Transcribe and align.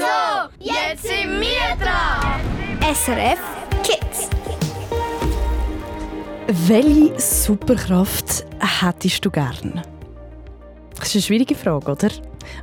So, 0.00 0.48
jetzt 0.58 1.02
sind 1.02 1.42
wir 1.42 1.76
dran. 1.78 2.40
SRF 2.94 3.38
Kids. 3.82 4.30
Welche 6.46 7.20
Superkraft 7.20 8.46
hättest 8.80 9.22
du 9.22 9.30
gern? 9.30 9.82
Das 10.98 11.08
ist 11.08 11.16
eine 11.16 11.22
schwierige 11.22 11.54
Frage, 11.54 11.92
oder? 11.92 12.08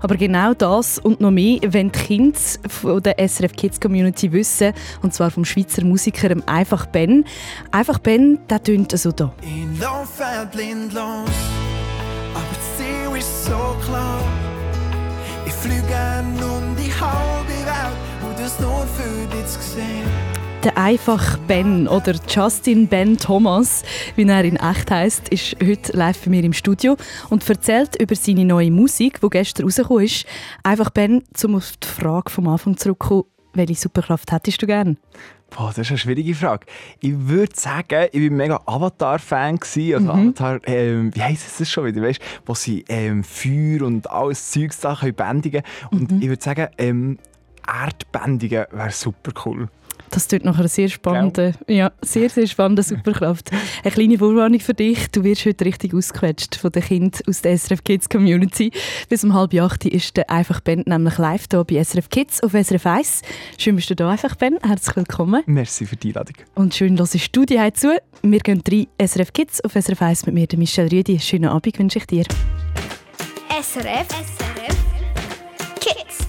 Aber 0.01 0.15
genau 0.15 0.55
das 0.55 0.97
und 0.97 1.21
noch 1.21 1.29
mehr 1.29 1.59
wenn 1.67 1.91
die 1.91 1.99
Kinder 1.99 2.39
von 2.69 3.03
der 3.03 3.19
SRF 3.19 3.53
Kids 3.55 3.79
Community 3.79 4.31
wissen, 4.31 4.73
und 5.03 5.13
zwar 5.13 5.29
vom 5.29 5.45
Schweizer 5.45 5.85
Musiker 5.85 6.35
Einfach 6.47 6.87
Ben. 6.87 7.23
Einfach 7.69 7.99
Ben, 7.99 8.39
der 8.49 8.63
tönt 8.63 8.97
so 8.97 9.11
da. 9.11 9.31
Ich 9.43 9.79
laufe 9.79 10.23
blind 10.51 10.91
los, 10.91 11.29
aber 12.33 12.45
das 12.49 12.77
Ziel 12.77 13.15
ist 13.15 13.45
so 13.45 13.75
klar. 13.85 14.23
Ich 15.45 15.53
fliege 15.53 16.23
um 16.41 16.66
Der 20.63 20.77
einfach 20.77 21.37
Ben 21.47 21.87
oder 21.87 22.15
Justin 22.27 22.87
Ben 22.87 23.17
Thomas, 23.17 23.83
wie 24.15 24.23
er 24.23 24.43
in 24.43 24.55
echt 24.55 24.89
heißt, 24.89 25.29
ist 25.29 25.55
heute 25.63 25.95
live 25.95 26.19
bei 26.25 26.31
mir 26.31 26.43
im 26.43 26.53
Studio 26.53 26.97
und 27.29 27.47
erzählt 27.47 27.95
über 28.01 28.15
seine 28.15 28.45
neue 28.45 28.71
Musik, 28.71 29.21
die 29.21 29.29
gestern 29.29 29.65
rausgekommen 29.65 30.05
ist. 30.05 30.25
Einfach 30.63 30.89
Ben, 30.89 31.23
um 31.43 31.55
auf 31.55 31.77
die 31.77 31.87
Frage 31.87 32.31
vom 32.31 32.47
Anfang 32.47 32.75
zurückzukommen, 32.75 33.25
welche 33.53 33.75
Superkraft 33.75 34.31
hättest 34.31 34.61
du 34.61 34.65
gern? 34.65 34.97
Boah, 35.49 35.69
das 35.69 35.79
ist 35.79 35.91
eine 35.91 35.97
schwierige 35.97 36.35
Frage. 36.35 36.65
Ich 36.99 37.13
würde 37.15 37.53
sagen, 37.55 38.07
ich 38.11 38.21
war 38.21 38.35
mega 38.35 38.61
Avatar-Fan. 38.65 39.59
Also 39.61 39.99
mhm. 39.99 40.09
Avatar, 40.09 40.59
ähm, 40.65 41.15
wie 41.15 41.21
heisst 41.21 41.61
es 41.61 41.69
schon 41.69 41.85
wieder? 41.85 42.01
Weißt, 42.01 42.19
wo 42.45 42.53
sie 42.53 42.83
ähm, 42.89 43.23
Feuer 43.23 43.83
und 43.83 44.09
alles 44.09 44.51
Zeugs 44.51 44.79
da 44.79 44.95
können 44.95 45.15
bändigen 45.15 45.63
Und 45.91 46.11
mhm. 46.11 46.21
ich 46.21 46.27
würde 46.27 46.43
sagen, 46.43 46.67
ähm, 46.77 47.17
Erdbändigen 47.65 48.65
wäre 48.71 48.91
super 48.91 49.31
cool. 49.45 49.69
Das 50.11 50.27
tut 50.27 50.45
nach 50.45 50.57
einer 50.57 50.67
sehr 50.67 50.89
spannenden, 50.89 51.53
ja, 51.67 51.91
sehr, 52.01 52.29
sehr 52.29 52.47
spannenden 52.47 52.83
Superkraft. 52.83 53.51
Eine 53.83 53.91
kleine 53.91 54.17
Vorwarnung 54.17 54.59
für 54.59 54.73
dich. 54.73 55.09
Du 55.11 55.23
wirst 55.23 55.45
heute 55.45 55.65
richtig 55.65 55.93
ausgequetscht 55.93 56.55
von 56.55 56.71
den 56.71 56.83
Kindern 56.83 57.21
aus 57.27 57.41
der 57.41 57.57
SRF 57.57 57.83
Kids 57.83 58.09
Community. 58.09 58.71
Bis 59.09 59.23
um 59.23 59.33
halb 59.33 59.53
acht 59.55 59.85
ist 59.85 60.15
der 60.17 60.29
Einfach 60.29 60.61
Band 60.61 60.87
nämlich 60.87 61.17
live 61.17 61.45
hier 61.51 61.63
bei 61.63 61.83
SRF 61.83 62.09
Kids 62.09 62.41
auf 62.41 62.53
SRF 62.53 62.85
1. 62.85 63.21
Schön 63.57 63.75
bist 63.75 63.89
du 63.89 63.95
da, 63.95 64.09
Einfach 64.09 64.35
Ben. 64.35 64.57
Herzlich 64.63 64.95
willkommen. 64.95 65.43
Merci 65.45 65.85
für 65.85 65.95
die 65.95 66.09
Einladung. 66.09 66.35
Und 66.55 66.73
schön, 66.73 66.95
dass 66.95 67.11
du 67.11 67.19
Studie 67.19 67.59
zu. 67.73 67.97
Wir 68.23 68.39
gehen 68.39 68.61
drei 68.63 68.87
SRF 69.05 69.33
Kids 69.33 69.63
auf 69.63 69.73
SRF 69.73 70.01
1 70.01 70.25
mit 70.25 70.35
mir, 70.35 70.47
Michelle 70.57 70.91
Rüdi. 70.91 71.19
Schönen 71.19 71.49
Abend 71.49 71.77
wünsche 71.77 71.99
ich 71.99 72.07
dir. 72.07 72.23
SRF, 73.61 74.07
SRF 74.07 74.77
Kids. 75.79 76.27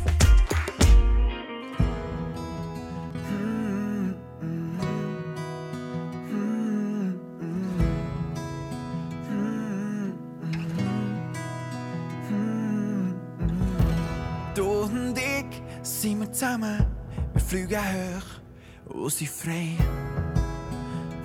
Sind 15.83 16.21
wir 16.21 16.33
zusammen, 16.33 16.87
wir 17.33 17.41
fliegen 17.41 17.81
hoch 17.81 18.95
und 18.95 19.13
sind 19.13 19.31
frei. 19.31 19.77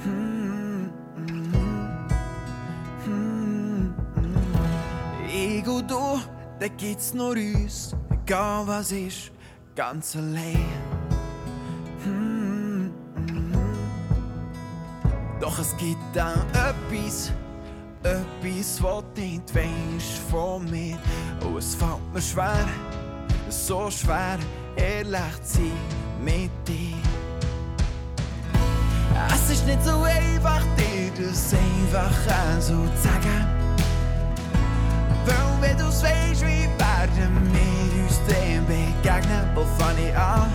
Hm, 0.03 0.91
ich 5.27 5.67
und 5.67 5.89
du, 5.89 6.19
da 6.59 6.67
gibt's 6.67 7.13
nur 7.13 7.31
uns, 7.31 7.95
egal 8.11 8.67
was 8.67 8.91
ist, 8.91 9.31
ganz 9.75 10.15
allein. 10.15 11.03
Doch 15.39 15.59
es 15.59 15.75
gibt 15.75 16.17
auch 16.17 16.45
etwas, 16.53 17.31
etwas, 18.01 18.81
was 18.81 19.03
du 19.13 19.21
nicht 19.21 19.53
weisst 19.53 20.17
von 20.31 20.63
mir. 20.71 20.97
Und 21.45 21.57
es 21.57 21.75
fällt 21.75 22.13
mir 22.13 22.21
schwer, 22.21 22.65
so 23.53 23.89
schwer, 23.89 24.39
ehrlich 24.75 25.43
zu 25.43 25.57
sein 25.57 25.71
mit 26.23 26.51
dir. 26.67 26.97
Es 29.33 29.49
ist 29.51 29.65
nicht 29.65 29.83
so 29.83 30.01
einfach, 30.01 30.61
dir 30.75 31.11
das 31.15 31.53
einfach 31.53 32.11
so 32.59 32.73
zu 32.73 33.01
sagen. 33.03 33.47
Weil 35.25 35.61
wenn 35.61 35.77
du 35.77 35.85
es 35.85 36.03
weißt, 36.03 36.41
wie 36.41 36.67
werden 36.77 37.53
wir 37.53 38.03
uns 38.03 38.19
dann 38.27 38.65
begegnen? 38.65 39.49
Wo 39.53 39.63
fange 39.77 40.09
ich 40.09 40.17
an? 40.17 40.49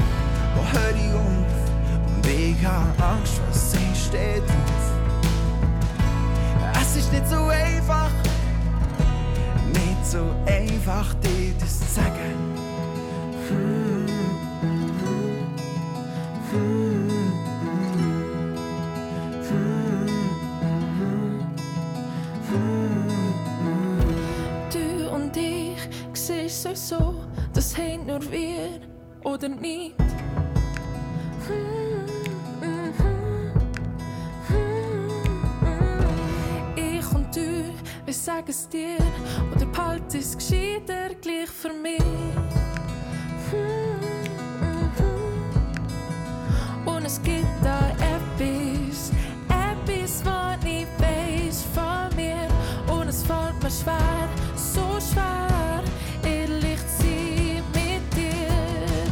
Wo 0.57 0.79
höre 0.79 0.97
ich 0.97 1.15
auf? 1.15 2.17
Und 2.17 2.27
ich 2.27 2.67
habe 2.67 3.05
Angst, 3.05 3.41
was 3.49 3.75
ist 3.75 4.13
da 4.13 4.39
drauf? 4.47 4.83
Es 6.83 6.97
ist 6.97 7.13
nicht 7.13 7.29
so 7.29 7.47
einfach, 7.47 8.11
nicht 9.73 10.05
so 10.05 10.35
einfach, 10.47 11.15
dir 11.15 11.55
das 11.61 11.79
zu 11.79 12.01
sagen. 12.01 12.68
Du 13.49 13.55
und 25.11 25.35
ich 25.35 25.79
siehst 26.13 26.77
so, 26.77 27.15
das 27.55 27.75
haben 27.79 28.05
nur 28.07 28.21
wir 28.31 28.81
oder 29.25 29.49
nicht. 29.49 29.95
Ich 36.77 37.15
und 37.15 37.35
du, 37.35 37.65
wir 38.05 38.15
sagen 38.15 38.45
es 38.49 38.69
dir, 38.69 38.99
oder 39.55 39.65
behalte 39.65 40.19
es 40.19 40.37
gescheiter 40.37 41.15
gleich 41.23 41.49
für 41.49 41.73
mich. 41.73 41.99
Es 47.09 47.23
gibt 47.23 47.65
da 47.65 47.89
etwas, 48.15 49.13
etwas, 49.49 50.23
was 50.27 50.59
ich 50.65 50.87
weiß 50.99 51.65
von 51.75 52.15
mir. 52.17 52.49
Und 52.95 53.09
es 53.09 53.23
fällt 53.23 53.63
mir 53.63 53.71
schwer, 53.71 54.29
so 54.55 54.99
schwer, 55.01 55.83
ehrlich 56.23 56.81
zu 56.99 57.03
sein 57.03 57.63
mit 57.73 58.05
dir. 58.15 59.09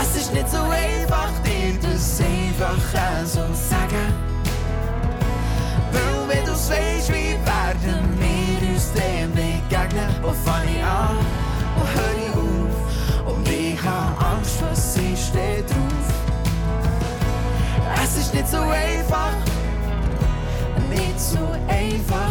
Es 0.00 0.16
ist 0.22 0.32
nicht 0.32 0.48
so 0.48 0.58
einfach, 0.58 1.30
dir 1.44 1.76
das 1.82 2.20
einfach 2.20 3.26
so 3.26 3.42
sagen. 3.52 4.14
Weil 5.92 6.28
wenn 6.28 6.44
du 6.44 6.52
es 6.52 6.70
weißt, 6.70 7.08
wie 7.08 7.34
werden 7.44 8.06
wir 8.20 8.72
uns 8.72 8.92
dann 8.94 9.32
begegnen? 9.34 10.14
Wo 10.22 10.32
fange 10.44 10.78
ich 10.78 10.79
Es 18.52 18.56
ist 18.56 18.62
nicht 20.90 21.20
so 21.20 21.38
einfach, 21.68 22.29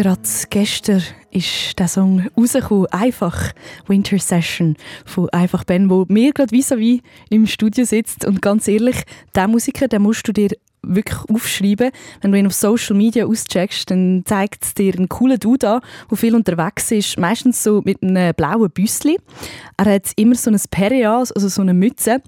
Gerade 0.00 0.22
gestern 0.48 1.02
ist 1.30 1.78
der 1.78 1.86
Song 1.86 2.26
rausgekommen, 2.34 2.86
«Einfach» 2.86 3.52
«Winter 3.86 4.18
Session» 4.18 4.76
von 5.04 5.28
«Einfach 5.28 5.64
Ben», 5.64 5.90
wo 5.90 6.06
mir 6.08 6.32
gerade 6.32 6.52
vis 6.52 6.70
wie 6.70 7.02
im 7.28 7.46
Studio 7.46 7.84
sitzt. 7.84 8.24
Und 8.24 8.40
ganz 8.40 8.66
ehrlich, 8.66 8.96
diesen 9.36 9.50
Musiker 9.50 9.88
den 9.88 10.00
musst 10.00 10.26
du 10.26 10.32
dir 10.32 10.56
wirklich 10.80 11.18
aufschreiben. 11.28 11.90
Wenn 12.22 12.32
du 12.32 12.38
ihn 12.38 12.46
auf 12.46 12.54
Social 12.54 12.96
Media 12.96 13.26
auscheckst, 13.26 13.90
dann 13.90 14.22
zeigt 14.24 14.64
es 14.64 14.72
dir 14.72 14.94
einen 14.94 15.10
coolen 15.10 15.38
Dude 15.38 15.68
an, 15.68 15.80
der 16.10 16.16
viel 16.16 16.34
unterwegs 16.34 16.90
ist, 16.92 17.18
meistens 17.18 17.62
so 17.62 17.82
mit 17.84 18.02
einem 18.02 18.32
blauen 18.34 18.70
Büssli. 18.70 19.18
Er 19.76 19.84
hat 19.84 20.12
immer 20.16 20.34
so 20.34 20.50
ein 20.50 20.58
Peria, 20.70 21.18
also 21.18 21.46
so 21.46 21.60
eine 21.60 21.74
Mütze 21.74 22.22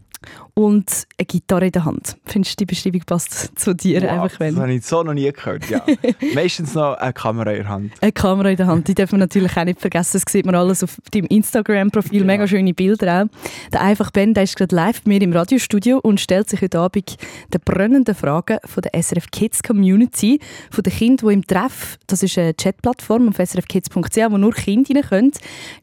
und 0.55 1.07
eine 1.19 1.27
Gitarre 1.27 1.67
in 1.67 1.73
der 1.73 1.85
Hand. 1.87 2.17
Findest 2.27 2.61
du, 2.61 2.65
die 2.65 2.67
Beschreibung 2.67 3.01
passt 3.07 3.59
zu 3.59 3.75
dir? 3.75 4.03
Wow, 4.03 4.11
einfach, 4.11 4.41
wenn 4.41 4.55
das 4.55 4.63
habe 4.63 4.75
ich 4.75 4.85
so 4.85 5.03
noch 5.03 5.15
nie 5.15 5.33
gehört, 5.33 5.69
ja. 5.71 5.85
Meistens 6.35 6.75
noch 6.75 6.95
eine 6.95 7.13
Kamera 7.15 7.53
in 7.53 7.57
der 7.59 7.69
Hand. 7.69 7.93
Eine 8.01 8.13
Kamera 8.13 8.51
in 8.51 8.57
der 8.57 8.67
Hand, 8.67 8.87
die 8.87 8.95
darf 8.95 9.13
man 9.13 9.21
natürlich 9.21 9.57
auch 9.57 9.65
nicht 9.65 9.81
vergessen. 9.81 10.21
Das 10.23 10.31
sieht 10.31 10.45
man 10.45 10.55
alles 10.55 10.85
auf 10.85 10.99
deinem 11.11 11.27
Instagram-Profil, 11.27 12.25
mega 12.25 12.47
schöne 12.47 12.75
Bilder 12.75 13.23
auch. 13.23 13.71
Der 13.73 13.81
Einfach 13.81 14.11
Ben, 14.11 14.35
der 14.35 14.43
ist 14.43 14.57
gerade 14.57 14.77
live 14.77 15.03
bei 15.03 15.09
mir 15.09 15.23
im 15.23 15.33
Radiostudio 15.33 15.99
und 15.99 16.21
stellt 16.21 16.51
sich 16.51 16.61
heute 16.61 16.81
Abend 16.81 17.17
den 17.53 17.61
brennenden 17.65 18.15
Fragen 18.15 18.59
von 18.65 18.83
der 18.83 19.03
SRF 19.03 19.31
Kids 19.31 19.63
Community, 19.63 20.39
von 20.71 20.83
den 20.83 20.93
Kindern, 20.93 21.29
die 21.29 21.35
im 21.35 21.47
Treff, 21.47 21.99
das 22.07 22.23
ist 22.23 22.37
eine 22.37 22.53
Chatplattform 22.53 23.29
auf 23.29 23.37
srfkids.ch, 23.37 24.31
wo 24.31 24.37
nur 24.37 24.53
Kinder 24.53 24.95
rein 24.97 25.03
können. 25.03 25.33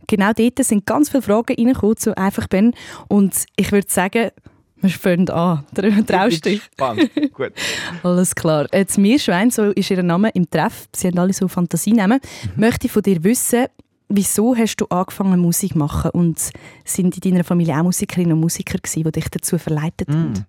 Genau 0.07 0.31
dort 0.33 0.63
sind 0.63 0.85
ganz 0.85 1.09
viele 1.09 1.23
Fragen 1.23 1.55
reingekommen 1.55 1.97
zu 1.97 2.15
Einfach 2.17 2.47
Ben 2.47 2.73
und 3.07 3.45
ich 3.55 3.71
würde 3.71 3.87
sagen, 3.89 4.31
wir 4.81 4.89
fangen 4.89 5.29
an. 5.29 5.65
Traust 6.05 6.45
du 6.45 6.49
dich? 6.49 6.61
Spannend. 6.63 7.11
Gut. 7.33 7.53
Alles 8.03 8.35
klar. 8.35 8.67
Jetzt 8.73 8.97
Meerschwein, 8.97 9.51
so 9.51 9.71
ist 9.71 9.91
ihr 9.91 10.01
Name 10.03 10.29
im 10.33 10.49
Treff. 10.49 10.87
Sie 10.95 11.07
haben 11.07 11.17
alle 11.17 11.33
so 11.33 11.47
Fantasienamen. 11.47 12.19
Mhm. 12.19 12.61
Möchte 12.61 12.87
ich 12.87 12.91
von 12.91 13.03
dir 13.03 13.23
wissen, 13.23 13.67
wieso 14.09 14.55
hast 14.55 14.77
du 14.77 14.85
angefangen 14.87 15.39
Musik 15.39 15.73
zu 15.73 15.77
machen 15.77 16.11
und 16.11 16.51
sind 16.83 17.15
in 17.15 17.31
deiner 17.31 17.43
Familie 17.43 17.77
auch 17.77 17.83
Musikerinnen 17.83 18.33
und 18.33 18.39
Musiker 18.39 18.77
gewesen, 18.77 19.03
die 19.03 19.11
dich 19.11 19.29
dazu 19.29 19.57
verleitet 19.57 20.09
haben? 20.09 20.33
Mm. 20.33 20.45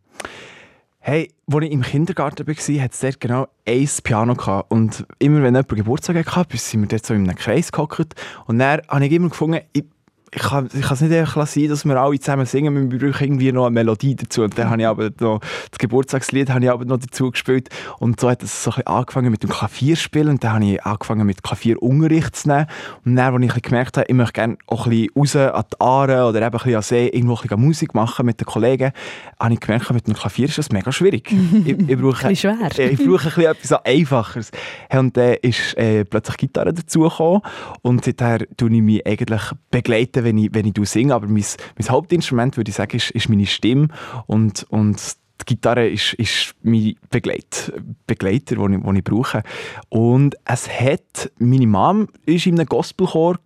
Hey, 1.02 1.32
als 1.50 1.64
ich 1.64 1.72
im 1.72 1.80
Kindergarten 1.80 2.46
war, 2.46 2.54
hatte 2.54 2.90
es 2.92 3.00
dort 3.00 3.20
genau 3.20 3.48
ein 3.66 3.88
Piano. 4.02 4.34
Gehabt. 4.34 4.70
Und 4.70 5.06
immer 5.18 5.42
wenn 5.42 5.54
jemand 5.54 5.68
Geburtstag 5.68 6.36
hatte, 6.36 6.56
sind 6.58 6.82
wir 6.82 6.88
dort 6.88 7.06
so 7.06 7.14
in 7.14 7.24
einem 7.26 7.36
Kreis 7.36 7.72
gehockt. 7.72 8.14
Und 8.46 8.58
dann 8.58 8.82
habe 8.86 9.06
ich 9.06 9.12
immer 9.12 9.30
gefunden, 9.30 9.60
ich, 9.72 9.84
ich 10.32 10.42
kann, 10.42 10.68
ich 10.72 10.88
es 10.88 11.00
nicht 11.00 11.12
einfach 11.12 11.46
sein, 11.46 11.68
dass 11.68 11.84
wir 11.84 11.96
alle 12.00 12.18
zusammen 12.20 12.46
singen, 12.46 12.90
wir 12.90 12.98
brauchen 12.98 13.24
irgendwie 13.24 13.50
noch 13.50 13.66
eine 13.66 13.74
Melodie 13.74 14.14
dazu. 14.14 14.42
Und 14.42 14.56
dann 14.56 14.70
habe 14.70 14.82
ich 14.82 14.86
aber 14.86 15.10
noch 15.18 15.40
das 15.40 15.78
Geburtstagslied 15.78 16.50
habe 16.50 16.64
ich 16.64 16.70
aber 16.70 16.84
noch 16.84 16.98
dazu 16.98 17.30
gespielt. 17.30 17.68
Und 17.98 18.20
so 18.20 18.30
hat 18.30 18.42
es 18.42 18.62
so 18.62 18.70
ein 18.70 18.76
bisschen 18.76 18.86
angefangen 18.86 19.30
mit 19.32 19.42
dem 19.42 19.50
Klavierspielen. 19.50 20.28
Und 20.28 20.44
dann 20.44 20.52
habe 20.52 20.64
ich 20.64 20.84
angefangen 20.84 21.26
mit 21.26 21.42
Klavierunterricht 21.42 22.36
zu 22.36 22.48
nehmen. 22.48 22.66
Und 23.04 23.16
dann, 23.16 23.34
als 23.34 23.34
ich 23.34 23.40
ein 23.40 23.46
bisschen 23.48 23.62
gemerkt 23.62 23.96
habe, 23.96 24.06
ich 24.08 24.14
möchte 24.14 24.32
gerne 24.34 24.56
auch 24.66 24.86
ein 24.86 24.90
bisschen 24.90 25.10
raus 25.16 25.36
an 25.36 25.64
die 25.72 25.80
Aare 25.80 26.28
oder 26.28 26.38
eben 26.38 26.44
ein 26.46 26.50
bisschen 26.52 26.76
an 26.76 26.82
See 26.82 27.08
irgendwo 27.08 27.34
ein 27.34 27.42
bisschen 27.42 27.60
Musik 27.60 27.94
machen 27.94 28.26
mit 28.26 28.40
den 28.40 28.46
Kollegen, 28.46 28.92
habe 29.38 29.54
ich 29.54 29.60
gemerkt, 29.60 29.90
mit 29.90 30.06
dem 30.06 30.14
Klavier 30.14 30.46
ist 30.46 30.58
das 30.58 30.70
mega 30.70 30.92
schwierig. 30.92 31.32
ich, 31.64 31.76
ich 31.76 31.98
brauche, 31.98 32.36
schwer. 32.36 32.56
ich 32.78 32.98
brauche 33.04 33.28
ein 33.28 33.34
bisschen 33.34 33.44
etwas 33.44 33.72
Einfacheres. 33.84 34.50
Hey, 34.88 35.00
Und 35.00 35.16
dann 35.16 35.34
ist 35.42 35.76
äh, 35.76 36.04
plötzlich 36.04 36.36
Gitarre 36.36 36.72
dazugekommen 36.72 37.42
und 37.82 38.04
seither 38.04 38.46
tue 38.56 38.72
ich 38.72 38.82
mich 38.82 39.04
eigentlich 39.06 39.42
begleiten, 39.70 40.19
wenn 40.24 40.38
ich, 40.38 40.50
wenn 40.52 40.66
ich 40.66 40.88
singe. 40.88 41.14
Aber 41.14 41.26
mein, 41.26 41.44
mein 41.78 41.88
Hauptinstrument, 41.88 42.56
würde 42.56 42.70
ich 42.70 42.76
sagen, 42.76 42.96
ist, 42.96 43.10
ist 43.10 43.28
meine 43.28 43.46
Stimme 43.46 43.88
und, 44.26 44.64
und 44.70 44.98
die 45.40 45.54
Gitarre 45.54 45.88
ist, 45.88 46.14
ist 46.14 46.54
mein 46.62 46.96
Begleit, 47.08 47.72
Begleiter, 48.06 48.56
den 48.56 48.74
ich, 48.74 48.82
den 48.82 48.96
ich 48.96 49.04
brauche. 49.04 49.42
Und 49.88 50.36
es 50.44 50.68
hat, 50.68 51.30
meine 51.38 51.66
Mom 51.66 52.08
war 52.26 52.46
in 52.46 52.54
einem 52.54 52.66
Gospelchor 52.66 53.38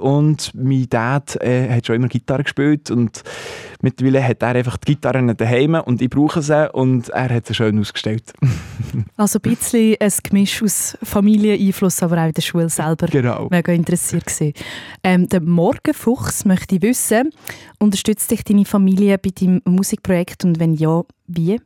und 0.00 0.52
mein 0.54 0.86
Dad 0.88 1.36
äh, 1.36 1.68
hat 1.68 1.86
schon 1.86 1.96
immer 1.96 2.08
Gitarre 2.08 2.44
gespielt 2.44 2.90
und 2.90 3.22
mittlerweile 3.82 4.26
hat 4.26 4.42
er 4.42 4.54
einfach 4.54 4.76
die 4.78 4.94
Gitarre 4.94 5.34
daheim 5.34 5.74
und 5.74 6.00
ich 6.00 6.08
brauche 6.08 6.40
sie 6.42 6.70
und 6.72 7.08
er 7.10 7.34
hat 7.34 7.46
sie 7.46 7.54
schön 7.54 7.78
ausgestellt. 7.78 8.32
Also 9.16 9.38
ein 9.38 9.54
bisschen 9.54 9.96
ein 10.00 10.12
Gemisch 10.22 10.62
aus 10.62 10.98
Familieneinfluss, 11.02 12.02
aber 12.02 12.18
auch 12.18 12.26
in 12.26 12.34
der 12.34 12.42
Schule 12.42 12.68
selber. 12.68 13.06
genau. 13.06 13.48
Mega 13.50 13.72
interessiert 13.72 14.26
gewesen. 14.26 14.52
Ähm, 15.02 15.28
der 15.28 15.40
Morgenfuchs 15.40 16.44
möchte 16.44 16.76
ich 16.76 16.82
wissen, 16.82 17.30
unterstützt 17.78 18.30
dich 18.30 18.44
deine 18.44 18.66
Familie 18.66 19.16
bei 19.16 19.30
deinem 19.30 19.62
Musikprojekt 19.64 20.44
und 20.44 20.60
wenn 20.60 20.74
ja, 20.74 21.02
wie? 21.26 21.58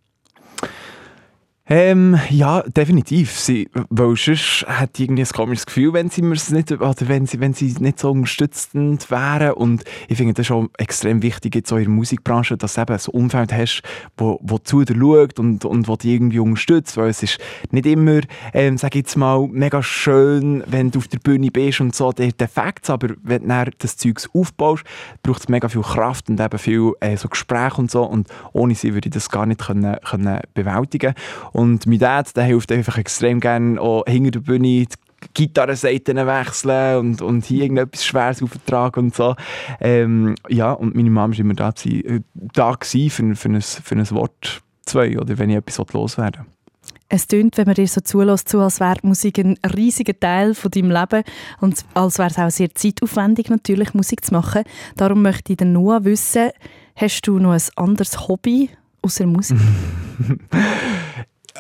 Ähm, 1.68 2.16
ja, 2.30 2.62
definitiv. 2.62 3.32
Sie, 3.40 3.68
weil 3.90 4.14
sonst 4.14 4.64
hat 4.68 5.00
irgendwie 5.00 5.22
ein 5.22 5.28
komisches 5.28 5.66
Gefühl, 5.66 5.92
wenn 5.94 6.10
sie 6.10 6.22
nicht, 6.22 6.70
oder 6.70 6.94
wenn 7.00 7.26
sie, 7.26 7.40
wenn 7.40 7.54
sie 7.54 7.74
nicht 7.80 7.98
so 7.98 8.12
unterstützend 8.12 9.10
wären. 9.10 9.52
Und 9.52 9.82
ich 10.06 10.16
finde 10.16 10.34
das 10.34 10.46
schon 10.46 10.70
extrem 10.78 11.22
wichtig 11.22 11.56
jetzt 11.56 11.72
auch 11.72 11.78
in 11.78 11.84
der 11.84 11.92
Musikbranche, 11.92 12.56
dass 12.56 12.74
du 12.74 12.82
eben 12.82 12.92
ein 12.92 13.00
Umfeld 13.10 13.52
hast, 13.52 13.82
wo, 14.16 14.38
wo 14.42 14.58
zu 14.58 14.84
dir 14.84 14.94
schaut 14.96 15.40
und, 15.40 15.64
und 15.64 15.88
wo 15.88 15.96
dich 15.96 16.12
irgendwie 16.12 16.38
unterstützt. 16.38 16.96
Weil 16.96 17.08
es 17.08 17.24
ist 17.24 17.38
nicht 17.72 17.86
immer, 17.86 18.20
ähm, 18.54 18.78
sag 18.78 18.94
ich 18.94 19.00
jetzt 19.00 19.16
mal, 19.16 19.48
mega 19.48 19.82
schön, 19.82 20.62
wenn 20.68 20.92
du 20.92 21.00
auf 21.00 21.08
der 21.08 21.18
Bühne 21.18 21.50
bist 21.50 21.80
und 21.80 21.96
so, 21.96 22.12
der 22.12 22.30
Defekt, 22.30 22.88
aber 22.90 23.08
wenn 23.24 23.42
du 23.42 23.48
dann 23.48 23.70
das 23.78 23.96
Zeugs 23.96 24.30
aufbaust, 24.32 24.84
braucht 25.24 25.40
es 25.40 25.48
mega 25.48 25.68
viel 25.68 25.82
Kraft 25.82 26.28
und 26.28 26.38
eben 26.38 26.58
viel 26.60 26.92
äh, 27.00 27.16
so 27.16 27.28
Gespräche 27.28 27.78
und 27.78 27.90
so. 27.90 28.04
Und 28.04 28.28
ohne 28.52 28.76
sie 28.76 28.94
würde 28.94 29.08
ich 29.08 29.14
das 29.14 29.30
gar 29.30 29.46
nicht 29.46 29.62
können, 29.62 29.96
können 30.04 30.40
bewältigen 30.54 31.14
Und 31.56 31.86
mein 31.86 31.98
Dad, 31.98 32.36
der 32.36 32.44
hilft 32.44 32.70
einfach 32.70 32.98
extrem 32.98 33.40
gerne 33.40 33.80
auch 33.80 34.04
hinter 34.06 34.32
der 34.32 34.40
Bühne 34.40 34.84
die 34.84 34.88
Gitarrenseiten 35.32 36.18
wechseln 36.18 36.98
und, 36.98 37.22
und 37.22 37.46
hier 37.46 37.62
irgendetwas 37.62 38.04
Schweres 38.04 38.42
auftragen 38.42 39.04
und 39.04 39.14
so. 39.14 39.34
Ähm, 39.80 40.34
ja, 40.50 40.72
und 40.72 40.94
meine 40.94 41.08
Mama 41.08 41.32
war 41.32 41.40
immer 41.40 41.54
da, 41.54 41.70
gewesen, 41.70 42.04
äh, 42.04 42.20
da 42.34 42.72
gewesen 42.72 43.34
für, 43.34 43.48
für, 43.48 43.48
ein, 43.48 43.62
für 43.62 43.94
ein 43.94 44.10
Wort, 44.10 44.62
zwei, 44.84 45.18
oder 45.18 45.38
wenn 45.38 45.48
ich 45.48 45.56
etwas 45.56 45.78
loswerden 45.94 46.42
will. 46.42 46.52
Es 47.08 47.26
tönt, 47.26 47.56
wenn 47.56 47.64
man 47.64 47.74
dir 47.74 47.88
so 47.88 48.02
zulässt, 48.02 48.50
so, 48.50 48.60
als 48.60 48.78
wäre 48.78 48.98
Musik 49.00 49.38
ein 49.38 49.56
riesiger 49.74 50.18
Teil 50.20 50.52
von 50.52 50.70
deinem 50.70 50.90
Leben 50.90 51.22
und 51.62 51.86
als 51.94 52.18
wäre 52.18 52.28
es 52.28 52.38
auch 52.38 52.50
sehr 52.50 52.74
zeitaufwendig, 52.74 53.48
natürlich 53.48 53.94
Musik 53.94 54.26
zu 54.26 54.34
machen. 54.34 54.64
Darum 54.96 55.22
möchte 55.22 55.52
ich 55.52 55.56
den 55.56 55.72
Noah 55.72 56.04
wissen, 56.04 56.50
hast 56.96 57.22
du 57.22 57.38
noch 57.38 57.52
ein 57.52 57.62
anderes 57.76 58.28
Hobby 58.28 58.68
außer 59.00 59.24
Musik? 59.24 59.56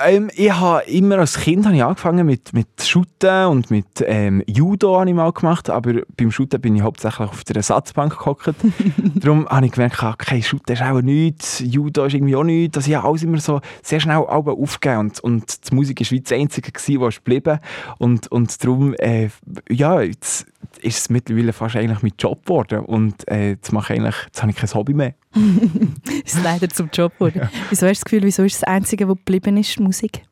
Ähm, 0.04 0.30
ich 0.34 0.52
habe 0.52 0.82
immer 0.84 1.18
als 1.18 1.38
Kind 1.38 1.64
habe 1.66 1.76
ich 1.76 1.82
angefangen 1.82 2.26
mit, 2.26 2.52
mit 2.52 2.68
Shooten 2.82 3.46
und 3.46 3.70
mit 3.70 3.86
ähm, 4.04 4.42
Judo 4.46 4.98
habe 4.98 5.08
ich 5.08 5.14
mal 5.14 5.32
gemacht, 5.32 5.70
aber 5.70 6.02
beim 6.16 6.30
Shooten 6.30 6.60
bin 6.60 6.76
ich 6.76 6.82
hauptsächlich 6.82 7.28
auf 7.28 7.44
der 7.44 7.56
Ersatzbank 7.56 8.18
gehockt. 8.18 8.54
Darum 9.14 9.48
habe 9.48 9.66
ich 9.66 9.72
gemerkt, 9.72 10.02
okay, 10.02 10.42
Shooten 10.42 10.74
ist 10.74 10.82
auch 10.82 11.00
nichts, 11.00 11.60
Judo 11.64 12.04
ist 12.04 12.14
irgendwie 12.14 12.36
auch 12.36 12.44
nichts. 12.44 12.76
Also 12.76 12.90
ich 12.90 12.96
habe 12.96 13.08
alles 13.08 13.22
immer 13.22 13.38
so 13.38 13.60
sehr 13.82 14.00
schnell 14.00 14.16
aufgegeben 14.16 15.00
und, 15.00 15.20
und 15.20 15.70
die 15.70 15.74
Musik 15.74 16.00
war 16.00 16.10
wie 16.10 16.20
das 16.20 16.32
Einzige, 16.32 16.70
was 17.00 17.16
geblieben 17.16 17.58
und, 17.98 18.30
und 18.30 18.62
darum, 18.64 18.94
äh, 18.94 19.28
ja, 19.68 20.00
jetzt 20.00 20.46
ist 20.80 20.98
es 20.98 21.10
mittlerweile 21.10 21.52
fast 21.52 21.76
eigentlich 21.76 22.02
mein 22.02 22.12
Job 22.18 22.44
geworden 22.44 22.80
und 22.80 23.28
äh, 23.28 23.50
jetzt, 23.50 23.72
mache 23.72 23.94
ich 23.94 24.00
eigentlich, 24.00 24.16
jetzt 24.26 24.42
habe 24.42 24.50
ich 24.50 24.56
kein 24.56 24.70
Hobby 24.74 24.94
mehr. 24.94 25.14
ist 26.24 26.42
leider 26.42 26.68
zum 26.68 26.90
Job 26.92 27.12
geworden. 27.14 27.48
Wieso 27.70 27.86
hast 27.86 28.00
du 28.00 28.00
das 28.00 28.04
Gefühl, 28.04 28.22
wieso 28.22 28.42
ist 28.42 28.62
das 28.62 28.64
Einzige, 28.64 29.08
was 29.08 29.16
geblieben 29.16 29.56
ist, 29.56 29.78
Musik? 29.80 30.22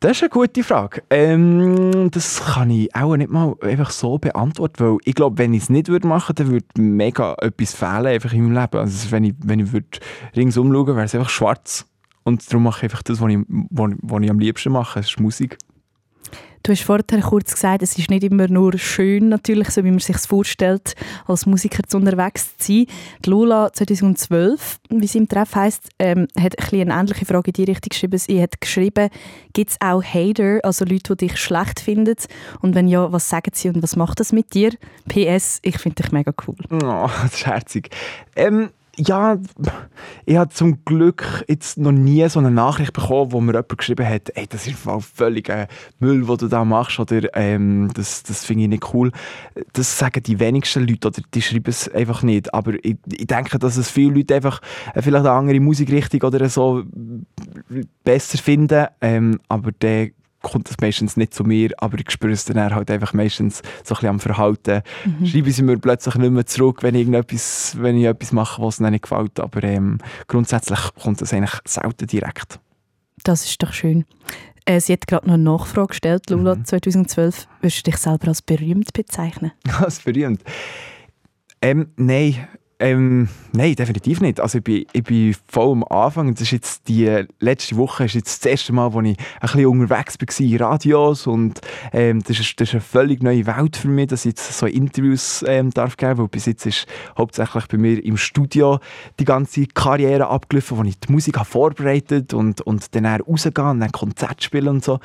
Das 0.00 0.12
ist 0.12 0.22
eine 0.22 0.30
gute 0.30 0.64
Frage. 0.64 1.02
Ähm, 1.10 2.10
das 2.10 2.42
kann 2.42 2.70
ich 2.70 2.94
auch 2.96 3.16
nicht 3.16 3.30
mal 3.30 3.54
einfach 3.60 3.90
so 3.90 4.16
beantworten, 4.16 4.82
weil 4.82 4.96
ich 5.04 5.14
glaube, 5.14 5.36
wenn 5.36 5.52
ich 5.52 5.64
es 5.64 5.68
nicht 5.68 5.88
würde 5.88 6.08
machen 6.08 6.38
würde, 6.38 6.44
dann 6.44 6.52
würde 6.52 6.80
mega 6.80 7.36
etwas 7.42 7.74
fehlen 7.74 8.06
einfach 8.06 8.32
in 8.32 8.44
meinem 8.44 8.62
Leben. 8.62 8.78
Also 8.78 9.10
wenn 9.10 9.24
ich, 9.24 9.34
wenn 9.44 9.60
ich 9.60 9.72
würde 9.72 9.98
ringsum 10.34 10.72
schauen, 10.72 10.96
wäre 10.96 11.04
es 11.04 11.14
einfach 11.14 11.28
schwarz. 11.28 11.86
Und 12.22 12.48
darum 12.50 12.62
mache 12.62 12.78
ich 12.78 12.82
einfach 12.84 13.02
das, 13.02 13.20
was 13.20 13.30
ich, 13.30 13.38
was, 13.48 13.90
was 14.00 14.22
ich 14.22 14.30
am 14.30 14.38
liebsten 14.38 14.72
mache, 14.72 15.00
das 15.00 15.10
ist 15.10 15.20
Musik. 15.20 15.58
Du 16.62 16.72
hast 16.72 16.82
vorher 16.82 17.04
kurz 17.22 17.54
gesagt, 17.54 17.82
es 17.82 17.96
ist 17.96 18.10
nicht 18.10 18.22
immer 18.22 18.46
nur 18.48 18.76
schön, 18.78 19.28
natürlich, 19.30 19.70
so 19.70 19.82
wie 19.84 19.90
man 19.90 19.98
sich 19.98 20.18
vorstellt, 20.18 20.94
als 21.26 21.46
Musiker 21.46 21.82
zu 21.86 21.96
unterwegs 21.96 22.56
zu 22.58 22.72
sein. 22.72 22.86
Die 23.24 23.30
Lola 23.30 23.72
2012, 23.72 24.80
wie 24.90 25.06
sie 25.06 25.18
im 25.18 25.28
Treff 25.28 25.54
heisst, 25.54 25.88
ähm, 25.98 26.28
hat 26.38 26.58
ein 26.58 26.80
eine 26.80 27.00
ähnliche 27.00 27.24
Frage 27.24 27.48
in 27.48 27.52
die 27.54 27.64
Richtung 27.64 27.88
geschrieben. 27.90 28.18
Sie 28.18 28.40
hat 28.42 28.60
geschrieben, 28.60 29.08
gibt 29.52 29.70
es 29.70 29.76
auch 29.80 30.02
Hater, 30.02 30.60
also 30.62 30.84
Leute, 30.84 31.16
die 31.16 31.28
dich 31.28 31.38
schlecht 31.38 31.80
finden? 31.80 32.16
Und 32.60 32.74
wenn 32.74 32.88
ja, 32.88 33.10
was 33.10 33.28
sagen 33.28 33.52
sie 33.54 33.68
und 33.68 33.82
was 33.82 33.96
macht 33.96 34.20
das 34.20 34.32
mit 34.32 34.52
dir? 34.54 34.70
PS, 35.08 35.60
ich 35.62 35.78
finde 35.78 36.02
dich 36.02 36.12
mega 36.12 36.32
cool. 36.46 36.56
Oh, 36.70 37.08
das 37.22 37.34
ist 37.34 37.46
herzig. 37.46 37.90
Ähm, 38.36 38.70
ja, 38.96 39.38
ich 40.26 40.36
habe 40.36 40.50
zum 40.50 40.84
Glück 40.84 41.44
jetzt 41.48 41.78
noch 41.78 41.92
nie 41.92 42.28
so 42.28 42.38
eine 42.38 42.50
Nachricht 42.50 42.92
bekommen, 42.92 43.32
wo 43.32 43.40
mir 43.40 43.52
jemand 43.52 43.78
geschrieben 43.78 44.06
hat, 44.06 44.30
ey, 44.34 44.46
das 44.46 44.66
ist 44.66 44.78
voll 44.78 45.00
völlig 45.00 45.48
äh, 45.48 45.66
Müll, 45.98 46.28
was 46.28 46.38
du 46.38 46.48
da 46.48 46.64
machst, 46.64 46.98
oder 46.98 47.34
ähm, 47.34 47.90
das, 47.94 48.22
das 48.22 48.44
finde 48.44 48.64
ich 48.64 48.68
nicht 48.70 48.94
cool. 48.94 49.12
Das 49.72 49.98
sagen 49.98 50.22
die 50.22 50.40
wenigsten 50.40 50.86
Leute, 50.86 51.08
oder 51.08 51.22
die 51.34 51.42
schreiben 51.42 51.68
es 51.68 51.88
einfach 51.88 52.22
nicht. 52.22 52.52
Aber 52.52 52.74
ich, 52.84 52.96
ich 53.10 53.26
denke, 53.26 53.58
dass 53.58 53.76
es 53.76 53.90
viele 53.90 54.14
Leute 54.14 54.34
einfach 54.34 54.60
äh, 54.94 55.02
vielleicht 55.02 55.26
eine 55.26 55.36
andere 55.36 55.60
Musikrichtung 55.60 56.22
oder 56.22 56.48
so 56.48 56.82
besser 58.04 58.38
finden. 58.38 58.86
Ähm, 59.00 59.40
aber 59.48 59.72
der 59.72 60.10
kommt 60.42 60.68
das 60.68 60.76
meistens 60.80 61.16
nicht 61.16 61.34
zu 61.34 61.44
mir, 61.44 61.70
aber 61.78 61.98
ich 61.98 62.10
spüre 62.10 62.32
es 62.32 62.44
dann 62.44 62.74
halt 62.74 62.90
einfach 62.90 63.12
meistens 63.12 63.58
so 63.84 63.94
ein 63.94 63.96
bisschen 63.96 64.08
am 64.08 64.20
Verhalten. 64.20 64.82
Schreiben 65.24 65.50
sie 65.52 65.62
mir 65.62 65.78
plötzlich 65.78 66.14
nicht 66.16 66.30
mehr 66.32 66.46
zurück, 66.46 66.82
wenn 66.82 66.94
ich, 66.94 67.02
irgendetwas, 67.02 67.76
wenn 67.78 67.96
ich 67.98 68.04
etwas 68.06 68.32
mache, 68.32 68.62
was 68.62 68.80
ihnen 68.80 68.92
nicht 68.92 69.02
gefällt. 69.02 69.38
Aber 69.40 69.62
ähm, 69.62 69.98
grundsätzlich 70.28 70.80
kommt 71.00 71.20
das 71.20 71.32
eigentlich 71.32 71.58
selten 71.66 72.06
direkt. 72.06 72.58
Das 73.24 73.44
ist 73.44 73.62
doch 73.62 73.72
schön. 73.72 74.06
Äh, 74.64 74.80
sie 74.80 74.92
hat 74.94 75.06
gerade 75.06 75.26
noch 75.26 75.34
eine 75.34 75.42
Nachfrage 75.42 75.88
gestellt, 75.88 76.30
Lula, 76.30 76.54
Mhm. 76.54 76.64
2012. 76.64 77.46
Würdest 77.60 77.86
du 77.86 77.90
dich 77.90 77.98
selber 78.00 78.28
als 78.28 78.42
berühmt 78.42 78.92
bezeichnen? 78.92 79.52
Ist 79.86 80.04
berühmt. 80.04 80.42
Ähm, 81.62 81.88
nein. 81.96 82.46
Ähm, 82.82 83.28
nein, 83.52 83.74
definitiv 83.74 84.22
nicht. 84.22 84.40
Also 84.40 84.56
ich 84.56 84.64
bin, 84.64 84.86
ich 84.94 85.04
bin 85.04 85.36
voll 85.48 85.72
am 85.72 85.84
Anfang. 85.84 86.32
Das 86.32 86.40
ist 86.40 86.52
jetzt 86.52 86.88
die 86.88 87.24
letzte 87.38 87.76
Woche 87.76 88.06
ist 88.06 88.14
jetzt 88.14 88.42
das 88.42 88.50
erste 88.50 88.72
Mal, 88.72 88.94
wo 88.94 89.02
ich 89.02 89.18
ein 89.18 89.24
bisschen 89.42 89.66
unterwegs 89.66 90.16
war 90.18 90.46
in 90.46 90.56
Radios 90.56 91.26
und 91.26 91.60
ähm, 91.92 92.22
das, 92.22 92.40
ist, 92.40 92.58
das 92.58 92.68
ist 92.68 92.74
eine 92.74 92.80
völlig 92.80 93.22
neue 93.22 93.44
Welt 93.44 93.76
für 93.76 93.88
mich, 93.88 94.06
dass 94.06 94.24
ich 94.24 94.30
jetzt 94.30 94.58
so 94.58 94.64
Interviews 94.64 95.44
ähm, 95.46 95.70
darf 95.72 95.98
geben, 95.98 96.20
weil 96.20 96.28
bis 96.28 96.46
jetzt 96.46 96.64
ist 96.64 96.86
hauptsächlich 97.18 97.66
bei 97.66 97.76
mir 97.76 98.02
im 98.02 98.16
Studio 98.16 98.78
die 99.18 99.26
ganze 99.26 99.66
Karriere 99.66 100.28
abgelaufen, 100.28 100.78
wo 100.78 100.82
ich 100.84 100.98
die 100.98 101.12
Musik 101.12 101.36
habe 101.36 101.48
vorbereitet 101.50 102.32
und, 102.32 102.62
und 102.62 102.94
dann 102.94 103.04
auch 103.04 103.28
rausgehen 103.28 103.68
und 103.68 103.80
dann 103.80 103.92
Konzert 103.92 104.42
spielen 104.42 104.68
und 104.68 104.84
so. 104.84 105.00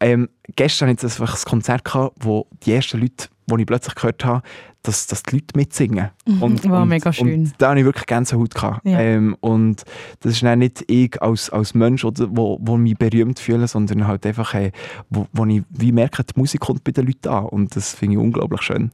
Ähm, 0.00 0.28
gestern 0.54 0.88
hatte 0.88 1.06
ich 1.06 1.20
ein 1.20 1.26
Konzert, 1.44 1.84
gehabt, 1.84 2.16
wo 2.20 2.46
die 2.64 2.72
ersten 2.72 3.00
Leute, 3.00 3.28
die 3.46 3.60
ich 3.60 3.66
plötzlich 3.66 3.94
gehört 3.94 4.24
habe, 4.24 4.42
dass, 4.82 5.06
dass 5.06 5.22
die 5.22 5.36
Leute 5.36 5.56
mitsingen. 5.56 6.10
Und, 6.40 6.64
Wow, 6.64 6.82
und, 6.82 6.88
mega 6.88 7.12
schön. 7.12 7.34
Und 7.34 7.52
da 7.58 7.70
hatte 7.70 7.80
ich 7.80 7.84
wirklich 7.84 8.06
Gänsehaut. 8.06 8.54
Gehabt. 8.54 8.86
Ja. 8.86 9.00
Ähm, 9.00 9.36
und 9.40 9.82
das 10.20 10.34
ist 10.34 10.42
dann 10.42 10.60
nicht 10.60 10.84
ich 10.88 11.20
als, 11.20 11.50
als 11.50 11.74
Mensch, 11.74 12.04
oder, 12.04 12.28
wo, 12.30 12.58
wo 12.60 12.76
mich 12.76 12.96
berühmt 12.96 13.38
fühle, 13.38 13.66
sondern 13.66 14.06
halt 14.06 14.24
einfach, 14.26 14.54
äh, 14.54 14.70
wo, 15.10 15.26
wo 15.32 15.44
ich 15.46 15.62
wie 15.70 15.92
merke, 15.92 16.22
die 16.24 16.38
Musik 16.38 16.60
kommt 16.60 16.84
bei 16.84 16.92
den 16.92 17.06
Leuten 17.06 17.28
an. 17.28 17.46
Und 17.46 17.74
das 17.74 17.94
finde 17.94 18.16
ich 18.16 18.20
unglaublich 18.20 18.62
schön. 18.62 18.92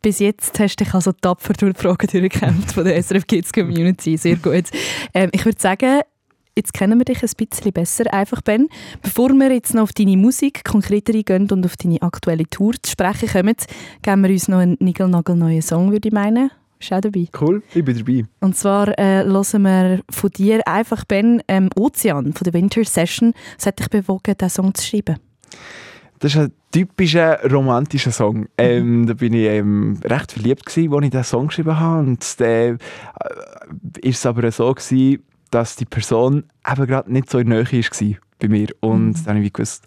Bis 0.00 0.20
jetzt 0.20 0.58
hast 0.60 0.76
du 0.76 0.84
dich 0.84 0.94
also 0.94 1.12
tapfer 1.12 1.54
durch 1.54 1.74
die 1.74 1.80
Fragen 1.80 2.06
durchgekämpft 2.06 2.72
von 2.72 2.84
der 2.84 3.02
SRF 3.02 3.26
Kids 3.26 3.52
Community. 3.52 4.16
Sehr 4.16 4.36
gut. 4.36 4.64
Ähm, 5.12 5.30
ich 5.32 5.44
würde 5.44 5.60
sagen, 5.60 6.00
jetzt 6.58 6.74
kennen 6.74 6.98
wir 6.98 7.04
dich 7.04 7.22
ein 7.22 7.30
bisschen 7.48 7.72
besser. 7.72 8.12
Einfach, 8.12 8.42
Ben, 8.42 8.68
bevor 9.00 9.30
wir 9.30 9.50
jetzt 9.52 9.74
noch 9.74 9.84
auf 9.84 9.92
deine 9.92 10.16
Musik 10.16 10.64
konkreter 10.64 11.14
eingehen 11.14 11.50
und 11.50 11.64
auf 11.64 11.76
deine 11.76 12.02
aktuelle 12.02 12.44
Tour 12.44 12.74
zu 12.82 12.90
sprechen 12.90 13.28
kommen, 13.28 13.56
geben 14.02 14.22
wir 14.22 14.30
uns 14.30 14.48
noch 14.48 14.58
einen 14.58 14.76
nigelnagelneuen 14.80 15.62
Song, 15.62 15.92
würde 15.92 16.08
ich 16.08 16.14
meinen. 16.14 16.50
Bist 16.78 16.90
du 16.90 16.96
auch 16.96 17.00
dabei? 17.00 17.26
Cool, 17.40 17.62
ich 17.74 17.84
bin 17.84 17.96
dabei. 17.96 18.24
Und 18.40 18.56
zwar 18.56 18.98
äh, 18.98 19.24
hören 19.24 19.62
wir 19.62 20.00
von 20.10 20.30
dir 20.30 20.66
einfach, 20.66 21.04
Ben, 21.04 21.42
ähm, 21.48 21.70
Ozean 21.76 22.32
von 22.32 22.44
der 22.44 22.52
Winter 22.52 22.84
Session. 22.84 23.32
Was 23.56 23.66
hat 23.66 23.78
dich 23.78 23.88
bewogen, 23.88 24.34
diesen 24.36 24.50
Song 24.50 24.74
zu 24.74 24.86
schreiben? 24.86 25.16
Das 26.20 26.34
ist 26.34 26.40
ein 26.40 26.52
typischer 26.72 27.48
romantischer 27.48 28.10
Song. 28.10 28.48
Ähm, 28.58 29.06
da 29.06 29.14
bin 29.14 29.32
ich 29.34 29.46
ähm, 29.46 29.98
recht 30.04 30.32
verliebt 30.32 30.66
gewesen, 30.66 30.92
als 30.92 31.04
ich 31.04 31.10
diesen 31.10 31.24
Song 31.24 31.46
geschrieben 31.48 31.78
habe. 31.78 32.00
Und 32.00 32.40
dann 32.40 32.48
äh, 32.48 32.76
ist 34.02 34.18
es 34.18 34.26
aber 34.26 34.50
so 34.50 34.72
gewesen, 34.72 35.22
dass 35.50 35.76
die 35.76 35.84
Person 35.84 36.44
eben 36.70 36.86
gerade 36.86 37.12
nicht 37.12 37.30
so 37.30 37.38
in 37.38 37.50
der 37.50 37.64
Nähe 37.64 37.82
war 37.82 38.16
bei 38.38 38.48
mir. 38.48 38.68
Und 38.80 39.14
dann 39.26 39.36
habe 39.36 39.44
ich 39.44 39.52
gewusst, 39.52 39.84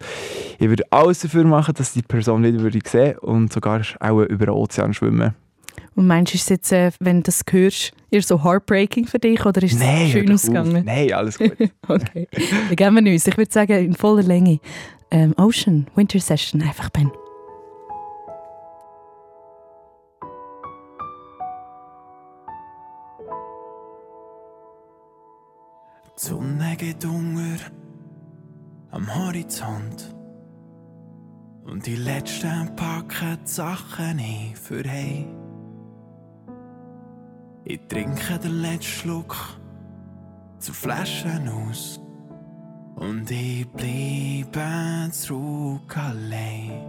ich 0.60 0.68
würde 0.68 0.84
alles 0.91 1.20
dafür 1.20 1.44
machen, 1.44 1.74
dass 1.75 1.94
die 1.94 2.01
Person 2.01 2.44
wieder 2.44 2.60
würde 2.60 2.80
sehen 2.86 3.18
und 3.20 3.51
sogar 3.53 3.82
auch 4.00 4.22
über 4.22 4.46
den 4.46 4.56
Ozean 4.56 4.94
schwimmen. 4.94 5.34
Und 5.96 6.08
meinst 6.08 6.34
du, 6.34 6.36
ist 6.36 6.44
es 6.44 6.50
jetzt, 6.50 6.72
äh, 6.72 6.91
wenn 7.00 7.18
du 7.18 7.24
das 7.24 7.41
hörst, 7.50 7.94
eher 8.12 8.22
so 8.22 8.44
heartbreaking 8.44 9.08
für 9.08 9.20
dich 9.20 9.46
oder 9.46 9.62
ist 9.62 9.74
es 9.74 9.84
hör 9.84 10.08
schön 10.08 10.32
ausgegangen? 10.32 10.84
Nein, 10.86 11.13
alles 11.13 11.38
gut. 11.38 11.58
Okay, 11.88 12.27
dann 12.32 12.75
geben 12.75 13.06
wir 13.06 13.13
uns. 13.13 13.27
Ich 13.27 13.38
würde 13.38 13.51
sagen, 13.51 13.74
in 13.74 13.94
voller 13.94 14.24
Länge. 14.24 14.60
Ähm, 15.10 15.34
Ocean, 15.38 15.88
Winter 15.96 16.20
Session, 16.20 16.62
einfach 16.62 16.89
Ben. 16.89 17.12
Die 26.22 26.28
Sonne 26.28 26.75
geht 26.78 27.04
unter 27.04 27.58
am 28.92 29.16
Horizont. 29.16 30.13
Und 31.63 31.88
die 31.88 31.96
Letzten 31.96 32.75
packen 32.75 33.40
die 33.44 33.50
Sachen 33.50 34.20
ein 34.20 34.54
für 34.54 34.84
hey. 34.84 35.25
Ich 37.63 37.80
trinke 37.88 38.38
den 38.38 38.62
letzten 38.62 38.84
Schluck 38.84 39.36
zur 40.60 40.75
Flasche 40.75 41.42
aus. 41.51 42.00
Und 42.96 43.32
ich 43.32 43.68
bleibe 43.70 45.12
zurück 45.12 45.98
allein. 45.98 46.86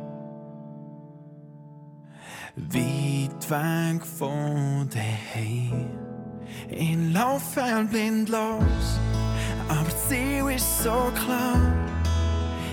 Weit 2.56 3.50
weg 3.50 4.04
von 4.04 4.88
daheim. 4.90 6.11
Ich 6.68 6.96
laufe 7.12 7.86
blind 7.90 8.28
los, 8.28 8.98
aber 9.68 9.84
das 9.84 10.08
Ziel 10.08 10.48
ist 10.54 10.82
so 10.82 11.12
klar. 11.14 11.60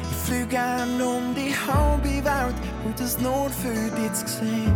Ich 0.04 0.18
fliege 0.26 0.48
gern 0.48 1.02
um 1.02 1.36
die 1.36 1.54
halbe 1.54 2.24
Welt 2.24 2.56
und 2.86 3.00
das 3.00 3.20
nur 3.20 3.50
für 3.50 3.92
dich 3.92 4.14
zu 4.14 4.28
sehen. 4.28 4.76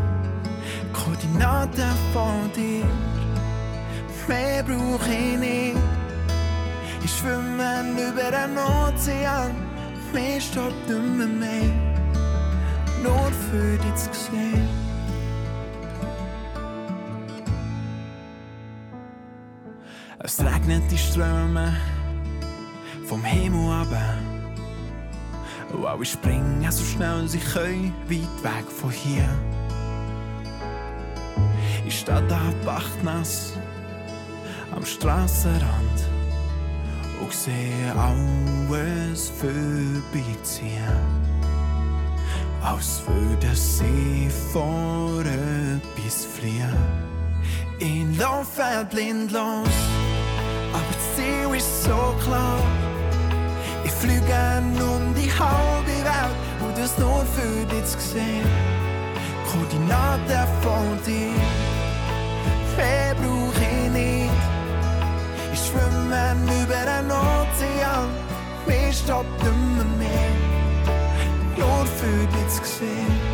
Koordinaten 0.91 1.91
von 2.13 2.51
dir, 2.55 2.85
mehr 4.27 4.63
brauche 4.63 5.09
ich 5.09 5.37
nicht. 5.37 5.77
Ich 7.03 7.17
schwimme 7.17 7.83
über 7.91 8.31
den 8.31 8.57
Ozean, 8.57 9.51
mehr 10.13 10.39
stoppt 10.39 10.89
nicht 10.89 11.17
mehr, 11.17 11.27
mehr. 11.27 11.73
Nur 13.03 13.31
für 13.51 13.77
dich 13.77 13.95
zu 13.95 14.09
sehen. 14.31 14.82
Es 20.25 20.39
regnet 20.39 20.89
die 20.89 20.97
Ströme 20.97 21.75
vom 23.07 23.25
Himmel 23.25 23.59
runter. 23.59 24.17
Und 25.73 25.85
alle 25.85 26.05
springen 26.05 26.65
so 26.71 26.81
schnell 26.81 27.27
sie 27.27 27.39
können, 27.39 27.93
weit 28.07 28.43
weg 28.43 28.71
von 28.71 28.89
hier. 28.89 29.27
Ich 31.85 31.99
stehe 31.99 32.25
da 32.29 32.39
bachnass 32.63 33.57
am 34.73 34.85
Strassenrand 34.85 36.07
und 37.21 37.33
sehe 37.33 37.93
alles 37.93 39.27
vorbeiziehen. 39.27 41.01
Als 42.61 43.03
würde 43.05 43.53
sie 43.53 44.29
vor 44.53 45.19
etwas 45.19 46.23
fliehen. 46.23 47.13
Ich 47.79 48.17
laufe 48.17 48.87
blind 48.89 49.33
los, 49.33 49.67
aber 50.73 50.93
das 50.97 51.15
Ziel 51.15 51.55
ist 51.55 51.83
so 51.83 52.15
klar. 52.23 52.59
Ich 53.83 53.91
fliege 53.91 54.63
um 54.81 55.13
die 55.15 55.31
halbe 55.31 55.95
Welt 56.09 56.35
und 56.61 56.77
das 56.77 56.97
nur 56.97 57.23
für 57.35 57.65
dich 57.65 57.85
zu 57.85 57.99
sehen. 57.99 58.47
Koordinaten 59.49 60.47
von 60.61 60.97
dir, 61.05 61.31
mehr 62.77 63.15
brauche 63.15 63.63
ich 63.63 63.91
nicht. 63.91 64.31
Ich 65.53 65.61
schwimme 65.67 66.35
über 66.61 66.81
den 66.91 67.11
Ozean, 67.11 68.09
mir 68.65 68.91
stoppt 68.91 69.43
mehr, 69.43 69.85
mehr. 69.99 70.33
Nur 71.57 71.85
für 71.85 72.27
dich 72.33 72.49
zu 72.49 72.63
sehen. 72.79 73.32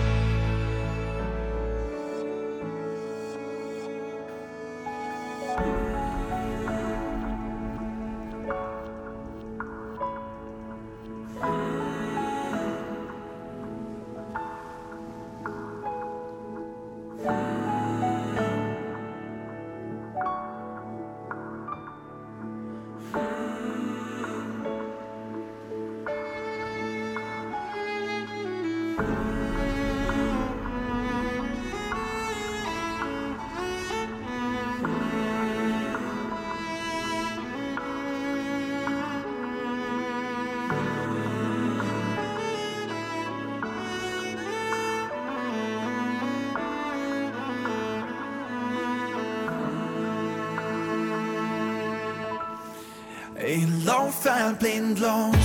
Ich 54.09 54.25
laufe 54.25 54.55
blind 54.55 54.99
los, 54.99 55.35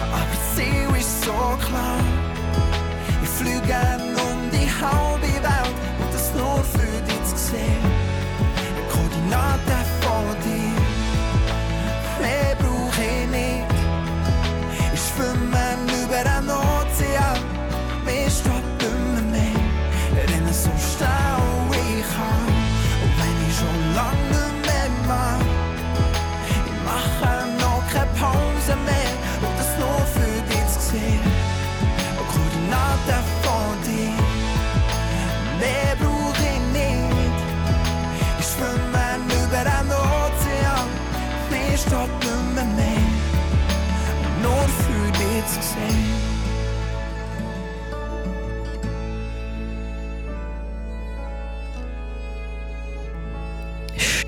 aber 0.00 0.22
Ziel 0.54 0.96
ist 0.96 1.24
so 1.24 1.32
klar. 1.32 1.98
Ich 3.22 3.28
fliege 3.28 3.60
um 3.60 4.50
die 4.52 4.70
halbe 4.70 5.26
Welt 5.42 5.74
und 5.98 6.14
das 6.14 6.32
nur 6.34 6.62
für 6.62 7.02
dich 7.02 7.24
zu 7.24 7.36
sehen. 7.36 7.91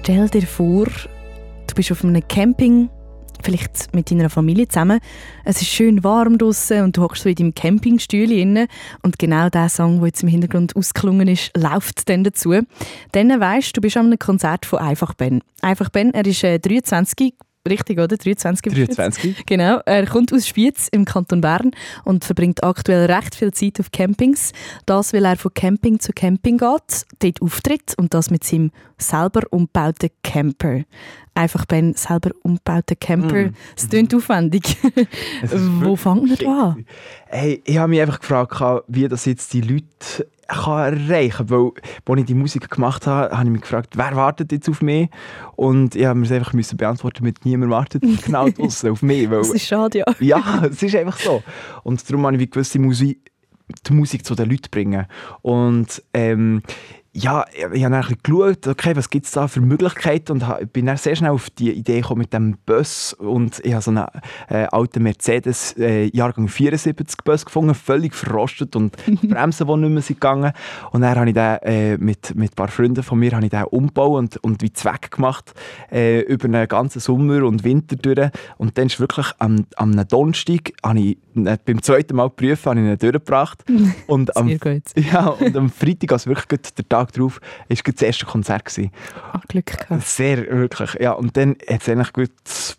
Stell 0.04 0.28
dir 0.28 0.46
vor, 0.46 0.84
du 0.84 1.75
bist 1.75 1.90
auf 1.90 2.04
einem 2.04 2.20
Camping, 2.28 2.90
vielleicht 3.42 3.94
mit 3.94 4.11
deiner 4.11 4.28
Familie 4.28 4.68
zusammen. 4.68 5.00
Es 5.46 5.62
ist 5.62 5.70
schön 5.70 6.04
warm 6.04 6.37
draußen 6.37 6.82
und 6.82 6.94
du 6.94 7.00
hockst 7.00 7.23
so 7.23 7.30
in 7.30 7.37
deinem 7.37 7.54
Campingstuhl 7.54 8.30
inne 8.30 8.66
und 9.02 9.18
genau 9.18 9.49
der 9.49 9.70
Song, 9.70 10.00
der 10.00 10.08
jetzt 10.08 10.23
im 10.23 10.28
Hintergrund 10.28 10.76
ausgelungen 10.76 11.26
ist, 11.26 11.56
läuft 11.56 12.06
dann 12.11 12.23
dazu. 12.23 12.52
Dann 13.12 13.40
weißt 13.40 13.75
du, 13.75 13.80
bist 13.80 13.96
an 13.96 14.04
einem 14.04 14.18
Konzert 14.18 14.66
von 14.66 14.80
Einfach 14.80 15.14
Ben. 15.14 15.40
Einfach 15.62 15.88
Ben, 15.88 16.12
er 16.12 16.26
ist 16.26 16.44
äh, 16.44 16.58
23, 16.58 17.32
richtig, 17.68 17.99
oder? 17.99 18.16
23. 18.16 18.73
23. 18.73 19.47
Genau, 19.47 19.80
er 19.85 20.06
kommt 20.06 20.33
aus 20.33 20.47
Spiez 20.47 20.88
im 20.88 21.04
Kanton 21.04 21.40
Bern 21.40 21.71
und 22.04 22.25
verbringt 22.25 22.62
aktuell 22.62 23.11
recht 23.11 23.35
viel 23.35 23.52
Zeit 23.52 23.80
auf 23.80 23.90
Campings. 23.90 24.52
Das, 24.87 25.12
weil 25.12 25.25
er 25.25 25.37
von 25.37 25.52
Camping 25.54 26.00
zu 26.00 26.12
Camping 26.12 26.59
geht, 26.59 27.06
dort 27.18 27.42
auftritt 27.42 27.94
und 27.97 28.14
das 28.14 28.30
mit 28.30 28.44
seinem 28.44 28.71
selber 28.99 29.42
umgebauten 29.50 30.11
Camper. 30.23 30.83
Einfach 31.35 31.64
Ben 31.66 31.94
selber 31.94 32.30
umgebauten 32.42 32.99
Camper. 32.99 33.50
Es 33.76 33.88
klingt 33.88 34.14
aufwendig. 34.14 34.76
Wo 35.50 35.97
fängt 35.97 36.42
da 36.42 36.71
an? 36.71 36.87
Hey, 37.26 37.62
ich 37.64 37.76
habe 37.78 37.88
mich 37.88 38.00
einfach 38.00 38.21
gefragt, 38.21 38.85
wie 38.88 39.09
das 39.09 39.25
jetzt 39.25 39.52
die 39.52 39.61
Leute 39.61 40.28
kann 40.46 40.94
erreichen 40.94 41.46
kann. 41.48 41.50
Weil, 41.50 41.70
als 42.06 42.20
ich 42.20 42.26
die 42.26 42.34
Musik 42.34 42.68
gemacht 42.70 43.06
habe, 43.06 43.36
habe 43.36 43.46
ich 43.46 43.52
mich 43.52 43.62
gefragt, 43.62 43.96
wer 43.96 44.14
wartet 44.16 44.52
jetzt 44.52 44.68
auf 44.68 44.82
mich? 44.82 45.08
Und 45.56 45.94
ich 45.94 46.04
habe 46.04 46.18
mir 46.18 46.26
das 46.26 46.36
einfach 46.36 46.52
müssen 46.52 46.76
beantworten 46.76 47.24
mit 47.24 47.44
niemand 47.44 47.70
wartet 47.70 48.02
genau 48.24 48.48
draussen 48.48 48.90
auf 48.90 49.02
mich. 49.02 49.30
Weil, 49.30 49.38
Das 49.38 49.50
ist 49.50 49.66
schade, 49.66 49.98
ja. 49.98 50.04
ja, 50.20 50.64
es 50.64 50.82
ist 50.82 50.94
einfach 50.96 51.18
so. 51.18 51.42
Und 51.82 52.08
darum 52.08 52.26
habe 52.26 52.36
ich 52.36 52.50
die 52.50 52.78
Musik, 52.78 53.30
die 53.86 53.92
Musik 53.92 54.24
zu 54.24 54.34
den 54.34 54.50
Leuten 54.50 54.68
bringen. 54.70 55.06
Und 55.42 56.02
ähm, 56.12 56.62
ja, 57.16 57.44
ich 57.54 57.62
habe 57.62 57.78
dann 57.78 57.94
ein 57.94 58.16
geschaut, 58.23 58.66
okay, 58.66 58.97
was 58.97 59.09
gibt 59.09 59.26
es 59.26 59.33
da 59.33 59.47
für 59.47 59.61
Möglichkeiten? 59.61 60.33
Und 60.33 60.47
ha- 60.49 60.59
bin 60.73 60.87
dann 60.87 60.97
sehr 60.97 61.14
schnell 61.14 61.30
auf 61.30 61.49
die 61.49 61.71
Idee 61.71 62.00
gekommen 62.00 62.21
mit 62.21 62.33
dem 62.33 62.56
Bus. 62.66 63.12
Und 63.12 63.61
ich 63.64 63.73
habe 63.73 63.83
so 63.83 63.92
einen 63.92 64.06
äh, 64.49 64.66
alten 64.73 65.04
Mercedes 65.04 65.76
äh, 65.78 66.06
Jahrgang 66.06 66.49
74 66.49 67.18
Bus 67.25 67.44
gefunden, 67.44 67.75
völlig 67.75 68.14
verrostet 68.14 68.75
und 68.75 68.97
die 69.06 69.28
Bremsen, 69.28 69.66
die 69.66 69.76
nicht 69.76 69.90
mehr 69.90 70.02
sind 70.02 70.21
gegangen. 70.21 70.52
Und 70.90 71.02
dann 71.02 71.16
habe 71.16 71.28
ich 71.28 71.35
den 71.35 71.59
äh, 71.62 71.99
mit, 71.99 72.35
mit 72.35 72.52
ein 72.52 72.54
paar 72.54 72.68
Freunden 72.68 73.02
von 73.04 73.18
mir 73.18 73.30
habe 73.33 73.44
ich 73.44 73.50
den 73.50 73.64
umgebaut 73.64 74.18
und, 74.18 74.37
und 74.38 74.62
wie 74.62 74.73
Zweck 74.73 75.12
gemacht 75.12 75.54
äh, 75.92 76.21
über 76.23 76.47
einen 76.47 76.66
ganzen 76.66 77.00
Sommer 77.00 77.44
und 77.44 77.62
Winter 77.62 77.94
durch. 77.94 78.30
Und 78.59 78.76
dann 78.76 78.87
ist 78.87 78.99
wirklich 78.99 79.26
am, 79.38 79.66
am 79.76 79.92
Donnerstag 80.09 80.73
habe 80.85 80.99
ich 80.99 81.18
ihn 81.35 81.44
beim 81.64 81.83
zweiten 81.83 82.16
Mal 82.16 82.30
prüfen, 82.30 82.71
habe 82.71 82.80
ich 82.80 82.87
ihn 82.87 82.99
durchgebracht. 82.99 83.64
Und 84.06 84.37
am 84.37 84.49
gut. 84.59 84.83
ja, 84.97 85.26
und 85.28 85.56
am 85.56 85.71
Freitag, 85.71 86.12
also 86.12 86.30
wirklich 86.30 86.61
der 86.75 86.88
Tag 86.88 87.03
drauf, 87.12 87.40
war 87.68 87.76
das 87.84 88.02
erste 88.02 88.26
Konzert. 88.26 88.64
Gewesen. 88.64 88.90
Ah, 89.32 89.40
Glück 89.49 89.66
gehabt. 89.66 90.06
Sehr, 90.06 90.48
wirklich. 90.48 90.94
Ja, 91.00 91.12
und 91.12 91.37
dann 91.37 91.57
hat 91.68 91.83
es 91.83 91.88
eigentlich 91.88 92.12
gut 92.12 92.31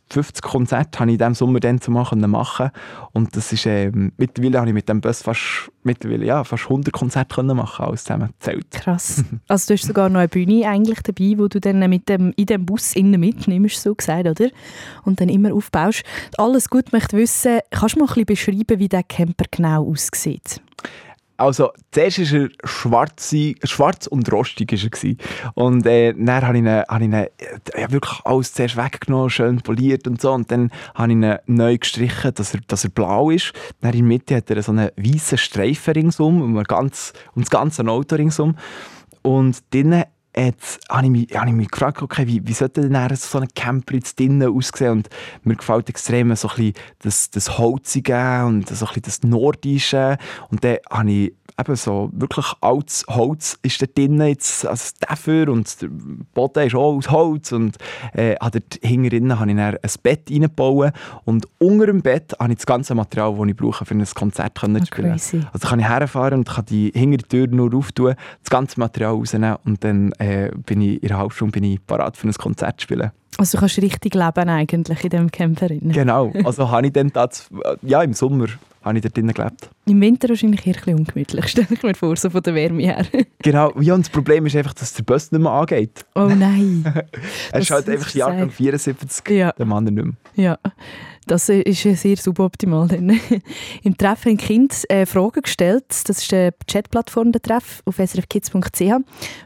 50 0.10 0.42
Konzerte 0.44 1.00
habe 1.00 1.10
ich 1.10 1.16
in 1.16 1.18
diesem 1.18 1.34
Sommer 1.34 1.60
dann 1.60 1.82
zu 1.82 1.92
machen, 1.92 2.20
machen. 2.30 2.72
Und 3.12 3.36
das 3.36 3.52
ist, 3.52 3.66
ähm, 3.66 4.12
mittlerweile 4.18 4.60
habe 4.60 4.70
ich 4.70 4.74
mit 4.74 4.88
dem 4.88 5.02
Bus 5.02 5.22
fast, 5.22 5.72
mittlerweile, 5.84 6.26
ja, 6.26 6.44
fast 6.44 6.66
100 6.66 6.94
Konzerte 6.94 7.36
können 7.36 7.58
machen, 7.58 7.86
alles 7.86 8.04
zusammen 8.04 8.30
zählt. 8.40 8.72
Krass. 8.72 9.24
Also 9.48 9.68
du 9.68 9.78
hast 9.78 9.88
sogar 9.88 10.10
noch 10.10 10.20
eine 10.20 10.28
Bühne 10.28 10.68
eigentlich 10.68 11.02
dabei, 11.02 11.34
wo 11.38 11.48
du 11.48 11.60
dann 11.60 11.80
mit 11.90 12.10
dem, 12.10 12.34
in 12.36 12.46
dem 12.46 12.66
Bus 12.66 12.96
innen 12.96 13.20
mitnimmst, 13.20 13.82
so 13.82 13.94
gesagt, 13.94 14.28
oder? 14.28 14.50
Und 15.04 15.22
dann 15.22 15.30
immer 15.30 15.54
aufbaust. 15.54 16.04
Alles 16.38 16.70
gut 16.70 16.92
möchte 16.94 17.18
wissen, 17.18 17.60
kannst 17.70 17.96
du 17.96 18.00
mal 18.00 18.06
ein 18.06 18.26
bisschen 18.26 18.56
beschreiben, 18.56 18.80
wie 18.80 18.90
der 18.90 19.04
Camper 19.04 19.46
genau 19.52 19.90
aussieht? 19.90 20.62
Also, 21.38 21.72
zuerst 21.92 22.20
war 22.20 22.40
er 22.40 22.50
schwarz, 22.64 23.36
schwarz 23.64 24.08
und 24.08 24.32
rostig. 24.32 24.72
Ist 24.72 24.84
er 24.84 24.90
gewesen. 24.90 25.18
und 25.54 25.86
äh, 25.86 26.14
dann 26.14 26.46
habe 26.46 26.58
ich 26.58 26.66
habe 26.66 27.04
ich 27.04 27.10
ihn 27.10 27.14
äh, 27.14 27.30
ja, 27.78 27.92
wirklich 27.92 28.20
alles 28.24 28.54
zuerst 28.54 28.78
weggenommen, 28.78 29.30
schön 29.30 29.62
poliert 29.62 30.08
und 30.08 30.22
so. 30.22 30.32
Und 30.32 30.50
dann 30.52 30.72
habe 30.94 31.12
ich 31.12 31.18
ihn 31.18 31.38
neu 31.48 31.78
gestrichen, 31.78 32.34
dass 32.34 32.54
er, 32.54 32.62
dass 32.68 32.84
er 32.86 32.90
blau 32.90 33.30
ist. 33.30 33.54
Dann 33.82 33.94
in 33.94 34.00
der 34.00 34.08
Mitte 34.08 34.36
hat 34.36 34.50
er 34.50 34.64
so 34.64 34.72
einen 34.72 34.90
weißen 34.96 35.38
Streifen 35.38 35.94
ringsum, 35.94 36.42
um, 36.42 36.64
ganz, 36.64 37.14
um 37.36 37.42
das 37.42 37.50
ganze 37.50 37.86
Auto 37.86 38.16
ringsum. 38.16 38.56
Und 39.22 39.58
dann 39.74 40.06
Jetzt 40.38 40.80
habe 40.90 41.06
ich, 41.06 41.12
mich, 41.12 41.38
habe 41.38 41.50
ich 41.50 41.56
mich 41.56 41.70
gefragt, 41.70 42.02
okay, 42.02 42.28
wie, 42.28 42.46
wie 42.46 42.54
sollte 42.54 42.90
denn 42.90 43.16
so 43.16 43.40
ein 43.40 43.48
Camper 43.56 43.96
jetzt 43.96 44.20
drinnen 44.20 44.54
aussehen? 44.54 44.92
Und 44.92 45.10
mir 45.44 45.56
gefällt 45.56 45.88
extrem 45.88 46.36
so 46.36 46.50
das, 47.00 47.30
das 47.30 47.58
Holzige 47.58 48.44
und 48.46 48.68
so 48.68 48.86
das 49.02 49.24
Nordische. 49.24 50.18
Und 50.50 50.64
dann 50.64 50.78
habe 50.90 51.12
ich 51.12 51.34
eben 51.60 51.76
so 51.76 52.10
wirklich 52.14 52.46
altes 52.62 53.06
Holz 53.08 53.58
ist 53.62 53.82
da 53.82 53.86
drinnen 53.86 54.28
jetzt 54.28 54.66
also 54.66 54.92
dafür 55.00 55.50
und 55.50 55.82
der 55.82 55.90
Boden 56.34 56.68
ist 56.68 56.76
auch 56.76 56.96
aus 56.96 57.10
Holz 57.10 57.52
und 57.52 57.78
äh, 58.14 58.36
habe 58.42 58.60
dort 58.60 58.80
hinten 58.82 59.10
drinnen 59.10 59.40
habe 59.40 59.52
ich 59.52 59.58
dann 59.58 59.76
ein 59.76 59.92
Bett 60.04 60.30
reingebaut 60.30 60.94
und 61.24 61.48
unter 61.60 61.88
dem 61.88 62.02
Bett 62.02 62.34
habe 62.40 62.52
ich 62.52 62.58
das 62.58 62.66
ganze 62.66 62.96
Material, 62.96 63.36
das 63.38 63.48
ich 63.48 63.56
brauche, 63.56 63.86
für 63.86 63.96
ein 63.96 64.06
Konzert 64.06 64.60
können 64.60 64.82
zu 64.82 64.88
spielen. 64.88 65.12
crazy. 65.12 65.42
Also 65.54 65.68
kann 65.68 65.80
ich 65.80 65.88
herfahren 65.88 66.40
und 66.40 66.50
kann 66.50 66.66
die 66.66 66.92
hintere 66.94 67.28
Tür 67.28 67.48
nur 67.48 67.74
auftun, 67.74 68.16
das 68.42 68.50
ganze 68.50 68.80
Material 68.80 69.14
rausnehmen 69.14 69.56
und 69.66 69.84
dann 69.84 70.12
äh, 70.14 70.52
bin 70.66 70.82
ich 70.82 71.02
in 71.02 71.10
einer 71.10 71.20
halben 71.20 71.32
Stunde 71.32 71.54
bin 71.54 71.64
ich 71.64 71.86
parat 71.86 72.18
für 72.18 72.28
ein 72.28 72.34
Konzert 72.34 72.80
zu 72.80 72.84
spielen. 72.84 73.12
Also 73.38 73.58
du 73.58 73.62
kannst 73.62 73.78
richtig 73.82 74.16
leben 74.16 74.50
eigentlich 74.50 75.04
in 75.04 75.10
diesem 75.10 75.32
Camper. 75.32 75.68
Genau, 75.68 76.32
also 76.46 76.72
habe 76.72 76.88
ich 76.88 76.94
dann 76.94 77.12
tats 77.12 77.50
ja 77.82 78.02
im 78.02 78.14
Sommer 78.14 78.48
habe 78.86 78.98
ich 78.98 79.02
dort 79.02 79.18
drinnen 79.18 79.34
gelebt. 79.34 79.70
Im 79.88 80.00
Winter 80.00 80.30
wahrscheinlich 80.30 80.66
eher 80.66 80.76
ein 80.86 80.96
ungemütlich, 80.96 81.48
stelle 81.50 81.68
ich 81.72 81.84
mir 81.84 81.96
vor, 81.96 82.16
so 82.16 82.30
von 82.30 82.42
der 82.44 82.56
Wärme 82.56 82.84
her. 82.84 83.06
Genau, 83.40 83.72
ja, 83.80 83.94
und 83.94 84.06
das 84.06 84.10
Problem 84.10 84.46
ist 84.48 84.56
einfach, 84.56 84.74
dass 84.74 84.94
der 84.94 85.04
Bus 85.04 85.32
nicht 85.32 85.40
mehr 85.42 85.52
angeht. 85.52 86.04
Oh 86.16 86.32
nein. 86.36 86.84
Er 87.52 87.60
ist 87.60 87.70
halt 87.70 87.88
einfach 87.88 88.10
Jahrgang 88.16 88.50
sad. 88.50 88.54
74, 88.58 89.30
Ja. 89.30 89.52
der 89.52 89.66
Mann 89.68 89.84
nicht 89.84 89.94
mehr. 89.94 90.14
Ja, 90.36 90.58
das 91.28 91.50
ist 91.50 91.84
ja 91.84 91.94
sehr 91.96 92.18
suboptimal. 92.18 92.88
Dann. 92.88 93.20
Im 93.84 93.98
Treff 93.98 94.26
haben 94.26 94.38
Kinder 94.38 94.76
äh, 94.90 95.06
Fragen 95.06 95.42
gestellt. 95.44 95.86
Das 96.08 96.24
ist 96.24 96.34
eine 96.34 96.54
Chatplattform, 96.68 97.32
der 97.34 97.42
Treff, 97.42 97.84
auf 97.86 97.98
srfkids.ch, 97.98 98.82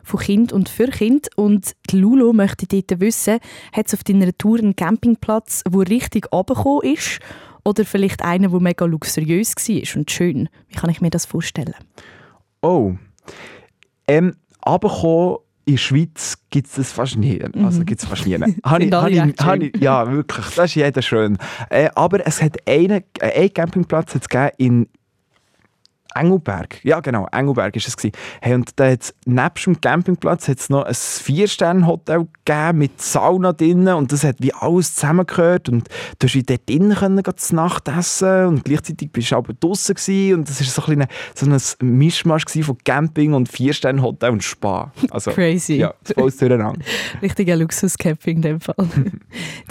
von 0.04 0.20
Kind 0.20 0.54
und 0.54 0.70
für 0.70 0.88
Kind. 0.88 1.28
Und 1.36 1.74
die 1.90 1.98
Lulo 1.98 2.32
möchte 2.32 2.66
dort 2.68 3.00
wissen, 3.02 3.40
hat 3.74 3.88
es 3.88 3.94
auf 3.94 4.04
deiner 4.06 4.32
Tour 4.38 4.60
einen 4.60 4.76
Campingplatz, 4.78 5.64
der 5.70 5.90
richtig 5.90 6.32
runtergekommen 6.32 6.94
ist? 6.94 7.20
Oder 7.64 7.86
vielleicht 7.86 8.24
einen, 8.24 8.52
der 8.52 8.60
mega 8.62 8.86
luxuriös 8.86 9.56
war 9.56 9.98
und 10.00 10.12
schön? 10.12 10.50
Wie 10.68 10.76
kann 10.76 10.90
ich 10.90 11.02
mir 11.02 11.10
das 11.10 11.26
vorstellen? 11.26 11.76
Oh. 12.62 12.94
Ähm, 14.08 14.36
runterkommen 14.66 15.38
in 15.70 15.76
der 15.76 15.82
Schweiz 15.82 16.38
gibt 16.50 16.68
es 16.68 16.74
das 16.74 16.92
fast 16.92 17.16
nie. 17.16 17.40
Also 17.64 17.86
gibt 17.86 18.02
es 18.02 18.08
fast 18.08 18.26
nie. 18.26 18.36
Mhm. 18.36 18.44
Recht 18.66 19.44
habe 19.44 19.66
ich, 19.66 19.80
ja, 19.80 20.12
wirklich. 20.12 20.48
Das 20.56 20.72
ist 20.72 20.76
jeder 20.76 21.02
schön. 21.04 21.38
Äh, 21.70 21.90
aber 21.94 22.26
es 22.26 22.42
hat 22.42 22.58
einen, 22.68 23.04
äh, 23.20 23.40
einen 23.40 23.54
Campingplatz 23.54 24.16
hat's 24.16 24.28
gegeben 24.28 24.52
in 24.58 24.88
Engelberg. 26.16 26.84
Ja, 26.84 27.00
genau, 27.00 27.28
Engelberg 27.32 27.76
war 27.76 27.82
es. 27.86 27.96
Hey, 28.42 28.54
und 28.54 28.72
da 28.78 28.90
hat's, 28.90 29.14
nebst 29.26 29.66
dem 29.66 29.80
Campingplatz 29.80 30.48
hat 30.48 30.60
es 30.60 30.70
noch 30.70 30.84
ein 30.84 30.94
Vier-Sterne-Hotel 30.94 32.28
gegeben 32.46 32.78
mit 32.78 33.02
Sauna 33.02 33.54
drinnen 33.54 33.94
und 33.96 34.12
das 34.12 34.24
hat 34.24 34.38
wie 34.40 34.54
alles 34.54 34.96
zusammengehört 34.96 35.70
und 35.70 35.88
du 36.20 36.28
hast 36.28 36.36
wie 36.36 36.44
dort 36.44 36.68
drinnen 36.70 36.96
können 36.96 37.24
zu 37.36 37.56
Nacht 37.56 37.88
essen 37.88 38.46
und 38.48 38.66
gleichzeitig 38.66 39.12
bist 39.12 39.32
du 39.32 39.36
aber 39.36 39.54
gewesen 39.54 40.34
und 40.34 40.50
das 40.50 40.60
war 40.60 40.86
so 40.86 40.92
ein, 40.92 41.08
so 41.36 41.46
ein 41.46 41.98
Mischmasch 41.98 42.46
von 42.62 42.78
Camping 42.84 43.34
und 43.34 43.50
Vier-Sterne-Hotel 43.50 44.32
und 44.32 44.44
Spa. 44.44 44.92
Also, 45.12 45.32
Crazy. 45.32 45.76
Ja, 45.76 45.94
voll 46.04 46.32
durcheinander. 46.32 46.80
Richtiger 47.22 47.56
Luxuscamping 47.56 48.38
in 48.38 48.42
dem 48.42 48.62
Fall. 48.62 48.88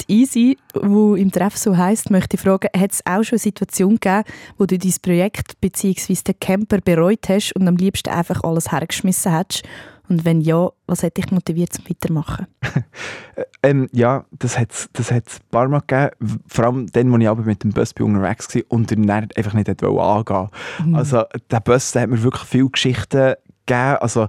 Die 0.01 0.21
Easy, 0.21 0.59
wo 0.75 1.15
im 1.15 1.33
Treff 1.33 1.57
so 1.57 1.77
heisst, 1.77 2.11
möchte 2.11 2.37
ich 2.37 2.43
fragen, 2.43 2.69
hat 2.77 2.93
es 2.93 3.01
auch 3.05 3.23
schon 3.23 3.37
eine 3.37 3.41
Situation 3.41 3.95
gegeben, 3.95 4.25
wo 4.57 4.67
du 4.67 4.79
dein 4.79 4.95
Projekt 5.03 5.61
bzw. 5.61 6.28
den 6.29 6.41
Camper 6.41 6.79
bereut 6.81 7.29
hast 7.29 7.53
und 7.53 7.67
am 7.69 7.77
liebsten 7.77 8.11
einfach 8.11 8.43
alles 8.43 8.71
hergeschmissen 8.73 9.37
hättest? 9.37 9.65
Und 10.09 10.25
wenn 10.25 10.41
ja, 10.41 10.71
was 10.87 11.03
hat 11.03 11.17
dich 11.17 11.31
motiviert 11.31 11.73
zum 11.73 11.85
Weitermachen? 11.89 12.47
Ähm, 13.63 13.89
ja, 13.93 14.25
das 14.31 14.57
hat 14.57 14.71
es 14.71 14.89
das 14.93 15.11
hat's 15.11 15.41
ein 15.41 15.49
paar 15.51 15.69
Mal 15.69 15.83
gegeben. 15.85 16.11
Vor 16.47 16.65
allem 16.65 16.87
dann, 16.93 17.11
als 17.11 17.23
ich 17.23 17.29
aber 17.29 17.43
mit 17.43 17.65
dem 17.65 17.73
Bus 17.73 17.93
bei 17.93 18.05
unterwegs 18.05 18.55
war 18.55 18.63
und 18.69 18.91
dann 18.91 19.11
einfach 19.11 19.53
nicht 19.53 19.69
hat 19.69 19.83
wollte 19.83 20.01
angehen 20.01 20.95
Also 20.95 21.25
der 21.51 21.61
Bus 21.61 21.91
der 21.91 22.03
hat 22.03 22.11
mir 22.11 22.23
wirklich 22.23 22.45
viele 22.45 22.71
Geschichten 22.71 23.35
gegeben. 23.67 23.97
Also 24.01 24.29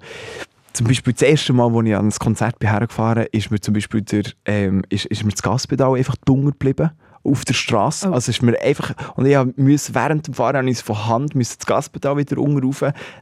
zum 0.74 0.88
Beispiel 0.88 1.14
das 1.14 1.22
erste 1.22 1.54
Mal, 1.54 1.72
als 1.72 1.88
ich 1.88 1.96
an 1.96 2.08
ein 2.08 2.12
Konzert 2.12 2.56
hergefahren 2.60 3.26
bin, 3.26 3.40
ist 3.40 3.52
mir 3.52 3.60
zum 3.60 3.76
Beispiel 3.76 4.02
der, 4.02 4.24
ähm, 4.46 4.82
ist, 4.90 5.06
ist 5.06 5.24
mir 5.24 5.32
das 5.32 5.44
Gaspedal 5.44 5.96
einfach 5.96 6.16
dunkel 6.26 6.52
geblieben. 6.52 6.92
Auf 7.24 7.46
der 7.46 7.54
Straße. 7.54 8.10
Oh. 8.10 8.14
Also 8.14 8.32
ist 8.32 8.42
mir 8.42 8.60
einfach, 8.62 8.94
und 9.16 9.26
ich 9.26 9.38
musste 9.58 9.96
während 9.96 10.28
dem 10.28 10.34
Fahren 10.34 10.68
ich 10.68 10.80
von 10.80 11.08
Hand 11.08 11.36
das 11.36 11.58
Gaspedal 11.66 12.18
wieder 12.18 12.38
ui. 12.38 12.62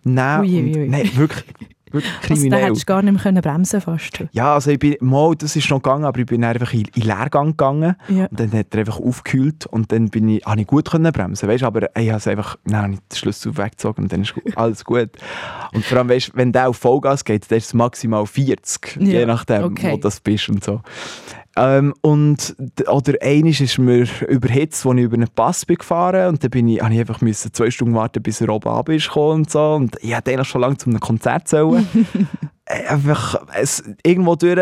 Nein, 0.03 1.09
wirklich, 1.15 1.45
wirklich 1.91 2.13
Also 2.29 2.49
da 2.49 2.57
hättest 2.57 2.81
du 2.81 2.85
gar 2.85 3.01
nicht 3.01 3.13
mehr 3.13 3.21
können 3.21 3.41
bremsen 3.41 3.81
fast. 3.81 4.23
Ja, 4.31 4.55
also 4.55 4.71
ich 4.71 4.79
bin, 4.79 4.95
mal, 4.99 5.35
das 5.35 5.55
ist 5.55 5.69
noch 5.69 5.81
gegangen, 5.81 6.05
aber 6.05 6.19
ich 6.19 6.25
bin 6.25 6.43
einfach 6.43 6.73
in, 6.73 6.85
in 6.93 7.01
Leergang 7.03 7.51
gegangen. 7.51 7.95
Ja. 8.09 8.25
Und 8.25 8.39
dann 8.39 8.51
hat 8.51 8.67
er 8.73 8.79
einfach 8.79 8.99
aufgekühlt 8.99 9.65
und 9.65 9.91
dann 9.91 10.09
bin 10.09 10.27
ich, 10.29 10.45
habe 10.45 10.61
ich 10.61 10.67
gut 10.67 10.91
können 10.91 11.11
bremsen, 11.11 11.47
weißt, 11.47 11.63
aber 11.63 11.95
ich 11.97 12.09
habe 12.09 12.17
es 12.17 12.27
einfach, 12.27 12.57
nein, 12.65 12.93
ich 12.93 12.99
den 12.99 13.15
Schlüssel 13.17 13.57
weggezogen 13.57 14.03
und 14.03 14.11
dann 14.11 14.21
ist 14.21 14.33
alles 14.55 14.83
gut. 14.83 15.09
Und 15.73 15.85
vor 15.85 15.97
allem, 15.99 16.09
weißt, 16.09 16.31
wenn 16.35 16.51
der 16.51 16.69
auf 16.69 16.77
Vollgas 16.77 17.23
geht, 17.23 17.49
dann 17.49 17.57
ist 17.57 17.67
es 17.67 17.73
maximal 17.73 18.25
40, 18.25 18.97
Ja, 18.99 19.19
je 19.19 19.25
nachdem, 19.25 19.63
okay. 19.63 19.91
wo 19.93 19.97
das 19.97 20.19
bist 20.19 20.49
und 20.49 20.63
so. 20.63 20.81
Ähm, 21.57 21.93
und, 22.01 22.55
oder 22.87 23.13
eines 23.21 23.59
ist 23.59 23.79
mir 23.79 24.07
überhitzt, 24.27 24.85
als 24.85 24.97
ich 24.97 25.03
über 25.03 25.15
einen 25.15 25.27
Pass 25.33 25.65
bin 25.65 25.77
gefahren 25.77 26.29
und 26.29 26.43
dann 26.43 26.51
bin 26.51 26.67
ich, 26.67 26.77
ich 26.77 26.83
einfach 26.83 27.21
müssen 27.21 27.51
zwei 27.51 27.71
Stunden 27.71 27.95
warten, 27.95 28.21
bis 28.21 28.41
er 28.41 28.49
oben 28.49 28.69
ab 28.69 28.89
ist 28.89 29.15
und 29.15 29.49
so. 29.49 29.73
Und 29.73 29.97
ich 30.01 30.15
hätte 30.15 30.31
eigentlich 30.31 30.47
schon 30.47 30.61
lange 30.61 30.77
zu 30.77 30.89
einem 30.89 30.99
Konzert 30.99 31.47
sollen. 31.47 31.87
Äh, 32.69 32.85
einfach, 32.87 33.47
es, 33.53 33.81
irgendwo 34.03 34.35
durch 34.35 34.59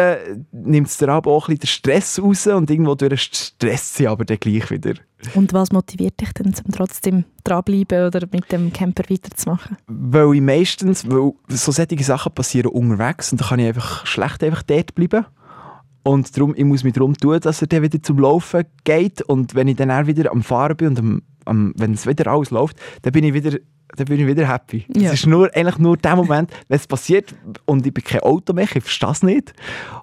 nimmt 0.52 0.88
es 0.88 0.98
dir 0.98 1.10
aber 1.10 1.32
auch 1.32 1.50
ein 1.50 1.58
bisschen 1.58 1.62
den 1.62 1.68
Stress 1.68 2.22
raus 2.22 2.46
und 2.46 2.70
irgendwo 2.70 2.94
durch 2.94 3.20
stresst 3.20 3.96
sie 3.96 4.08
aber 4.08 4.26
dann 4.26 4.38
gleich 4.38 4.70
wieder. 4.70 4.94
Und 5.34 5.54
was 5.54 5.72
motiviert 5.72 6.22
dich 6.22 6.32
denn, 6.34 6.54
um 6.54 6.72
trotzdem 6.72 7.26
dranbleiben 7.44 8.06
oder 8.06 8.28
mit 8.32 8.52
dem 8.52 8.72
Camper 8.72 9.06
weiterzumachen? 9.10 9.78
Weil 9.88 10.36
ich 10.36 10.42
meistens, 10.42 11.10
weil 11.10 11.32
so 11.48 11.72
solche 11.72 12.04
Sachen 12.04 12.32
passieren 12.32 12.70
unterwegs 12.70 13.32
und 13.32 13.42
da 13.42 13.48
kann 13.48 13.60
ich 13.60 13.68
einfach 13.68 14.06
schlecht 14.06 14.44
einfach 14.44 14.62
dort 14.62 14.94
bleiben. 14.94 15.26
Und 16.08 16.38
darum, 16.38 16.54
ich 16.56 16.64
muss 16.64 16.84
mich 16.84 16.94
darum 16.94 17.16
tun, 17.16 17.40
dass 17.40 17.62
er 17.62 17.68
dann 17.68 17.82
wieder 17.82 18.02
zum 18.02 18.20
Laufen 18.20 18.64
geht 18.84 19.24
und 19.24 19.56
wenn 19.56 19.68
ich 19.68 19.76
dann 19.76 19.90
auch 19.90 20.06
wieder 20.06 20.32
am 20.32 20.44
Fahren 20.44 20.78
bin 20.78 20.90
und 20.90 21.00
am, 21.00 21.22
am, 21.46 21.74
wenn 21.78 21.94
es 21.94 22.06
wieder 22.06 22.28
alles 22.28 22.52
läuft, 22.52 22.78
dann 23.02 23.12
bin 23.12 23.24
ich 23.24 23.34
wieder 23.34 23.58
dann 23.96 24.08
bin 24.08 24.20
ich 24.20 24.28
wieder 24.28 24.48
happy. 24.48 24.86
Ja. 24.94 25.12
Es 25.12 25.22
ist 25.22 25.28
nur, 25.28 25.50
eigentlich 25.56 25.78
nur 25.78 25.96
der 25.96 26.16
Moment, 26.16 26.52
wenn 26.68 26.76
es 26.76 26.88
passiert 26.88 27.34
und 27.66 27.86
ich 27.86 27.94
bin 27.94 28.04
kein 28.04 28.22
Auto 28.22 28.52
mehr, 28.52 28.66
ich 28.66 28.72
verstehe 28.72 29.12
es 29.12 29.24
nicht. 29.24 29.54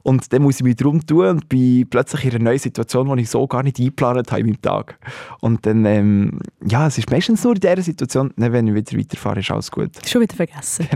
Und 0.02 0.32
dann 0.32 0.42
muss 0.42 0.56
ich 0.56 0.62
mich 0.62 0.76
darum 0.76 1.04
tun 1.04 1.26
und 1.26 1.48
bin 1.48 1.86
plötzlich 1.88 2.24
in 2.24 2.30
einer 2.30 2.44
neuen 2.44 2.58
Situation, 2.58 3.14
die 3.16 3.22
ich 3.22 3.30
so 3.30 3.46
gar 3.46 3.62
nicht 3.62 3.78
eingeplant 3.78 4.30
habe 4.30 4.40
in 4.40 4.46
meinem 4.46 4.62
Tag. 4.62 4.98
Und 5.40 5.66
dann, 5.66 5.84
ähm, 5.84 6.38
ja, 6.64 6.86
es 6.86 6.96
ist 6.96 7.10
meistens 7.10 7.44
nur 7.44 7.54
in 7.54 7.60
dieser 7.60 7.82
Situation, 7.82 8.32
dann, 8.36 8.52
wenn 8.52 8.68
ich 8.68 8.74
wieder 8.74 8.98
weiterfahre, 8.98 9.40
ist 9.40 9.50
alles 9.50 9.70
gut. 9.70 9.90
Schon 10.06 10.22
wieder 10.22 10.36
vergessen. 10.36 10.86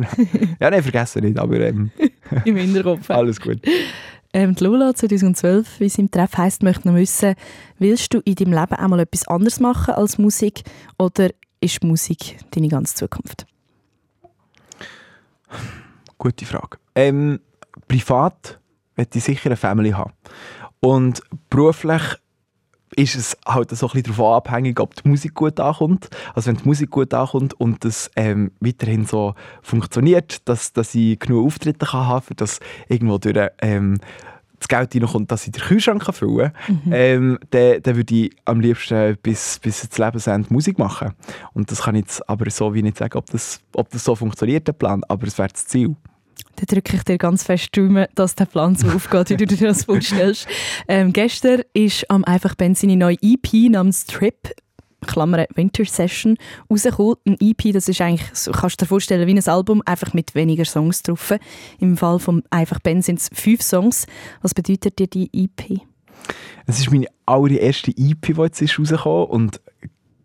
Ja, 0.60 0.70
nein, 0.70 0.82
vergessen 0.82 1.24
nicht, 1.24 1.38
aber 1.38 1.60
ähm, 1.60 1.90
Im 2.44 2.56
Hinterkopf. 2.56 3.10
alles 3.10 3.40
gut. 3.40 3.60
Ähm, 4.36 4.54
die 4.54 4.64
Lola 4.64 4.94
2012, 4.94 5.80
wie 5.80 5.88
sie 5.88 6.02
im 6.02 6.10
Treff 6.10 6.36
heisst, 6.36 6.62
möchte 6.62 6.86
noch 6.86 6.94
wissen, 6.94 7.36
willst 7.78 8.12
du 8.12 8.18
in 8.18 8.34
deinem 8.34 8.52
Leben 8.52 8.74
einmal 8.74 9.00
etwas 9.00 9.26
anderes 9.28 9.60
machen 9.60 9.94
als 9.94 10.18
Musik 10.18 10.62
oder 10.98 11.30
ist 11.62 11.82
Musik 11.82 12.36
deine 12.50 12.68
ganze 12.68 12.96
Zukunft? 12.96 13.46
Gute 16.18 16.44
Frage. 16.44 16.76
Ähm, 16.94 17.40
privat 17.88 18.60
möchte 18.94 19.16
ich 19.16 19.24
sicher 19.24 19.46
eine 19.46 19.56
Family 19.56 19.92
haben. 19.92 20.12
Und 20.80 21.22
beruflich 21.48 22.02
ist 22.94 23.14
es 23.14 23.36
halt 23.46 23.70
so 23.70 23.86
ein 23.86 23.92
bisschen 23.92 24.12
davon 24.14 24.34
abhängig, 24.34 24.80
ob 24.80 24.94
die 24.94 25.08
Musik 25.08 25.34
gut 25.34 25.60
ankommt. 25.60 26.08
Also 26.34 26.48
wenn 26.48 26.56
die 26.56 26.64
Musik 26.64 26.90
gut 26.90 27.12
ankommt 27.12 27.54
und 27.54 27.84
das 27.84 28.10
ähm, 28.16 28.52
weiterhin 28.60 29.04
so 29.04 29.34
funktioniert, 29.62 30.48
dass, 30.48 30.72
dass 30.72 30.94
ich 30.94 31.18
genug 31.18 31.46
Auftritte 31.46 31.86
kann 31.86 32.06
haben, 32.06 32.24
für 32.24 32.34
das 32.34 32.60
irgendwo 32.88 33.18
durch 33.18 33.36
ähm, 33.60 33.98
das 34.58 34.68
Geld 34.68 34.94
reinkommt, 34.94 35.30
dass 35.30 35.46
ich 35.46 35.52
den 35.52 35.62
Kühlschrank 35.62 36.02
füllen 36.14 36.52
kann, 36.52 36.92
ähm, 36.92 37.38
dann, 37.50 37.82
dann 37.82 37.96
würde 37.96 38.14
ich 38.14 38.30
am 38.44 38.60
liebsten 38.60 39.16
bis, 39.22 39.58
bis 39.58 39.84
ins 39.84 39.98
Lebensende 39.98 40.52
Musik 40.52 40.78
machen. 40.78 41.12
Und 41.52 41.70
das 41.70 41.82
kann 41.82 41.94
ich 41.94 42.02
jetzt 42.02 42.28
aber 42.28 42.50
so 42.50 42.74
wie 42.74 42.82
nicht 42.82 42.98
sagen, 42.98 43.18
ob 43.18 43.26
das, 43.26 43.60
ob 43.74 43.90
das 43.90 44.04
so 44.04 44.14
funktioniert, 44.14 44.66
der 44.66 44.72
Plan, 44.72 45.02
aber 45.08 45.26
es 45.26 45.38
wäre 45.38 45.48
das 45.48 45.66
Ziel. 45.66 45.96
Dann 46.56 46.66
drücke 46.66 46.96
ich 46.96 47.02
dir 47.02 47.18
ganz 47.18 47.42
fest 47.42 47.70
die 47.74 47.80
Daumen, 47.80 48.06
dass 48.14 48.34
der 48.34 48.46
Plan 48.46 48.76
so 48.76 48.88
aufgeht, 48.88 49.30
wie 49.30 49.36
du 49.36 49.46
dir 49.46 49.68
das 49.68 49.84
vorstellst. 49.84 50.48
Ähm, 50.88 51.12
gestern 51.12 51.62
ist 51.72 52.08
am 52.10 52.24
Einfach 52.24 52.54
Ben 52.54 52.74
seine 52.74 52.96
neue 52.96 53.16
EP 53.20 53.70
namens 53.70 54.04
Trip 54.04 54.36
Klammer 55.06 55.46
Winter 55.54 55.84
Session 55.84 56.36
rausgekommen. 56.70 57.16
Ein 57.26 57.36
EP, 57.40 57.72
das 57.72 57.88
ist 57.88 58.00
eigentlich, 58.00 58.28
so 58.34 58.52
kannst 58.52 58.80
du 58.80 58.84
dir 58.84 58.88
vorstellen, 58.88 59.26
wie 59.26 59.34
ein 59.34 59.48
Album, 59.48 59.82
einfach 59.86 60.12
mit 60.14 60.34
weniger 60.34 60.64
Songs 60.64 61.02
drauf. 61.02 61.34
Im 61.78 61.96
Fall 61.96 62.18
von 62.18 62.42
Einfach 62.50 62.80
Ben 62.80 63.02
sind 63.02 63.20
es 63.20 63.30
fünf 63.32 63.62
Songs. 63.62 64.06
Was 64.42 64.54
bedeutet 64.54 64.98
dir 64.98 65.06
die 65.06 65.30
EP? 65.32 65.80
Es 66.66 66.80
ist 66.80 66.90
meine 66.90 67.06
allererste 67.24 67.92
EP, 67.92 68.20
die 68.22 68.32
jetzt 68.40 68.60
ist 68.60 68.78
rausgekommen 68.78 69.26
und 69.26 69.60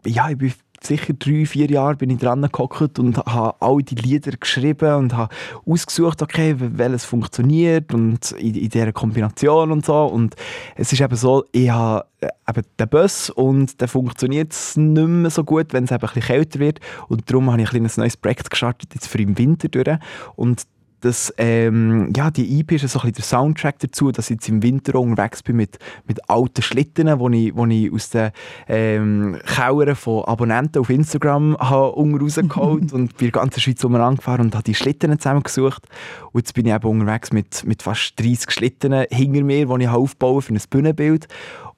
ja, 0.06 0.30
ich 0.30 0.38
bin 0.38 0.54
sicher 0.84 1.14
drei, 1.14 1.46
vier 1.46 1.70
Jahre 1.70 1.96
bin 1.96 2.10
ich 2.10 2.20
dran 2.20 2.42
gehockt 2.42 3.00
und 3.00 3.18
habe 3.18 3.56
all 3.60 3.82
die 3.84 3.96
Lieder 3.96 4.32
geschrieben 4.32 4.96
und 4.96 5.16
habe 5.16 5.34
ausgesucht, 5.66 6.22
okay, 6.22 6.56
welches 6.58 7.06
funktioniert 7.06 7.94
und 7.94 8.32
in, 8.34 8.56
in 8.56 8.70
dieser 8.70 8.92
Kombination 8.92 9.72
und 9.72 9.86
so. 9.86 10.06
Und 10.06 10.36
es 10.76 10.92
ist 10.92 11.02
eben 11.02 11.16
so, 11.16 11.46
ich 11.52 11.70
habe 11.70 12.06
äh, 12.22 12.30
eben 12.50 12.64
den 12.80 12.90
Bus 12.90 13.30
und 13.30 13.80
der 13.80 13.88
funktioniert 13.88 14.54
es 14.54 14.76
nicht 14.78 15.08
mehr 15.08 15.30
so 15.30 15.44
gut, 15.44 15.74
wenn 15.74 15.84
es 15.84 15.92
eben 15.92 16.02
ein 16.02 16.08
bisschen 16.08 16.24
kälter 16.24 16.60
wird. 16.60 16.80
Und 17.08 17.30
darum 17.30 17.52
habe 17.52 17.62
ich 17.62 17.68
ein 17.68 17.72
kleines 17.72 17.98
neues 17.98 18.18
Projekt 18.18 18.50
gestartet, 18.50 18.94
jetzt 18.94 19.08
für 19.08 19.22
im 19.22 19.38
Winter 19.38 19.70
durch. 19.70 19.98
Und 20.36 20.64
das, 21.02 21.34
ähm, 21.38 22.14
ja, 22.16 22.32
die 22.32 22.60
EP 22.60 22.72
ist 22.74 22.88
so 22.88 23.00
ein 23.00 23.02
bisschen 23.02 23.14
der 23.14 23.24
Soundtrack 23.24 23.80
dazu, 23.80 24.12
dass 24.12 24.30
ich 24.30 24.36
jetzt 24.36 24.50
im 24.50 24.64
Winter 24.64 25.00
unterwegs 25.00 25.44
bin 25.44 25.58
mit, 25.58 25.80
mit 26.08 26.30
alten 26.30 26.62
Schlitten, 26.62 27.08
die 27.08 27.48
ich, 27.48 27.56
wo 27.56 27.66
ich 27.66 27.92
aus 27.92 28.10
den 28.12 28.32
ähm, 28.68 29.38
Kellern 29.46 29.96
von 29.96 30.24
Abonnenten 30.26 30.80
auf 30.80 30.90
Instagram 30.90 31.58
habe 31.58 31.92
unten 31.94 32.20
rausgeholt 32.20 32.94
und 32.94 33.18
bin 33.18 33.28
in 33.28 33.32
der 33.32 33.42
ganzen 33.42 33.60
Schweiz 33.60 33.84
umeinander 33.84 34.18
gefahren 34.18 34.42
und 34.42 34.54
habe 34.54 34.64
die 34.64 34.76
Schlitten 34.76 35.18
zusammengesucht. 35.18 35.88
Und 36.32 36.42
jetzt 36.42 36.54
bin 36.54 36.68
ich 36.68 36.74
eben 36.74 36.88
unterwegs 36.88 37.34
mit, 37.34 37.66
mit 37.66 37.82
fast 37.82 38.20
30 38.20 38.52
Schlitten 38.52 38.94
hinter 39.10 39.44
mir, 39.44 39.66
die 39.66 39.84
ich 39.84 39.88
habe 39.88 40.00
aufbauen 40.00 40.42
für 40.42 40.54
ein 40.54 40.62
Bühnenbild. 40.70 41.28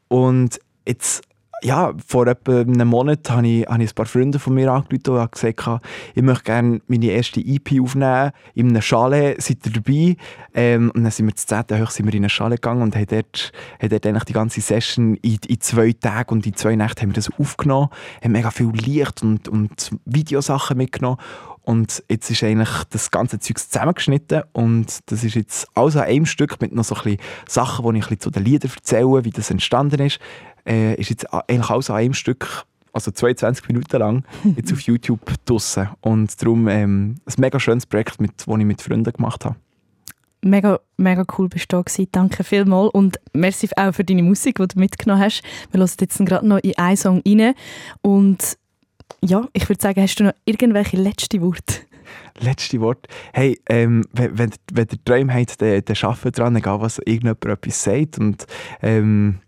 Und 0.10 0.60
jetzt 0.86 1.24
ja, 1.64 1.94
vor 2.06 2.28
etwa 2.28 2.60
einem 2.60 2.88
Monat 2.90 3.30
habe 3.30 3.48
ich, 3.48 3.66
habe 3.68 3.84
ich 3.84 3.92
ein 3.92 3.96
paar 3.96 4.06
Freunde 4.06 4.38
von 4.38 4.54
mir 4.54 4.72
angerufen 4.72 5.22
und 5.22 5.32
gesagt, 5.32 5.82
ich 6.14 6.22
möchte 6.22 6.44
gerne 6.44 6.82
meine 6.88 7.06
erste 7.06 7.40
EP 7.40 7.82
aufnehmen. 7.82 8.32
In 8.54 8.70
einem 8.70 8.82
Chalet 8.82 9.42
seid 9.42 9.66
ihr 9.66 9.72
dabei. 9.72 10.18
Ähm, 10.54 10.92
und 10.94 11.04
dann 11.04 11.12
sind 11.12 11.28
wir 11.28 11.36
zu 11.36 11.48
10. 11.48 11.82
hoch 11.82 11.90
sind 11.90 12.06
wir 12.06 12.14
in 12.14 12.22
eine 12.22 12.30
Chalet 12.30 12.62
gegangen 12.62 12.82
und 12.82 12.96
haben 12.96 13.06
dort, 13.08 13.52
haben 13.82 13.90
dort 13.90 14.06
eigentlich 14.06 14.24
die 14.26 14.34
ganze 14.34 14.62
Session 14.62 15.16
in, 15.16 15.40
in 15.48 15.62
zwei 15.62 15.94
Tagen 15.94 16.34
und 16.34 16.46
in 16.46 16.56
zwei 16.56 16.76
Nächten 16.76 17.02
haben 17.02 17.10
wir 17.10 17.16
das 17.16 17.32
aufgenommen. 17.40 17.90
Haben 18.24 18.34
mega 18.34 18.52
viel 18.52 18.72
Licht 18.72 19.24
und, 19.24 19.48
und 19.48 19.92
Videosachen 20.06 20.78
mitgenommen. 20.78 21.18
Und 21.66 22.04
jetzt 22.10 22.30
ist 22.30 22.44
eigentlich 22.44 22.84
das 22.90 23.10
ganze 23.10 23.40
Zeug 23.40 23.58
zusammengeschnitten 23.58 24.44
und 24.52 25.00
das 25.06 25.24
ist 25.24 25.36
jetzt 25.36 25.66
alles 25.76 25.96
an 25.96 26.04
einem 26.04 26.26
Stück 26.26 26.60
mit 26.60 26.74
noch 26.74 26.84
so 26.84 26.94
ein 26.96 27.04
bisschen 27.04 27.20
Sachen, 27.48 27.90
die 27.90 28.00
ich 28.00 28.12
ein 28.12 28.20
zu 28.20 28.30
den 28.30 28.44
Liedern 28.44 28.72
erzähle, 28.76 29.24
wie 29.24 29.30
das 29.30 29.50
entstanden 29.50 30.02
ist. 30.02 30.20
Äh, 30.66 30.96
ist 30.96 31.10
jetzt 31.10 31.32
eigentlich 31.34 31.70
alles 31.70 31.90
an 31.90 31.98
einem 31.98 32.14
Stück, 32.14 32.66
also 32.94 33.12
22 33.12 33.68
Minuten 33.68 33.98
lang, 33.98 34.24
jetzt 34.56 34.72
auf 34.72 34.80
YouTube 34.82 35.22
draussen. 35.46 35.90
Und 36.02 36.42
darum 36.42 36.68
ähm, 36.68 37.16
ein 37.26 37.34
mega 37.38 37.60
schönes 37.60 37.86
Projekt, 37.86 38.22
mit, 38.22 38.32
das 38.38 38.48
ich 38.48 38.66
mit 38.66 38.82
Freunden 38.82 39.12
gemacht 39.12 39.46
habe. 39.46 39.56
Mega, 40.46 40.80
mega 40.98 41.24
cool 41.38 41.48
bist 41.48 41.72
du 41.72 41.78
da 41.78 41.82
gewesen. 41.82 42.08
Danke 42.12 42.44
vielmals 42.44 42.94
und 42.94 43.18
merci 43.34 43.70
auch 43.78 43.94
für 43.94 44.04
deine 44.04 44.24
Musik, 44.24 44.58
die 44.58 44.68
du 44.68 44.80
mitgenommen 44.80 45.22
hast. 45.22 45.42
Wir 45.72 45.80
hören 45.80 45.92
jetzt 46.00 46.26
gerade 46.26 46.46
noch 46.46 46.60
in 46.60 46.78
einen 46.78 46.98
Song 46.98 47.22
rein 47.26 47.54
und 48.02 48.58
ja, 49.22 49.48
ich 49.54 49.70
würde 49.70 49.82
sagen, 49.82 50.02
hast 50.02 50.16
du 50.16 50.26
noch 50.26 50.34
irgendwelche 50.44 50.98
letzte 50.98 51.42
Worte? 51.42 51.76
Letzte 52.40 52.82
Wort. 52.82 53.08
Hey, 53.32 53.60
ähm, 53.70 54.04
wenn, 54.12 54.38
wenn, 54.38 54.52
wenn 54.74 54.88
ihr 54.92 55.06
Träume 55.06 55.34
habt, 55.34 55.62
dann, 55.62 55.82
dann 55.86 55.98
arbeitet 56.02 56.38
dran, 56.38 56.56
egal 56.56 56.82
was 56.82 57.00
irgendjemand 57.00 57.46
etwas 57.46 57.84
sagt. 57.84 58.20
Und 58.20 58.46
ähm, 58.82 59.40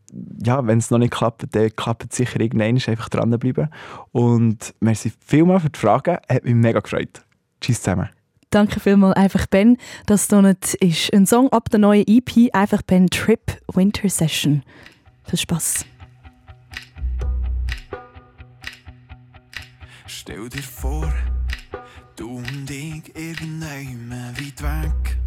ja, 0.44 0.66
wenn 0.66 0.78
es 0.78 0.92
noch 0.92 0.98
nicht 0.98 1.14
klappt, 1.14 1.46
dann 1.52 1.76
klappt 1.76 2.06
es 2.12 2.18
sicher 2.18 2.40
irgendwann. 2.40 2.76
Einfach 2.76 3.10
dranbleiben. 3.10 3.70
Und 4.12 4.74
merci 4.80 5.12
vielmals 5.26 5.64
für 5.64 5.70
die 5.70 5.80
Fragen. 5.80 6.18
Hat 6.30 6.44
mich 6.44 6.56
mega 6.56 6.80
gefreut. 6.80 7.24
Tschüss 7.62 7.82
zusammen. 7.82 8.10
Danke 8.50 8.80
vielmals, 8.80 9.18
einfach 9.18 9.48
Ben. 9.48 9.78
Das 10.06 10.28
hier 10.28 10.42
nicht 10.42 10.76
ist 10.76 11.14
ein 11.14 11.26
Song 11.26 11.50
ab 11.50 11.70
der 11.72 11.80
neuen 11.80 12.06
EP, 12.08 12.54
einfach 12.54 12.82
Ben 12.84 13.08
Trip 13.08 13.42
Winter 13.74 14.08
Session. 14.08 14.64
Viel 15.26 15.40
Spaß. 15.40 15.86
Stell 20.08 20.48
dir 20.50 20.64
vor, 20.64 21.12
du 22.16 22.38
und 22.38 22.70
ich 22.70 23.16
irgendwann 23.16 24.36
weit 24.38 24.64
weg. 24.64 25.18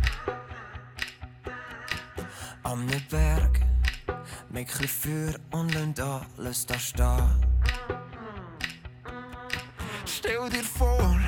Am 2.62 2.86
Berg, 3.10 3.60
mit 4.50 4.68
chli 4.68 4.88
Feuer 4.88 5.34
und 5.50 5.74
lassen 5.74 6.26
alles 6.36 6.66
da 6.66 6.78
stehen. 6.78 7.46
Stell 10.06 10.48
dir 10.50 10.64
vor, 10.64 11.18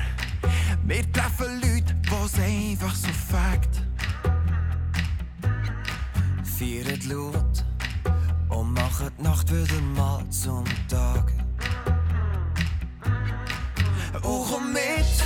wir 0.83 1.11
treffen 1.11 1.61
Leute, 1.61 1.95
wo's 2.09 2.33
einfach 2.39 2.95
so 2.95 3.09
fakt. 3.29 3.83
Feiern 6.43 6.99
laut 7.07 7.65
und 8.49 8.73
machen 8.73 9.11
die 9.17 9.23
Nacht 9.23 9.51
wieder 9.51 9.81
mal 9.95 10.27
zum 10.29 10.65
Tag. 10.87 11.31
Oh, 14.23 14.45
komm 14.49 14.73
mit, 14.73 15.23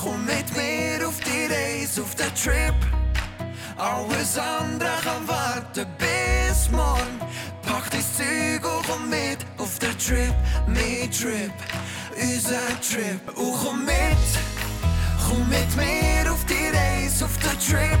komm 0.00 0.24
mit 0.24 0.56
mir 0.56 1.06
auf 1.06 1.20
die 1.20 1.46
Reise, 1.52 2.02
auf 2.02 2.14
den 2.14 2.34
Trip. 2.34 3.01
Alles 3.76 4.38
andere 4.38 4.90
kann 5.02 5.26
warten 5.26 5.86
bis 5.98 6.70
morgen. 6.70 7.18
Pack 7.62 7.90
dein 7.90 8.00
Zeug 8.00 8.64
und 8.64 8.86
komm 8.86 9.08
mit 9.08 9.38
auf 9.58 9.78
den 9.78 9.98
Trip, 9.98 10.34
mein 10.66 11.10
Trip, 11.10 11.52
unser 12.14 12.80
Trip. 12.80 13.20
Oh, 13.36 13.56
komm 13.64 13.84
mit, 13.84 14.24
komm 15.26 15.48
mit 15.48 15.76
mir 15.76 16.30
auf 16.30 16.44
die 16.44 16.76
Reise, 16.76 17.24
auf 17.24 17.36
den 17.38 17.58
Trip. 17.58 17.98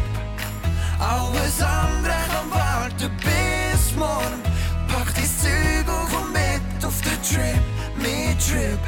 Alles 0.98 1.60
andere 1.60 2.14
kann 2.30 2.50
warten 2.50 3.10
bis 3.16 3.94
morgen. 3.96 4.42
Pack 4.88 5.14
dein 5.14 5.24
Zeug 5.24 5.88
und 5.88 6.10
komm 6.12 6.32
mit 6.32 6.84
auf 6.84 7.00
den 7.00 7.22
Trip, 7.22 7.62
mein 7.96 8.38
Trip, 8.38 8.80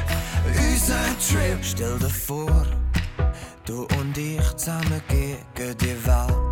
unser 0.55 1.03
Trip. 1.19 1.59
Stell 1.61 1.97
dir 1.99 2.09
vor, 2.09 2.65
du 3.65 3.87
und 3.97 4.17
ich 4.17 4.55
zusammen 4.55 5.01
gegen 5.09 5.77
die 5.77 6.05
Welt. 6.05 6.44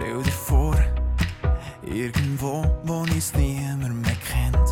Stell 0.00 0.22
dir 0.22 0.30
vor, 0.30 0.76
irgendwo, 1.82 2.64
wo 2.84 3.00
uns 3.00 3.34
niemand 3.34 4.00
mehr 4.06 4.16
kennt. 4.30 4.68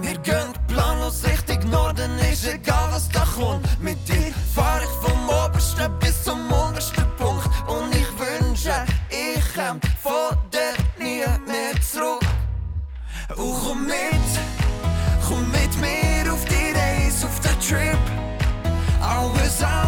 Wir 0.00 0.18
gehen 0.18 0.52
planlos 0.66 1.22
Richtung 1.24 1.70
Norden, 1.70 2.18
ist 2.32 2.44
egal 2.48 2.88
was 2.90 3.08
da 3.10 3.24
kommt. 3.36 3.64
Mit 3.80 3.96
dir 4.08 4.34
fahr 4.56 4.80
ich 4.82 5.08
vom 5.08 5.28
obersten 5.28 5.96
bis 6.00 6.24
zum 6.24 6.40
untersten 6.50 7.06
Punkt. 7.16 7.46
Und 7.68 7.94
ich 7.94 8.10
wünsche, 8.18 8.74
ich 9.08 9.54
käm 9.54 9.80
von 10.02 10.36
dir 10.50 10.74
nie 10.98 11.24
mehr 11.46 11.80
zurück. 11.80 12.26
Oh, 13.36 13.54
komm 13.68 13.86
mit, 13.86 14.30
komm 15.28 15.48
mit 15.52 15.80
mir 15.80 16.32
auf 16.32 16.44
die 16.46 16.76
Reise, 16.76 17.24
auf 17.24 17.38
den 17.38 17.60
Trip. 17.60 17.98
Alles 19.00 19.62
andere 19.62 19.81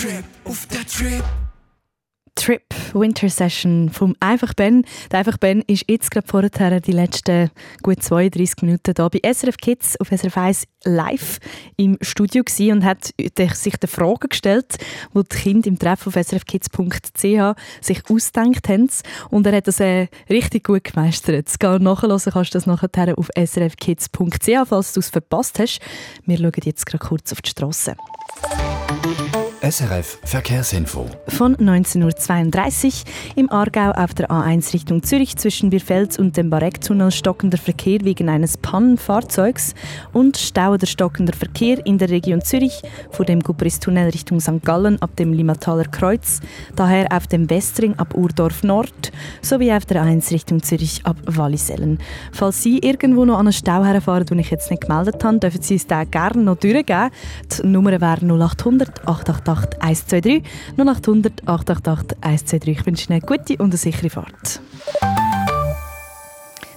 Trip, 0.00 0.24
auf 0.44 0.66
den 0.66 0.86
Trip. 0.86 1.24
Trip 2.34 2.62
Winter 2.94 3.28
Session 3.28 3.90
vom 3.90 4.16
Einfach 4.18 4.54
Ben. 4.54 4.86
Der 5.12 5.18
Einfach 5.18 5.36
Ben 5.36 5.60
ist 5.66 5.84
jetzt 5.90 6.10
gerade 6.10 6.26
vorher 6.26 6.80
die 6.80 6.92
letzten 6.92 7.50
gut 7.82 8.02
32 8.02 8.62
Minuten 8.62 8.94
hier 8.96 9.10
bei 9.10 9.30
SRF 9.30 9.58
Kids 9.58 10.00
auf 10.00 10.08
SRF 10.08 10.38
1 10.38 10.64
live 10.84 11.38
im 11.76 11.98
Studio 12.00 12.42
und 12.72 12.82
hat 12.82 13.12
sich 13.54 13.76
die 13.76 13.86
Fragen 13.86 14.30
gestellt, 14.30 14.78
die 15.14 15.22
die 15.22 15.36
Kinder 15.36 15.68
im 15.68 15.78
Treff 15.78 16.06
auf 16.06 16.14
srfkids.ch 16.14 17.60
sich 17.82 18.02
ausgedacht 18.08 18.68
haben. 18.70 18.88
Und 19.28 19.46
er 19.46 19.56
hat 19.56 19.68
das 19.68 19.80
äh, 19.80 20.06
richtig 20.30 20.64
gut 20.64 20.84
gemeistert. 20.84 21.46
Das 21.46 21.58
nachhören 21.78 22.18
kannst 22.32 22.54
du 22.54 22.58
das 22.58 22.64
nachher 22.64 23.18
auf 23.18 23.28
srfkids.ch, 23.36 24.66
falls 24.66 24.94
du 24.94 25.00
es 25.00 25.10
verpasst 25.10 25.58
hast. 25.58 25.80
Wir 26.24 26.38
schauen 26.38 26.52
jetzt 26.64 26.86
gerade 26.86 27.04
kurz 27.04 27.32
auf 27.32 27.42
die 27.42 27.50
Straße. 27.50 27.96
SRF 29.62 30.18
Verkehrsinfo. 30.24 31.04
Von 31.28 31.54
19.32 31.56 32.86
Uhr 32.86 32.92
im 33.36 33.52
Aargau 33.52 33.90
auf 33.90 34.14
der 34.14 34.30
A1 34.30 34.72
Richtung 34.72 35.02
Zürich 35.02 35.36
zwischen 35.36 35.68
Birfels 35.68 36.18
und 36.18 36.38
dem 36.38 36.48
Barecktunnel 36.48 37.10
stockender 37.10 37.58
Verkehr 37.58 37.98
wegen 38.02 38.30
eines 38.30 38.56
Pannenfahrzeugs 38.56 39.74
und 40.14 40.38
stauender 40.38 40.86
stockender 40.86 41.34
Verkehr 41.34 41.84
in 41.84 41.98
der 41.98 42.08
Region 42.08 42.40
Zürich 42.40 42.80
vor 43.10 43.26
dem 43.26 43.40
Gubristunnel 43.40 44.08
Richtung 44.08 44.40
St. 44.40 44.64
Gallen 44.64 45.00
ab 45.02 45.14
dem 45.16 45.34
Limmataler 45.34 45.84
Kreuz, 45.84 46.40
daher 46.74 47.12
auf 47.14 47.26
dem 47.26 47.50
Westring 47.50 47.98
ab 47.98 48.14
Urdorf 48.14 48.62
Nord 48.62 49.12
sowie 49.42 49.72
auf 49.72 49.84
der 49.84 50.02
A1 50.02 50.30
Richtung 50.30 50.62
Zürich 50.62 51.04
ab 51.04 51.18
Wallisellen. 51.26 51.98
Falls 52.32 52.62
Sie 52.62 52.78
irgendwo 52.78 53.26
noch 53.26 53.34
an 53.34 53.48
einen 53.48 53.52
Stau 53.52 53.84
herfahren, 53.84 54.24
den 54.24 54.38
ich 54.38 54.50
jetzt 54.50 54.70
nicht 54.70 54.88
gemeldet 54.88 55.22
habe, 55.22 55.38
dürfen 55.38 55.60
Sie 55.60 55.74
es 55.74 55.86
den 55.86 56.10
gerne 56.10 56.42
noch 56.42 56.56
durchgeben. 56.56 57.10
Die 57.52 57.66
Nummer 57.66 58.00
wäre 58.00 58.24
0800 58.24 59.06
888 59.06 59.50
888 59.80 59.80
123. 59.80 60.42
0800 60.76 61.48
888 61.48 62.18
123. 62.20 62.78
Ich 62.78 62.86
wünsche 62.86 63.08
Ihnen 63.08 63.22
eine 63.22 63.38
gute 63.38 63.56
und 63.62 63.70
eine 63.70 63.76
sichere 63.76 64.10
Fahrt. 64.10 64.60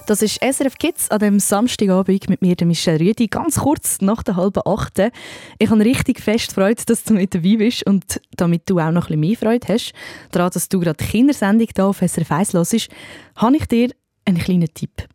Das 0.06 0.20
ist 0.20 0.38
SRF 0.42 0.76
Kids 0.76 1.10
an 1.10 1.18
dem 1.20 1.40
Samstagabend 1.40 2.28
mit 2.28 2.42
mir, 2.42 2.54
Michelle 2.66 3.00
Rüdi, 3.00 3.26
ganz 3.26 3.58
kurz 3.58 4.02
nach 4.02 4.22
der 4.22 4.36
halben 4.36 4.60
Achte. 4.66 5.10
Ich 5.58 5.70
habe 5.70 5.82
richtig 5.82 6.20
fest 6.20 6.52
Freude, 6.52 6.82
dass 6.84 7.04
du 7.04 7.14
mit 7.14 7.34
dabei 7.34 7.56
bist 7.56 7.86
und 7.86 8.20
damit 8.36 8.68
du 8.68 8.80
auch 8.80 8.90
noch 8.90 9.08
ein 9.08 9.18
bisschen 9.18 9.20
mehr 9.20 9.36
Freude 9.36 9.66
hast, 9.72 9.94
daran, 10.30 10.50
dass 10.52 10.68
du 10.68 10.78
gerade 10.78 11.02
die 11.02 11.06
Kindersendung 11.10 11.68
hier 11.74 11.86
auf 11.86 12.02
SRF 12.02 12.30
1 12.30 12.52
hörst, 12.52 12.88
habe 13.36 13.56
ich 13.56 13.64
dir 13.66 13.88
einen 14.26 14.38
kleinen 14.38 14.68
Tipp. 14.74 15.08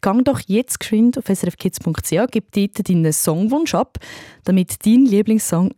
Gang 0.00 0.24
doch 0.24 0.40
jetzt 0.46 0.78
geschwind 0.78 1.18
auf 1.18 1.26
srfkids.ch, 1.26 2.30
gib 2.30 2.52
dort 2.52 2.88
deinen 2.88 3.12
Songwunsch 3.12 3.74
ab, 3.74 3.98
damit 4.44 4.86
dein 4.86 5.06
Lieblingssong 5.06 5.72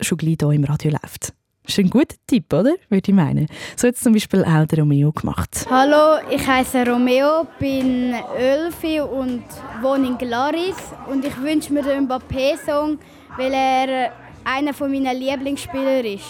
schon 0.00 0.18
gleich 0.18 0.36
hier 0.40 0.50
im 0.52 0.64
Radio 0.64 0.90
läuft. 0.92 1.32
Das 1.64 1.78
ist 1.78 1.78
ein 1.78 1.90
guter 1.90 2.16
Tipp, 2.26 2.52
oder? 2.52 2.74
Würde 2.88 3.08
ich 3.08 3.14
meinen. 3.14 3.46
So 3.76 3.86
hat 3.86 3.94
es 3.94 4.00
zum 4.00 4.12
Beispiel 4.12 4.44
auch 4.44 4.66
der 4.66 4.80
Romeo 4.80 5.12
gemacht. 5.12 5.66
Hallo, 5.70 6.20
ich 6.30 6.44
heiße 6.44 6.84
Romeo, 6.86 7.46
bin 7.58 8.14
11 8.36 9.02
und 9.04 9.44
wohne 9.82 10.08
in 10.08 10.18
Glaris. 10.18 10.76
Und 11.08 11.24
ich 11.24 11.36
wünsche 11.40 11.72
mir 11.72 11.82
den 11.82 12.04
Mbappé-Song, 12.04 12.98
weil 13.36 13.52
er 13.52 14.12
einer 14.44 14.72
meiner 14.80 15.14
Lieblingsspieler 15.14 16.04
ist. 16.04 16.24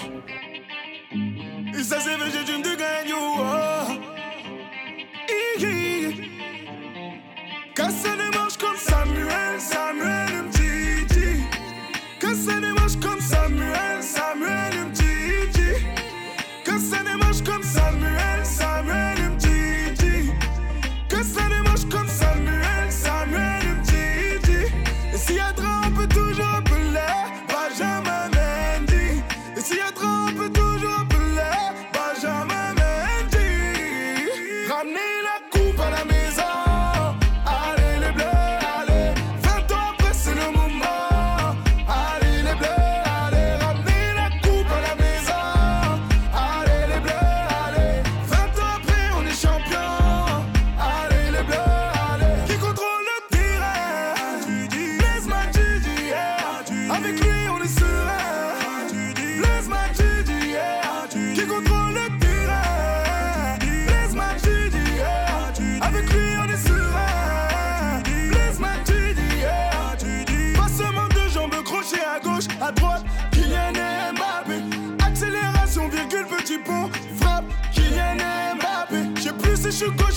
Personne 7.80 8.16
ne 8.18 8.30
mange 8.34 8.58
comme 8.58 8.76
Samuel, 8.76 9.58
Samuel. 9.58 10.29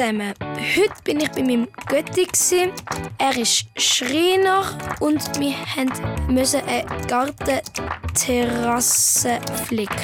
zusammen. 0.00 0.32
Heute 0.76 0.94
bin 1.04 1.20
ich 1.20 1.30
bei 1.30 1.42
meinem 1.42 1.68
Götti. 1.86 2.26
Er 3.18 3.36
ist 3.36 3.66
Schreiner 3.76 4.64
und 5.00 5.20
wir 5.38 5.54
mussten 6.28 6.62
eine 6.66 6.86
Gartenterrasse 7.06 9.38
flicken. 9.66 9.94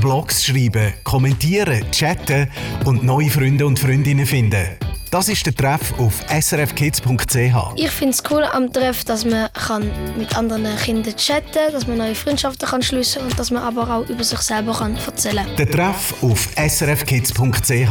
Blogs 0.00 0.44
schreiben, 0.44 0.94
kommentieren, 1.04 1.84
chatten 1.90 2.48
und 2.84 3.02
neue 3.04 3.30
Freunde 3.30 3.66
und 3.66 3.78
Freundinnen 3.78 4.26
finden. 4.26 4.78
Das 5.10 5.28
ist 5.28 5.44
der 5.44 5.54
Treff 5.54 5.92
auf 5.98 6.24
srfkids.ch. 6.28 7.74
Ich 7.76 7.90
finde 7.90 8.12
es 8.12 8.22
cool 8.30 8.44
am 8.44 8.72
Treff, 8.72 9.04
dass 9.04 9.26
man 9.26 9.52
kann 9.52 9.90
mit 10.16 10.34
anderen 10.36 10.74
Kindern 10.78 11.14
chatten 11.16 11.52
kann, 11.52 11.72
dass 11.72 11.86
man 11.86 11.98
neue 11.98 12.14
Freundschaften 12.14 12.66
kann 12.66 12.82
schliessen 12.82 13.20
kann 13.20 13.30
und 13.30 13.38
dass 13.38 13.50
man 13.50 13.62
aber 13.62 13.94
auch 13.94 14.08
über 14.08 14.24
sich 14.24 14.38
selber 14.38 14.72
kann 14.72 14.96
erzählen 14.96 15.44
kann. 15.44 15.56
Der 15.56 15.70
Treff 15.70 16.14
auf 16.22 16.48
srfkids.ch 16.56 17.90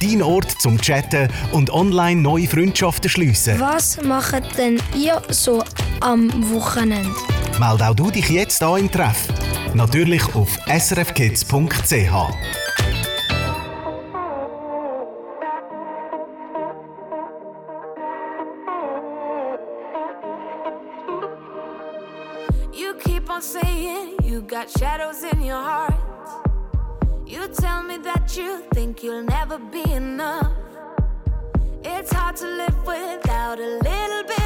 dein 0.00 0.22
Ort 0.22 0.50
zum 0.60 0.80
Chatten 0.80 1.28
und 1.52 1.70
online 1.70 2.20
neue 2.20 2.46
Freundschaften 2.46 3.10
schliessen. 3.10 3.60
Was 3.60 4.02
macht 4.02 4.58
denn 4.58 4.80
ihr 4.96 5.20
so 5.28 5.62
am 6.00 6.30
Wochenende? 6.52 7.10
Meld 7.58 7.82
auch 7.82 7.94
du 7.94 8.10
dich 8.10 8.28
jetzt 8.30 8.62
an 8.62 8.80
im 8.80 8.90
Treff. 8.90 9.28
Natürlich 9.74 10.34
auf 10.34 10.48
srfkids.ch. 10.66 12.10
shadows 24.78 25.22
you 28.36 28.62
think 28.74 29.02
you'll 29.02 29.24
never 29.24 29.58
be 29.58 29.82
enough. 29.92 30.52
It's 31.82 32.12
hard 32.12 32.36
to 32.36 32.46
live 32.46 32.86
without 32.86 33.58
a 33.58 33.78
little 33.82 34.22
bit 34.24 34.39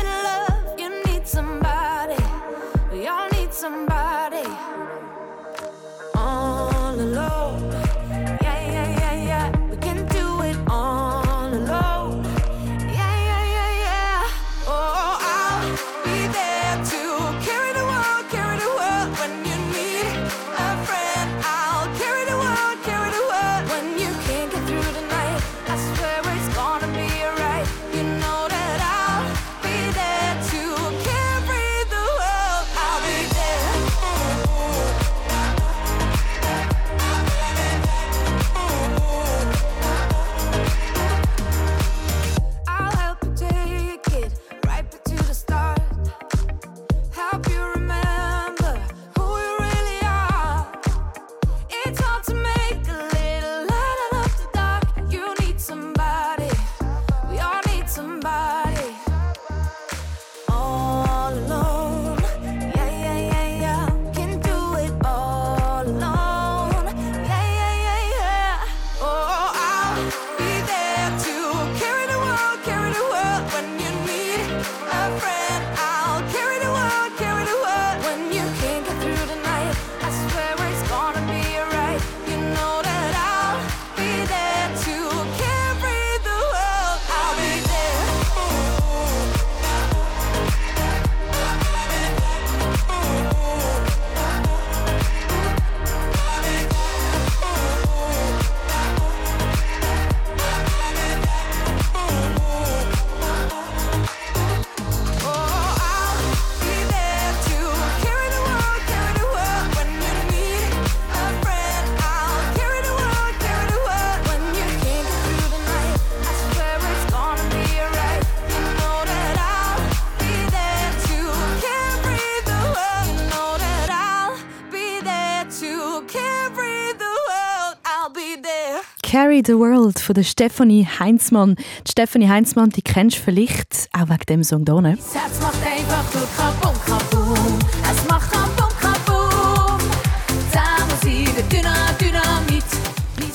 the 129.47 129.59
World 129.59 129.99
von 129.99 130.15
der 130.15 130.23
Stephanie 130.23 130.87
Heinzmann. 130.99 131.57
Die 131.87 131.91
Stephanie 131.91 132.29
Heinzmann, 132.29 132.71
die 132.71 132.83
kennst 132.83 133.19
du 133.19 133.23
vielleicht 133.23 133.89
auch 133.93 134.09
wegen 134.09 134.27
dem 134.29 134.45
Song 134.45 134.65
hier. 134.65 134.97
Das 134.97 135.15
Herz 135.15 135.41
macht 135.43 135.57
einfach 135.67 136.15
nur 136.15 136.27
Kabum, 136.37 136.64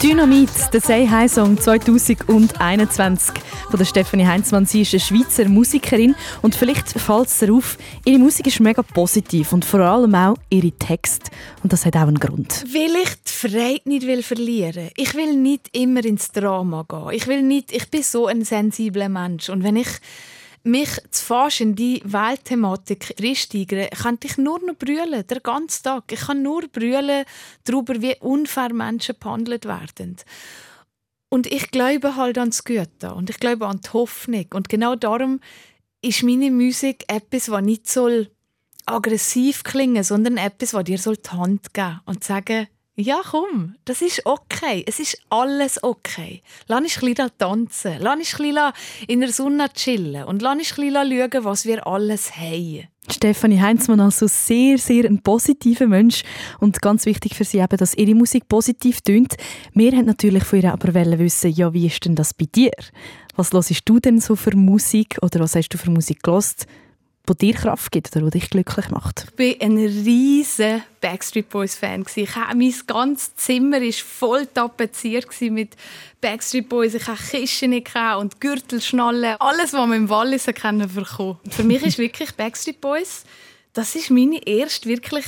Dynamit, 0.09 0.49
der 0.73 0.81
Say 0.81 1.07
Hi 1.07 1.29
Song 1.29 1.55
2021 1.55 3.43
von 3.69 3.77
der 3.77 3.85
Stephanie 3.85 4.25
Heinzmann. 4.25 4.65
Sie 4.65 4.81
ist 4.81 4.91
eine 4.91 5.01
Schweizer 5.01 5.47
Musikerin 5.47 6.15
und 6.41 6.55
vielleicht 6.55 6.89
fällt 6.89 7.27
es 7.27 7.37
dir 7.37 7.53
auf, 7.53 7.77
ihre 8.05 8.17
Musik 8.17 8.47
ist 8.47 8.59
mega 8.59 8.81
positiv 8.81 9.53
und 9.53 9.65
vor 9.65 9.81
allem 9.81 10.15
auch 10.15 10.33
ihre 10.49 10.71
Texte. 10.71 11.29
Und 11.61 11.73
das 11.73 11.85
hat 11.85 11.95
auch 11.95 12.07
einen 12.07 12.19
Grund. 12.19 12.65
Weil 12.73 13.03
ich 13.03 13.09
die 13.23 13.49
Freiheit 13.49 13.85
nicht 13.85 14.07
will 14.07 14.23
verlieren. 14.23 14.89
Ich 14.97 15.13
will 15.13 15.35
nicht 15.35 15.77
immer 15.77 16.03
ins 16.03 16.31
Drama 16.31 16.87
gehen. 16.89 17.11
Ich 17.11 17.27
will 17.27 17.43
nicht. 17.43 17.71
Ich 17.71 17.91
bin 17.91 18.01
so 18.01 18.25
ein 18.25 18.43
sensibler 18.43 19.09
Mensch 19.09 19.47
und 19.49 19.63
wenn 19.63 19.75
ich 19.75 19.89
mich 20.63 20.89
zu 21.11 21.25
fast 21.25 21.61
in 21.61 21.75
die 21.75 22.01
Weltthematik 22.03 23.15
reinsteigere, 23.19 23.89
kann 23.89 24.17
ich 24.23 24.37
nur 24.37 24.59
noch 24.59 24.75
brüllen, 24.75 25.25
den 25.25 25.43
ganzen 25.43 25.83
Tag. 25.83 26.11
Ich 26.11 26.21
kann 26.21 26.41
nur 26.41 26.67
brüllen 26.67 27.25
darüber, 27.63 28.01
wie 28.01 28.15
unfair 28.19 28.73
Menschen 28.73 29.15
behandelt 29.19 29.65
werden. 29.65 30.17
Und 31.29 31.47
ich 31.47 31.71
glaube 31.71 32.15
halt 32.15 32.37
an 32.37 32.49
das 32.49 32.63
Gute 32.63 33.13
und 33.13 33.29
ich 33.29 33.39
glaube 33.39 33.67
an 33.67 33.81
die 33.81 33.89
Hoffnung. 33.93 34.47
Und 34.53 34.67
genau 34.67 34.95
darum 34.95 35.39
ist 36.01 36.23
meine 36.23 36.51
Musik 36.51 37.05
etwas, 37.07 37.49
was 37.49 37.61
nicht 37.61 37.89
soll 37.89 38.31
aggressiv 38.85 39.63
klingen, 39.63 40.03
sondern 40.03 40.37
etwas, 40.37 40.73
was 40.73 40.83
dir 40.85 40.97
soll 40.97 41.17
die 41.17 41.29
Hand 41.29 41.73
geben 41.73 41.99
und 42.05 42.23
sagen, 42.23 42.67
ja, 42.99 43.21
komm, 43.29 43.75
das 43.85 44.01
ist 44.01 44.25
okay. 44.25 44.83
Es 44.85 44.99
ist 44.99 45.17
alles 45.29 45.81
okay. 45.83 46.41
Lass 46.67 46.81
uns 46.81 46.97
ein 46.97 47.13
bisschen 47.13 47.31
tanzen. 47.37 47.95
Lass 47.99 48.17
uns 48.17 48.39
ein 48.39 48.73
in 49.07 49.21
der 49.21 49.31
Sonne 49.31 49.69
chillen. 49.73 50.25
Und 50.25 50.41
lass 50.41 50.57
uns 50.57 50.77
ein 50.77 50.91
bisschen 50.91 51.31
schauen, 51.31 51.45
was 51.45 51.65
wir 51.65 51.87
alles 51.87 52.35
haben. 52.35 52.87
Stefanie 53.09 53.59
Heinzmann 53.59 54.01
also 54.01 54.27
sehr, 54.27 54.77
sehr 54.77 55.05
ein 55.05 55.23
positiver 55.23 55.87
Mensch 55.87 56.23
und 56.59 56.81
ganz 56.81 57.05
wichtig 57.05 57.35
für 57.35 57.43
sie 57.43 57.57
eben, 57.57 57.77
dass 57.77 57.95
ihre 57.95 58.13
Musik 58.13 58.47
positiv 58.47 59.01
tönt. 59.01 59.35
Wir 59.73 59.91
wollten 59.91 60.05
natürlich 60.05 60.43
von 60.43 60.61
ihr 60.61 60.71
aber 60.71 60.93
wissen, 60.93 61.51
ja, 61.51 61.73
wie 61.73 61.87
ist 61.87 62.05
denn 62.05 62.15
das 62.15 62.33
bei 62.33 62.45
dir? 62.45 62.71
Was 63.35 63.51
hörst 63.51 63.81
du 63.85 63.99
denn 63.99 64.19
so 64.19 64.35
für 64.35 64.55
Musik 64.55 65.17
oder 65.21 65.39
was 65.39 65.55
hast 65.55 65.69
du 65.69 65.77
für 65.77 65.89
Musik 65.89 66.21
gelost, 66.21 66.67
die 67.33 67.51
dir 67.51 67.53
Kraft 67.53 67.91
gibt 67.91 68.15
oder 68.15 68.29
die 68.29 68.39
dich 68.39 68.49
glücklich 68.49 68.89
macht? 68.89 69.27
Ich 69.37 69.59
war 69.59 69.65
ein 69.67 69.77
riesiger 69.77 70.81
Backstreet 71.01 71.49
Boys 71.49 71.75
Fan. 71.75 72.05
Ich 72.15 72.35
habe 72.35 72.57
mein 72.57 72.73
ganzes 72.87 73.35
Zimmer 73.35 73.81
war 73.81 73.91
voll 73.91 74.45
tapeziert 74.47 75.27
mit 75.41 75.75
Backstreet 76.21 76.67
Boys. 76.69 76.93
Ich 76.93 77.07
hatte 77.07 77.21
Kisten 77.23 77.83
und 78.19 78.41
Gürtelschnallen. 78.41 79.35
Alles, 79.39 79.73
was 79.73 79.87
man 79.87 79.93
im 79.93 80.09
Wallis 80.09 80.45
bekommen 80.45 80.89
konnte. 80.93 81.37
Für 81.49 81.63
mich 81.63 81.83
ist 81.83 81.97
wirklich 81.97 82.31
Backstreet 82.33 82.81
Boys, 82.81 83.23
das 83.73 83.95
ist 83.95 84.09
meine 84.09 84.45
erste 84.45 84.89
wirklich 84.89 85.25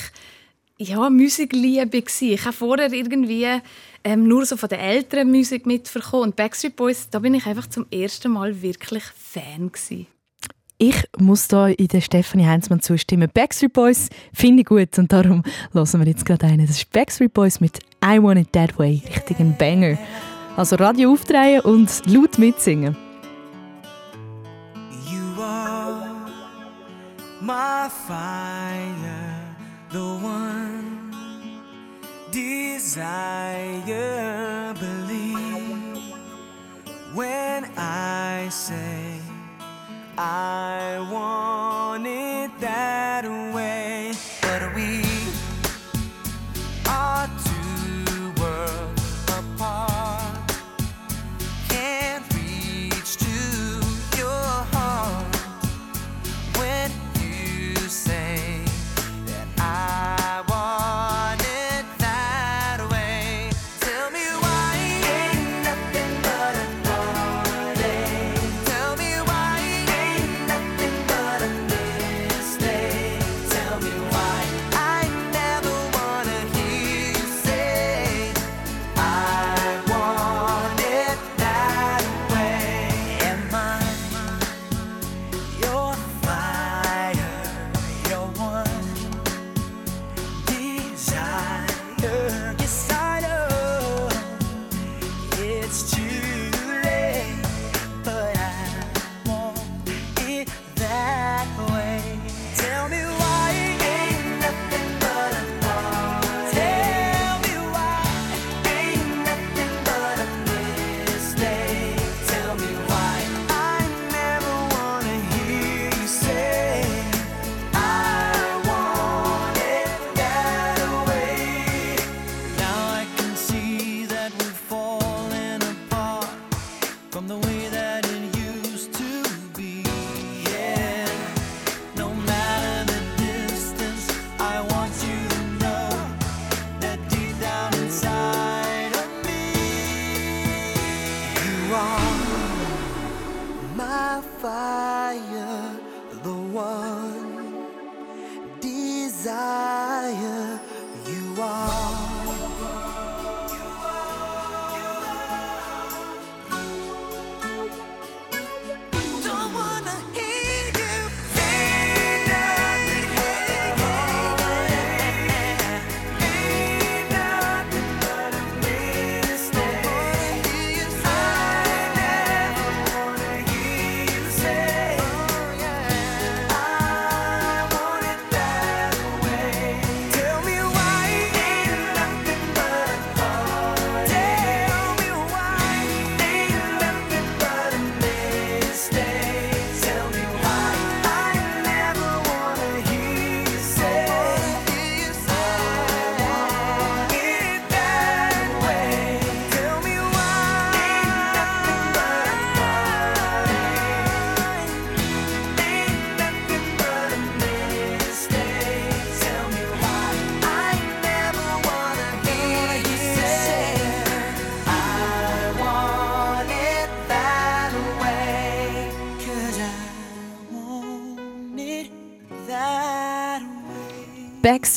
ja, 0.78 1.10
Musikliebe. 1.10 2.04
Ich 2.22 2.45
habe 2.45 2.54
vorher 2.54 2.91
irgendwie 2.91 3.47
ähm, 4.04 4.28
nur 4.28 4.45
so 4.45 4.58
von 4.58 4.70
der 4.70 4.82
älteren 4.82 5.30
Musik 5.30 5.66
mitbekommen 5.66 6.24
und 6.24 6.36
Backstreet 6.36 6.76
Boys, 6.76 7.10
da 7.10 7.20
bin 7.20 7.36
ich 7.36 7.45
einfach 7.45 7.68
zum 7.68 7.86
ersten 7.91 8.32
Mal 8.32 8.62
wirklich 8.62 9.04
Fan. 9.04 9.72
Ich 10.84 10.96
muss 11.20 11.48
da 11.48 11.68
in 11.68 11.90
der 11.90 12.02
Stefanie 12.02 12.48
Heinzmann 12.48 12.82
zustimmen. 12.82 13.30
Backstreet 13.32 13.72
Boys 13.72 14.10
finde 14.34 14.62
ich 14.62 14.66
gut 14.66 14.98
und 14.98 15.14
darum 15.14 15.44
hören 15.74 16.00
wir 16.00 16.08
jetzt 16.08 16.26
gerade 16.26 16.48
einen. 16.48 16.66
Das 16.66 16.78
ist 16.78 16.92
Backstreet 16.92 17.32
Boys 17.36 17.60
mit 17.60 17.78
I 18.04 18.18
Want 18.20 18.40
It 18.40 18.52
That 18.54 18.80
Way. 18.80 19.04
Richtig 19.16 19.40
ein 19.40 19.56
Banger. 19.56 20.00
Also 20.58 20.78
Radio 20.78 21.12
aufdrehen 21.12 21.62
und 21.62 21.88
laut 22.08 22.40
mitsingen. 22.40 22.98
You 25.08 25.40
are 25.40 26.04
my 27.42 27.88
fire, 28.08 29.36
the 29.92 30.00
one 30.00 31.12
desire. 32.32 33.04
Believe 34.80 36.02
when 37.14 37.66
I 37.78 38.50
say 38.50 38.91
I 40.24 40.99
want 41.09 42.05
it 42.05 42.31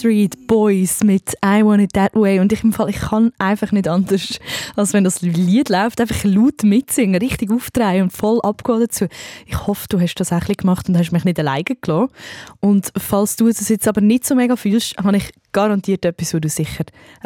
Backstreet 0.05 0.47
Boys 0.47 1.03
mit 1.03 1.33
I 1.43 1.65
Want 1.65 1.81
It 1.81 1.95
That 1.95 2.15
Way. 2.15 2.41
Und 2.41 2.53
ich, 2.53 2.63
im 2.63 2.75
Fall, 2.75 2.91
ich 2.91 2.97
kann 2.99 3.33
einfach 3.39 3.73
nicht 3.73 3.89
anders, 3.89 4.39
als 4.77 4.93
wenn 4.93 5.03
das 5.03 5.23
Lied 5.23 5.71
läuft, 5.71 5.99
einfach 5.99 6.25
laut 6.25 6.63
mitsingen, 6.63 7.21
richtig 7.23 7.51
aufdrehen 7.51 8.03
und 8.03 8.11
voll 8.13 8.39
abgehen 8.43 8.81
dazu. 8.81 9.07
Ich 9.47 9.67
hoffe, 9.67 9.87
du 9.89 9.99
hast 9.99 10.17
das 10.17 10.31
auch 10.31 10.45
gemacht 10.45 10.91
und 10.91 10.99
hast 10.99 11.11
mich 11.11 11.25
nicht 11.25 11.39
alleine 11.39 11.65
gelassen. 11.65 12.13
Und 12.61 12.93
falls 12.99 13.37
du 13.37 13.49
das 13.49 13.67
jetzt 13.71 13.89
aber 13.89 14.03
nicht 14.03 14.27
so 14.27 14.35
mega 14.35 14.57
fühlst, 14.57 14.95
habe 14.99 15.17
ich 15.17 15.33
garantiert 15.53 16.05
etwas, 16.05 16.35
wo 16.35 16.39
du 16.39 16.51
sicher 16.51 16.85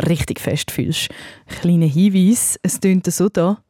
richtig 0.08 0.38
fest 0.38 0.70
fühlst. 0.70 1.08
Kleiner 1.48 1.86
Hinweis, 1.86 2.60
es 2.62 2.78
tönt 2.78 3.12
so 3.12 3.28
da. 3.28 3.60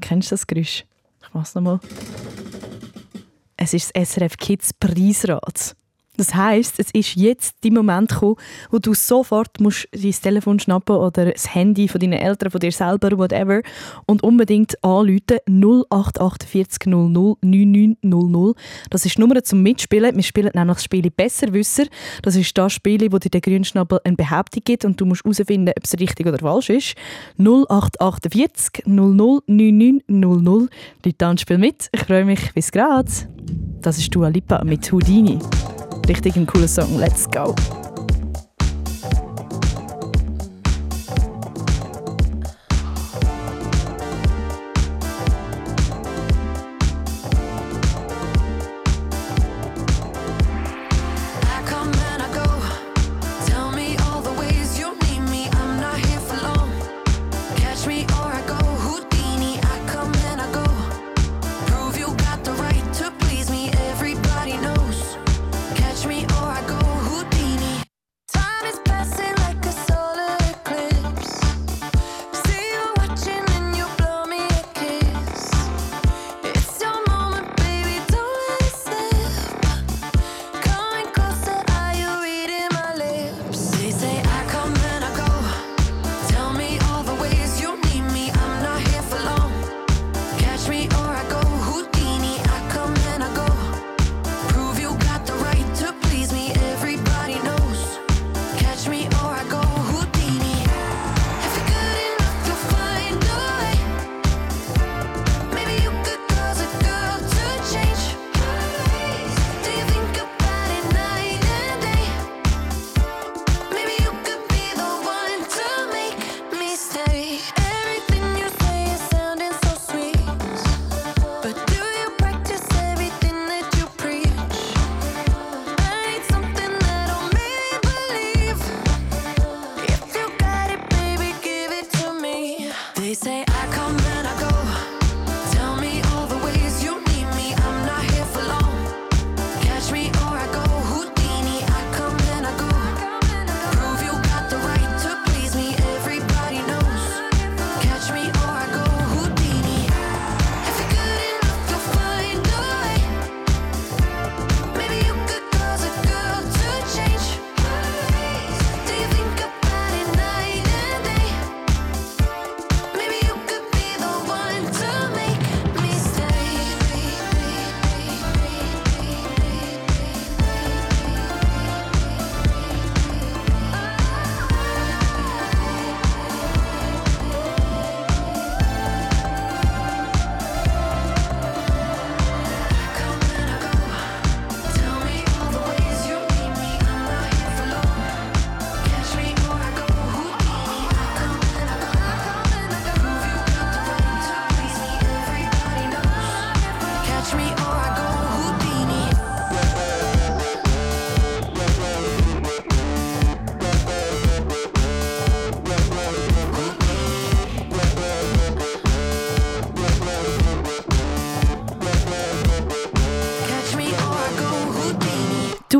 Kennst 0.00 0.32
du 0.32 0.34
das 0.34 0.46
Geräusch? 0.46 0.84
Ich 1.22 1.34
mach's 1.34 1.54
nochmal. 1.54 1.78
Es 3.56 3.74
ist 3.74 3.92
das 3.94 4.08
SRF 4.14 4.36
Kids 4.38 4.72
Preisrad. 4.74 5.76
Das 6.16 6.34
heißt, 6.34 6.78
es 6.78 6.90
ist 6.92 7.16
jetzt 7.16 7.56
der 7.64 7.72
Moment 7.72 8.10
gekommen, 8.10 8.36
wo 8.70 8.78
du 8.78 8.94
sofort 8.94 9.60
musst 9.60 9.88
dein 9.92 10.12
Telefon 10.12 10.60
schnappen 10.60 10.96
oder 10.96 11.32
das 11.32 11.54
Handy 11.54 11.88
von 11.88 12.00
deinen 12.00 12.14
Eltern, 12.14 12.50
von 12.50 12.60
dir 12.60 12.72
selber, 12.72 13.16
whatever, 13.18 13.62
und 14.06 14.22
unbedingt 14.22 14.82
anrufen 14.82 15.38
0848 15.46 16.86
00 16.86 17.36
9900. 17.42 18.56
Das 18.90 19.06
ist 19.06 19.16
die 19.16 19.20
Nummer 19.20 19.42
zum 19.42 19.62
Mitspielen. 19.62 20.14
Wir 20.14 20.22
spielen 20.22 20.50
nämlich 20.54 20.76
das 20.76 20.84
Spiel 20.84 21.10
Besserwisser. 21.10 21.84
Das 22.22 22.36
ist 22.36 22.56
das 22.56 22.72
Spiel, 22.72 23.10
wo 23.12 23.18
dir 23.18 23.30
der 23.30 23.40
Grünschnabel 23.40 24.00
eine 24.04 24.16
Behauptung 24.16 24.62
gibt 24.64 24.84
und 24.84 25.00
du 25.00 25.06
musst 25.06 25.24
herausfinden, 25.24 25.72
ob 25.76 25.84
es 25.84 25.98
richtig 25.98 26.26
oder 26.26 26.38
falsch 26.38 26.70
ist. 26.70 26.94
0848 27.38 28.86
00 28.86 29.40
9900. 29.46 30.70
Leute, 31.04 31.16
dann 31.18 31.38
spiel 31.38 31.58
mit. 31.58 31.88
Ich 31.92 32.02
freue 32.02 32.24
mich. 32.24 32.52
Bis 32.54 32.70
gerade. 32.70 33.10
Das 33.80 33.98
ist 33.98 34.14
Dua 34.14 34.28
Lipa 34.28 34.64
mit 34.64 34.90
Houdini. 34.90 35.38
Richtig 36.08 36.36
ein 36.36 36.46
cooler 36.46 36.68
Song. 36.68 36.98
Let's 36.98 37.28
go. 37.30 37.54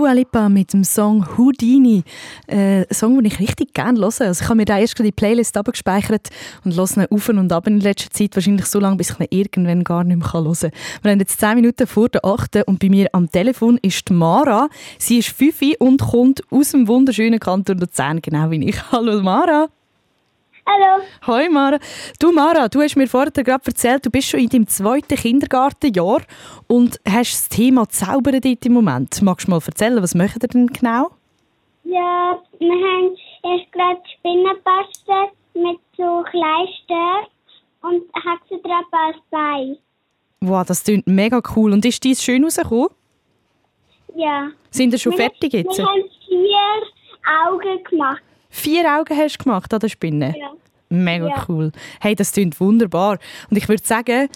Dua 0.04 0.12
Lipa 0.12 0.50
mit 0.50 0.74
dem 0.74 0.84
Song 0.84 1.26
Houdini. 1.38 2.02
Äh, 2.46 2.80
ein 2.80 2.86
Song, 2.90 3.16
den 3.16 3.24
ich 3.24 3.40
richtig 3.40 3.72
gerne 3.72 3.98
höre. 3.98 4.20
Also 4.20 4.42
ich 4.42 4.48
habe 4.50 4.56
mir 4.56 4.66
da 4.66 4.78
erst 4.78 4.98
die 4.98 5.10
Playlist 5.10 5.56
abgespeichert 5.56 6.28
und 6.62 6.76
höre 6.76 6.98
ihn 6.98 7.06
auf 7.10 7.28
und 7.30 7.50
ab 7.50 7.66
in 7.66 7.80
letzter 7.80 8.10
Zeit. 8.10 8.36
Wahrscheinlich 8.36 8.66
so 8.66 8.80
lange, 8.80 8.96
bis 8.96 9.12
ich 9.12 9.20
ihn 9.20 9.26
irgendwann 9.30 9.82
gar 9.82 10.04
nicht 10.04 10.18
mehr 10.18 10.30
hören 10.30 10.52
kann. 10.52 10.70
Wir 11.00 11.10
haben 11.10 11.20
jetzt 11.20 11.40
10 11.40 11.54
Minuten 11.54 11.86
vor 11.86 12.10
der 12.10 12.22
8. 12.22 12.66
und 12.66 12.80
bei 12.80 12.90
mir 12.90 13.08
am 13.12 13.32
Telefon 13.32 13.78
ist 13.80 14.10
Mara. 14.10 14.68
Sie 14.98 15.20
ist 15.20 15.30
5 15.30 15.76
und 15.78 16.02
kommt 16.02 16.42
aus 16.50 16.72
dem 16.72 16.86
wunderschönen 16.86 17.40
Kanton 17.40 17.78
Luzern, 17.78 18.20
genau 18.20 18.50
wie 18.50 18.62
ich. 18.62 18.92
Hallo 18.92 19.22
Mara. 19.22 19.70
Hallo. 20.66 21.02
Hoi 21.26 21.48
Mara. 21.50 21.78
Du 22.18 22.32
Mara, 22.32 22.68
du 22.68 22.80
hast 22.80 22.96
mir 22.96 23.06
vorher 23.06 23.30
gerade 23.30 23.66
erzählt, 23.66 24.06
du 24.06 24.10
bist 24.10 24.28
schon 24.28 24.40
in 24.40 24.48
deinem 24.48 24.66
zweiten 24.66 25.16
Kindergartenjahr 25.16 26.22
und 26.68 26.98
hast 27.06 27.32
das 27.32 27.48
Thema 27.50 27.88
Zaubern 27.88 28.40
dort 28.40 28.64
im 28.64 28.72
Moment. 28.72 29.20
Magst 29.22 29.46
du 29.46 29.50
mal 29.50 29.60
erzählen, 29.64 30.02
was 30.02 30.14
macht 30.14 30.42
ihr 30.42 30.48
denn 30.48 30.68
genau? 30.68 31.10
Ja, 31.84 32.38
wir 32.58 32.72
haben 32.72 33.16
erst 33.42 33.70
gerade 33.72 34.00
Spinnen 34.18 34.46
gebastelt 34.54 35.32
mit 35.54 35.78
so 35.96 36.24
Kleister 36.30 37.28
und 37.82 38.02
Hexentrappe 38.14 38.96
als 38.96 39.16
Bein. 39.30 39.76
Wow, 40.40 40.64
das 40.66 40.84
klingt 40.84 41.06
mega 41.06 41.42
cool. 41.54 41.72
Und 41.72 41.84
ist 41.84 42.02
dies 42.04 42.22
schön 42.22 42.42
rausgekommen? 42.42 42.88
Ja. 44.16 44.48
Sind 44.70 44.92
ihr 44.92 44.98
schon 44.98 45.12
wir, 45.12 45.18
fertig 45.18 45.52
jetzt? 45.52 45.76
Wir 45.76 45.86
haben 45.86 46.04
vier 46.26 47.48
Augen 47.48 47.84
gemacht. 47.84 48.22
Vier 48.56 48.84
Augen 48.96 49.16
hast 49.18 49.38
du 49.40 49.44
gemacht 49.44 49.74
an 49.74 49.80
der 49.80 49.88
Spinne? 49.88 50.32
Ja. 50.38 50.52
Mega 50.88 51.26
Ja. 51.28 51.44
cool. 51.48 51.72
Hey, 52.00 52.14
das 52.14 52.30
klingt 52.30 52.60
wunderbar. 52.60 53.18
Und 53.50 53.56
ich 53.56 53.68
würde 53.68 53.84
sagen, 53.84 54.28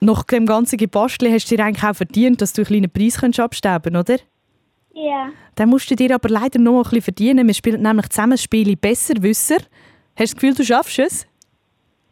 nach 0.00 0.22
dem 0.24 0.46
ganzen 0.46 0.78
Gebasteln 0.78 1.30
hast 1.34 1.50
du 1.50 1.56
dir 1.56 1.64
eigentlich 1.66 1.84
auch 1.84 1.94
verdient, 1.94 2.40
dass 2.40 2.54
du 2.54 2.62
einen 2.62 2.66
kleinen 2.66 2.90
Preis 2.90 3.18
kannst 3.20 3.38
abstauben 3.38 3.94
oder? 3.94 4.16
Ja. 4.94 5.28
Dann 5.54 5.68
musst 5.68 5.90
du 5.90 5.96
dir 5.96 6.14
aber 6.14 6.30
leider 6.30 6.58
noch 6.58 6.78
ein 6.78 6.82
bisschen 6.84 7.02
verdienen. 7.02 7.46
Wir 7.46 7.52
spielen 7.54 7.82
nämlich 7.82 8.08
zusammen 8.08 8.30
das 8.32 8.42
Spiel 8.42 8.74
Besserwisser. 8.74 9.56
Hast 9.56 9.66
du 10.18 10.24
das 10.24 10.34
Gefühl, 10.34 10.54
du 10.54 10.64
schaffst 10.64 10.98
es? 10.98 11.26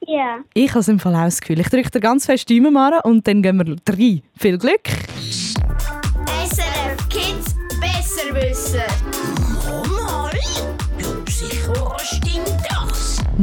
Ja. 0.07 0.41
Ich 0.53 0.69
habe 0.71 0.81
es 0.81 0.89
im 0.89 1.01
Fall 1.01 1.15
auch 1.15 1.25
das 1.25 1.41
Gefühl. 1.41 1.61
Ich 1.61 1.69
drücke 1.71 1.91
dir 1.91 2.01
ganz 2.01 2.27
fest 2.27 2.51
die 2.51 2.59
Daumen, 2.61 2.75
Mara, 2.75 2.99
und 3.01 3.27
dann 3.27 3.41
gehen 3.43 3.57
wir 3.57 3.77
drei. 3.83 4.21
Viel 4.39 4.59
Glück! 4.59 4.83
SRF 6.45 7.09
Kids 7.09 7.57
Besserwisser. 7.81 8.85
Mal? 9.89 10.31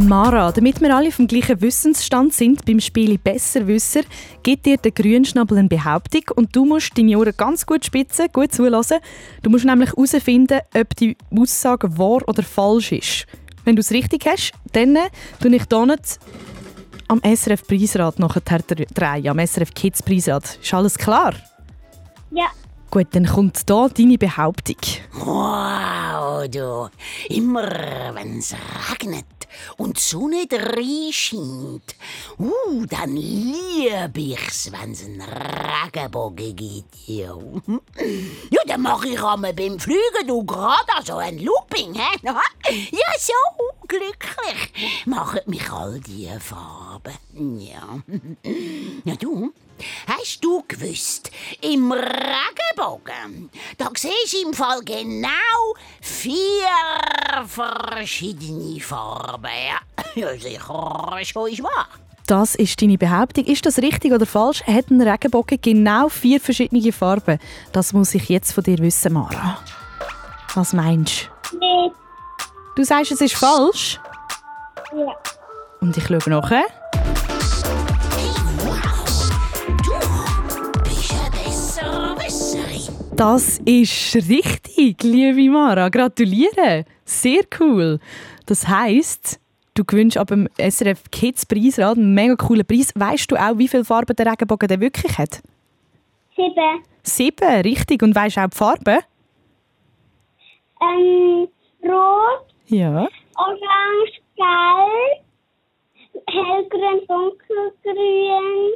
Mara, 0.03 0.51
damit 0.51 0.81
wir 0.81 0.93
alle 0.93 1.07
auf 1.07 1.15
dem 1.15 1.27
gleichen 1.27 1.61
Wissensstand 1.61 2.33
sind 2.33 2.65
beim 2.65 2.81
Spiel 2.81 3.17
Besserwisser, 3.17 4.01
gibt 4.43 4.65
dir 4.65 4.75
der 4.77 4.91
Grünschnabel 4.91 5.57
eine 5.57 5.69
Behauptung 5.69 6.23
und 6.35 6.53
du 6.53 6.65
musst 6.65 6.97
deine 6.97 7.17
Ohren 7.17 7.33
ganz 7.37 7.65
gut 7.65 7.85
spitzen, 7.85 8.27
gut 8.33 8.53
zulassen. 8.53 8.97
Du 9.43 9.49
musst 9.49 9.63
nämlich 9.63 9.91
herausfinden, 9.91 10.59
ob 10.75 10.95
die 10.97 11.15
Aussage 11.31 11.97
wahr 11.97 12.21
oder 12.27 12.43
falsch 12.43 12.91
ist. 12.91 13.27
Wenn 13.63 13.77
du 13.77 13.79
es 13.79 13.91
richtig 13.91 14.25
hast, 14.25 14.51
dann 14.73 14.97
tue 15.39 15.55
ich 15.55 15.63
hier 15.69 15.85
nicht 15.85 16.19
am 17.07 17.21
SRF 17.23 17.65
Preisrad 17.65 18.19
nachher 18.19 18.41
drehen, 18.41 19.27
am 19.27 19.39
SRF 19.39 19.73
Kids 19.73 20.03
Preisrad. 20.03 20.59
Ist 20.61 20.73
alles 20.73 20.97
klar? 20.97 21.33
Ja. 22.31 22.47
Gut, 22.91 23.07
dann 23.11 23.25
kommt 23.25 23.57
hier 23.67 23.89
deine 23.89 24.17
Behauptung. 24.17 24.77
Wow, 25.13 26.47
du. 26.47 26.89
Immer 27.29 27.67
wenn 28.13 28.37
es 28.37 28.53
regnet 28.91 29.25
und 29.77 29.97
die 29.97 30.01
Sonne 30.01 30.47
reinscheint, 30.51 31.95
uh, 32.39 32.85
dann 32.87 33.15
liebe 33.15 34.11
ich's, 34.19 34.71
wenn's 34.71 35.03
einen 35.03 35.21
Regenbogen 35.21 36.55
gibt. 36.55 36.95
Ja, 37.07 37.35
ja 38.49 38.61
dann 38.67 38.81
mache 38.81 39.09
ich 39.09 39.23
einmal 39.23 39.53
beim 39.53 39.79
Fliegen 39.79 40.27
du 40.27 40.43
gerade 40.43 41.05
so 41.05 41.17
ein 41.17 41.39
Looping, 41.39 41.93
hä? 41.95 42.19
Ja, 42.91 43.07
so 43.19 43.33
glücklich 43.87 45.05
machen 45.05 45.41
mich 45.45 45.69
all 45.71 45.99
die 45.99 46.29
Farben. 46.39 47.59
Ja. 47.59 47.99
Ja, 49.05 49.15
du, 49.15 49.51
Hast 50.07 50.43
du 50.43 50.63
gewusst, 50.67 51.31
im 51.61 51.91
Regenbogen, 51.91 53.49
da 53.77 53.89
siehst 53.95 54.33
du 54.33 54.47
im 54.47 54.53
Fall 54.53 54.81
genau 54.83 55.75
vier 56.01 57.45
verschiedene 57.47 58.79
Farben. 58.79 59.49
Ja, 60.15 60.15
ja 60.15 60.37
sicher, 60.37 61.19
schon 61.23 61.51
ist 61.51 61.63
wahr. 61.63 61.87
Das 62.27 62.55
ist 62.55 62.81
deine 62.81 62.97
Behauptung. 62.97 63.45
Ist 63.45 63.65
das 63.65 63.79
richtig 63.79 64.13
oder 64.13 64.25
falsch? 64.25 64.63
Hat 64.63 64.89
ein 64.89 65.01
Regenbogen 65.01 65.59
genau 65.61 66.07
vier 66.07 66.39
verschiedene 66.39 66.91
Farben? 66.93 67.37
Das 67.73 67.91
muss 67.91 68.15
ich 68.15 68.29
jetzt 68.29 68.53
von 68.53 68.63
dir 68.63 68.77
wissen, 68.79 69.13
Mara. 69.13 69.59
Was 70.55 70.73
meinst 70.73 71.29
du? 71.51 71.57
Nee. 71.57 71.91
Du 72.75 72.83
sagst, 72.83 73.11
es 73.11 73.21
ist 73.21 73.35
falsch? 73.35 73.99
Ja. 74.95 75.15
Und 75.81 75.97
ich 75.97 76.07
schaue 76.07 76.19
nachher. 76.27 76.63
Das 83.15 83.59
ist 83.59 84.15
richtig, 84.15 85.03
liebe 85.03 85.51
Mara. 85.51 85.89
Gratuliere. 85.89 86.85
Sehr 87.05 87.41
cool. 87.59 87.99
Das 88.45 88.67
heisst, 88.67 89.39
du 89.75 89.83
gewinnst 89.85 90.17
ab 90.17 90.27
dem 90.29 90.47
SRF 90.57 91.03
Kids 91.11 91.45
Preisrad 91.45 91.97
einen 91.97 92.13
mega 92.13 92.35
coolen 92.35 92.65
Preis. 92.65 92.91
Weißt 92.95 93.29
du 93.31 93.35
auch, 93.35 93.57
wie 93.57 93.67
viele 93.67 93.85
Farben 93.85 94.15
der 94.15 94.25
Regenbogen 94.31 94.67
der 94.67 94.79
wirklich 94.79 95.17
hat? 95.17 95.41
Sieben. 96.35 96.83
Sieben, 97.03 97.61
richtig. 97.61 98.01
Und 98.01 98.15
weißt 98.15 98.37
du 98.37 98.41
auch 98.41 98.49
die 98.49 98.57
Farben? 98.57 98.99
Ähm, 100.81 101.47
rot, 101.83 102.45
Ja. 102.67 103.07
orange, 103.35 104.21
gelb, 104.35 105.23
hellgrün, 106.27 106.99
dunkelgrün, 107.07 108.73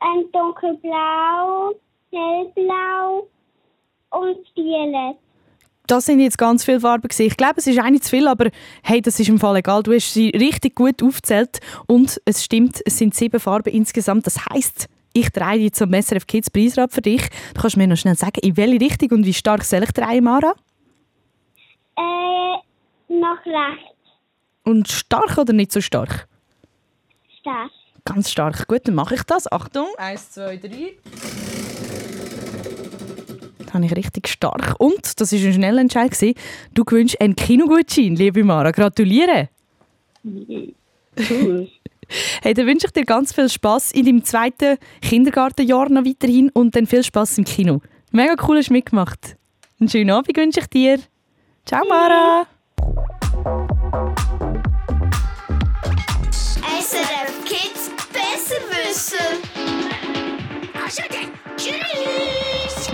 ein 0.00 0.24
dunkelblau, 0.32 1.72
hellblau 2.12 3.28
und 4.10 4.38
violett. 4.54 5.16
Das 5.86 6.06
sind 6.06 6.20
jetzt 6.20 6.38
ganz 6.38 6.64
viele 6.64 6.78
Farben. 6.78 7.08
Ich 7.18 7.36
glaube, 7.36 7.54
es 7.56 7.66
ist 7.66 7.80
eine 7.80 8.00
zu 8.00 8.10
viel, 8.10 8.28
aber 8.28 8.50
hey, 8.82 9.00
das 9.02 9.18
ist 9.18 9.28
im 9.28 9.40
Fall 9.40 9.56
egal. 9.56 9.82
Du 9.82 9.92
hast 9.92 10.14
sie 10.14 10.30
richtig 10.30 10.76
gut 10.76 11.02
aufgezählt 11.02 11.58
und 11.88 12.20
es 12.24 12.44
stimmt, 12.44 12.80
es 12.84 12.98
sind 12.98 13.14
sieben 13.14 13.40
Farben 13.40 13.72
insgesamt. 13.72 14.24
Das 14.24 14.38
heißt, 14.46 14.88
ich 15.12 15.30
drehe 15.30 15.64
jetzt 15.64 15.78
zum 15.78 15.92
SRF 15.92 16.28
Kids 16.28 16.48
Preisrad 16.48 16.92
für 16.92 17.02
dich. 17.02 17.28
Du 17.54 17.62
kannst 17.62 17.76
mir 17.76 17.88
noch 17.88 17.96
schnell 17.96 18.14
sagen, 18.14 18.38
in 18.42 18.56
welche 18.56 18.80
Richtung 18.80 19.10
und 19.18 19.26
wie 19.26 19.34
stark 19.34 19.64
soll 19.64 19.82
ich 19.82 19.90
drehen, 19.90 20.22
Mara? 20.22 20.54
Äh, 21.96 22.56
nach 23.08 23.44
rechts. 23.44 23.96
Und 24.62 24.86
stark 24.86 25.38
oder 25.38 25.52
nicht 25.52 25.72
so 25.72 25.80
stark? 25.80 26.28
Stark. 27.40 27.70
Ganz 28.04 28.30
stark. 28.30 28.68
Gut, 28.68 28.86
dann 28.86 28.94
mache 28.94 29.16
ich 29.16 29.22
das. 29.24 29.50
Achtung, 29.50 29.88
eins, 29.98 30.30
zwei, 30.30 30.56
drei. 30.56 30.94
Das 33.70 33.76
habe 33.76 33.86
ich 33.86 33.94
richtig 33.94 34.26
stark. 34.26 34.74
Und, 34.78 35.20
das 35.20 35.32
war 35.32 35.38
ein 35.38 35.52
schneller 35.52 35.80
Entscheid, 35.80 36.10
gewesen, 36.10 36.34
du 36.74 36.84
gewünscht 36.84 37.14
einen 37.20 37.36
Kinogutschein, 37.36 38.16
liebe 38.16 38.42
Mara. 38.42 38.72
Gratuliere. 38.72 39.48
Cool. 40.24 40.74
Hey, 42.42 42.54
dann 42.54 42.66
wünsche 42.66 42.88
ich 42.88 42.92
dir 42.92 43.04
ganz 43.04 43.32
viel 43.32 43.48
Spaß 43.48 43.92
in 43.92 44.04
deinem 44.04 44.24
zweiten 44.24 44.78
Kindergartenjahr 45.00 45.88
noch 45.90 46.04
weiterhin 46.04 46.50
und 46.50 46.74
dann 46.74 46.88
viel 46.88 47.04
Spaß 47.04 47.38
im 47.38 47.44
Kino. 47.44 47.82
Mega 48.10 48.34
cool 48.48 48.58
hast 48.58 48.70
du 48.70 48.72
mitgemacht. 48.72 49.36
Einen 49.78 49.88
schönen 49.88 50.10
Abend 50.10 50.36
wünsche 50.36 50.58
ich 50.58 50.66
dir. 50.66 50.98
Ciao, 51.64 51.86
Mara. 51.88 52.48
SRF 56.80 57.44
Kids 57.44 57.92
dann, 58.12 58.48
tschüss. 58.48 59.14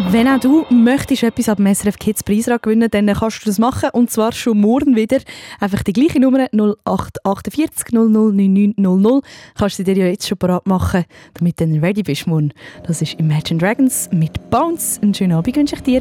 Wenn 0.09 0.28
auch 0.28 0.38
du 0.38 0.64
möchtest 0.70 1.24
etwas 1.24 1.48
ab 1.48 1.57
dem 1.57 1.66
SRF 1.66 1.98
Kids 1.98 2.22
Preisrad 2.22 2.62
gewinnen, 2.62 2.88
dann 2.88 3.12
kannst 3.12 3.42
du 3.42 3.46
das 3.46 3.59
machen 3.59 3.90
und 3.92 4.09
zwar 4.09 4.30
schon 4.30 4.59
morgen 4.59 4.94
wieder. 4.94 5.18
Einfach 5.59 5.82
die 5.82 5.92
gleiche 5.92 6.20
Nummer 6.20 6.46
0848 6.52 7.92
009900 7.92 9.24
kannst 9.59 9.80
du 9.80 9.82
dir 9.82 9.96
ja 9.96 10.07
jetzt 10.07 10.28
schon 10.28 10.38
parat 10.38 10.64
machen, 10.64 11.04
damit 11.34 11.59
du 11.61 11.66
dann 11.66 11.80
ready 11.80 12.04
bist 12.04 12.28
morgen. 12.28 12.52
Das 12.86 13.02
ist 13.02 13.14
Imagine 13.18 13.59
Dragons 13.59 14.09
mit 14.12 14.48
Bounce. 14.48 15.02
Einen 15.02 15.12
schönen 15.12 15.32
Abend 15.32 15.57
wünsche 15.57 15.74
ich 15.74 15.82
dir. 15.82 16.00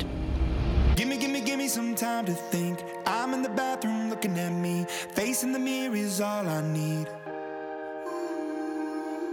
Gimme, 0.96 1.18
gimme, 1.18 1.42
gimme 1.42 1.68
some 1.68 1.96
time 1.96 2.26
to 2.26 2.34
think. 2.52 2.78
I'm 3.06 3.34
in 3.34 3.44
the 3.44 3.50
bathroom 3.50 4.10
looking 4.12 4.38
at 4.38 4.54
me. 4.54 4.86
Facing 5.16 5.52
the 5.52 5.60
mirror 5.60 5.96
is 5.96 6.22
all 6.22 6.46
I 6.46 6.62
need. 6.62 7.25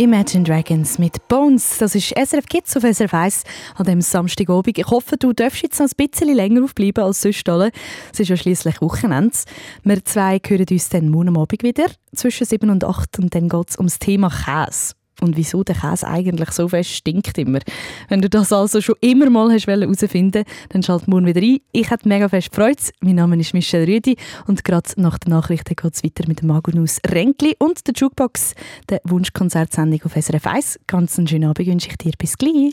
Imagine 0.00 0.44
Dragons 0.44 1.00
mit 1.00 1.26
Bones. 1.26 1.78
Das 1.78 1.96
ist 1.96 2.16
SRF 2.16 2.46
Kids 2.46 2.76
auf 2.76 2.84
SRF 2.84 3.12
1 3.12 3.42
an 3.74 3.84
diesem 3.84 4.00
Samstagabend. 4.00 4.78
Ich 4.78 4.86
hoffe, 4.86 5.16
du 5.16 5.32
darfst 5.32 5.60
jetzt 5.60 5.80
noch 5.80 5.88
ein 5.88 5.92
bisschen 5.96 6.32
länger 6.36 6.62
aufbleiben 6.62 7.02
als 7.02 7.20
sonst. 7.20 7.48
alle. 7.48 7.72
Es 8.12 8.20
ist 8.20 8.28
ja 8.28 8.36
schliesslich 8.36 8.80
Wochenende. 8.80 9.36
Wir 9.82 10.04
zwei 10.04 10.40
hören 10.46 10.66
uns 10.70 10.88
dann 10.90 11.08
morgen 11.08 11.36
Abend 11.36 11.64
wieder 11.64 11.86
zwischen 12.14 12.46
7 12.46 12.70
und 12.70 12.84
8 12.84 13.18
und 13.18 13.34
dann 13.34 13.48
geht 13.48 13.70
es 13.70 13.76
ums 13.76 13.98
Thema 13.98 14.30
Käse. 14.30 14.97
Und 15.20 15.36
wieso 15.36 15.64
der 15.64 15.74
Käse 15.74 16.06
eigentlich 16.06 16.50
so 16.50 16.68
fest 16.68 16.90
stinkt 16.90 17.38
immer. 17.38 17.60
Wenn 18.08 18.22
du 18.22 18.28
das 18.28 18.52
also 18.52 18.80
schon 18.80 18.96
immer 19.00 19.30
mal 19.30 19.52
hast 19.52 19.66
herausfinden 19.66 20.44
dann 20.68 20.82
schalt 20.82 21.08
morgen 21.08 21.26
wieder 21.26 21.40
ein. 21.40 21.58
Ich 21.72 21.90
hätte 21.90 22.08
mega 22.08 22.28
fest 22.28 22.50
gefreut. 22.50 22.78
Mein 23.00 23.16
Name 23.16 23.36
ist 23.36 23.54
Michelle 23.54 23.86
Rüdi 23.86 24.16
und 24.46 24.64
gerade 24.64 24.88
nach 24.96 25.18
den 25.18 25.30
Nachrichten 25.30 25.74
geht 25.74 25.94
es 25.94 26.04
weiter 26.04 26.24
mit 26.28 26.40
dem 26.40 26.48
Magunus 26.48 26.98
Renkli 27.06 27.56
und 27.58 27.86
der 27.86 27.94
Jukebox, 27.96 28.54
der 28.88 29.00
Wunschkonzertsendung 29.04 30.00
auf 30.04 30.12
SRF 30.12 30.46
1. 30.46 30.80
Ganz 30.86 31.18
einen 31.18 31.28
schönen 31.28 31.48
Abend 31.48 31.66
wünsche 31.66 31.88
ich 31.88 31.96
dir. 31.96 32.12
Bis 32.18 32.36
gleich. 32.36 32.72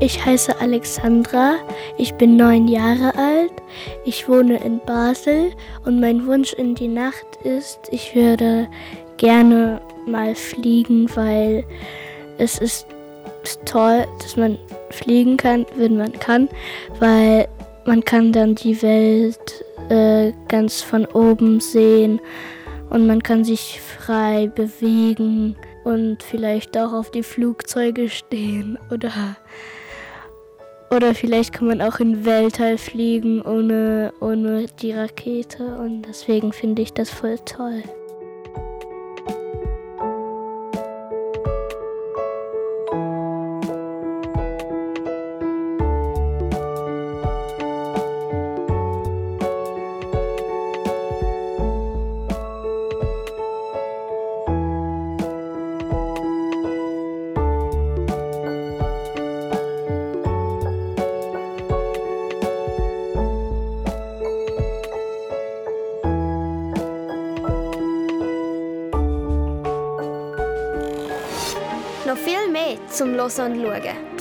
Ich 0.00 0.24
heiße 0.24 0.60
Alexandra, 0.60 1.56
ich 1.98 2.14
bin 2.14 2.36
neun 2.36 2.68
Jahre 2.68 3.14
alt, 3.14 3.52
ich 4.04 4.28
wohne 4.28 4.56
in 4.64 4.80
Basel 4.86 5.52
und 5.84 6.00
mein 6.00 6.26
Wunsch 6.26 6.54
in 6.54 6.74
die 6.74 6.88
Nacht 6.88 7.26
ist, 7.44 7.80
ich 7.90 8.14
würde 8.14 8.66
gerne 9.18 9.80
mal 10.06 10.34
fliegen, 10.34 11.14
weil 11.14 11.64
es 12.38 12.58
ist 12.58 12.86
toll, 13.66 14.06
dass 14.22 14.36
man 14.36 14.58
fliegen 14.88 15.36
kann, 15.36 15.66
wenn 15.76 15.98
man 15.98 16.12
kann, 16.12 16.48
weil 16.98 17.46
man 17.84 18.02
kann 18.02 18.32
dann 18.32 18.54
die 18.54 18.80
Welt 18.80 19.64
äh, 19.90 20.32
ganz 20.48 20.80
von 20.80 21.04
oben 21.06 21.60
sehen 21.60 22.20
und 22.88 23.06
man 23.06 23.22
kann 23.22 23.44
sich 23.44 23.80
frei 23.80 24.50
bewegen 24.54 25.56
und 25.84 26.22
vielleicht 26.22 26.78
auch 26.78 26.94
auf 26.94 27.10
die 27.10 27.22
Flugzeuge 27.22 28.08
stehen 28.08 28.78
oder 28.90 29.36
oder 30.94 31.14
vielleicht 31.14 31.52
kann 31.52 31.68
man 31.68 31.80
auch 31.80 32.00
in 32.00 32.24
Weltall 32.24 32.78
fliegen 32.78 33.42
ohne, 33.42 34.12
ohne 34.20 34.66
die 34.80 34.92
Rakete 34.92 35.78
und 35.78 36.02
deswegen 36.02 36.52
finde 36.52 36.82
ich 36.82 36.92
das 36.92 37.10
voll 37.10 37.38
toll. 37.44 37.82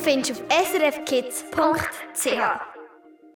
Findest 0.09 0.31
du 0.31 0.33
auf 0.33 0.41
srfkids.ch. 0.67 2.78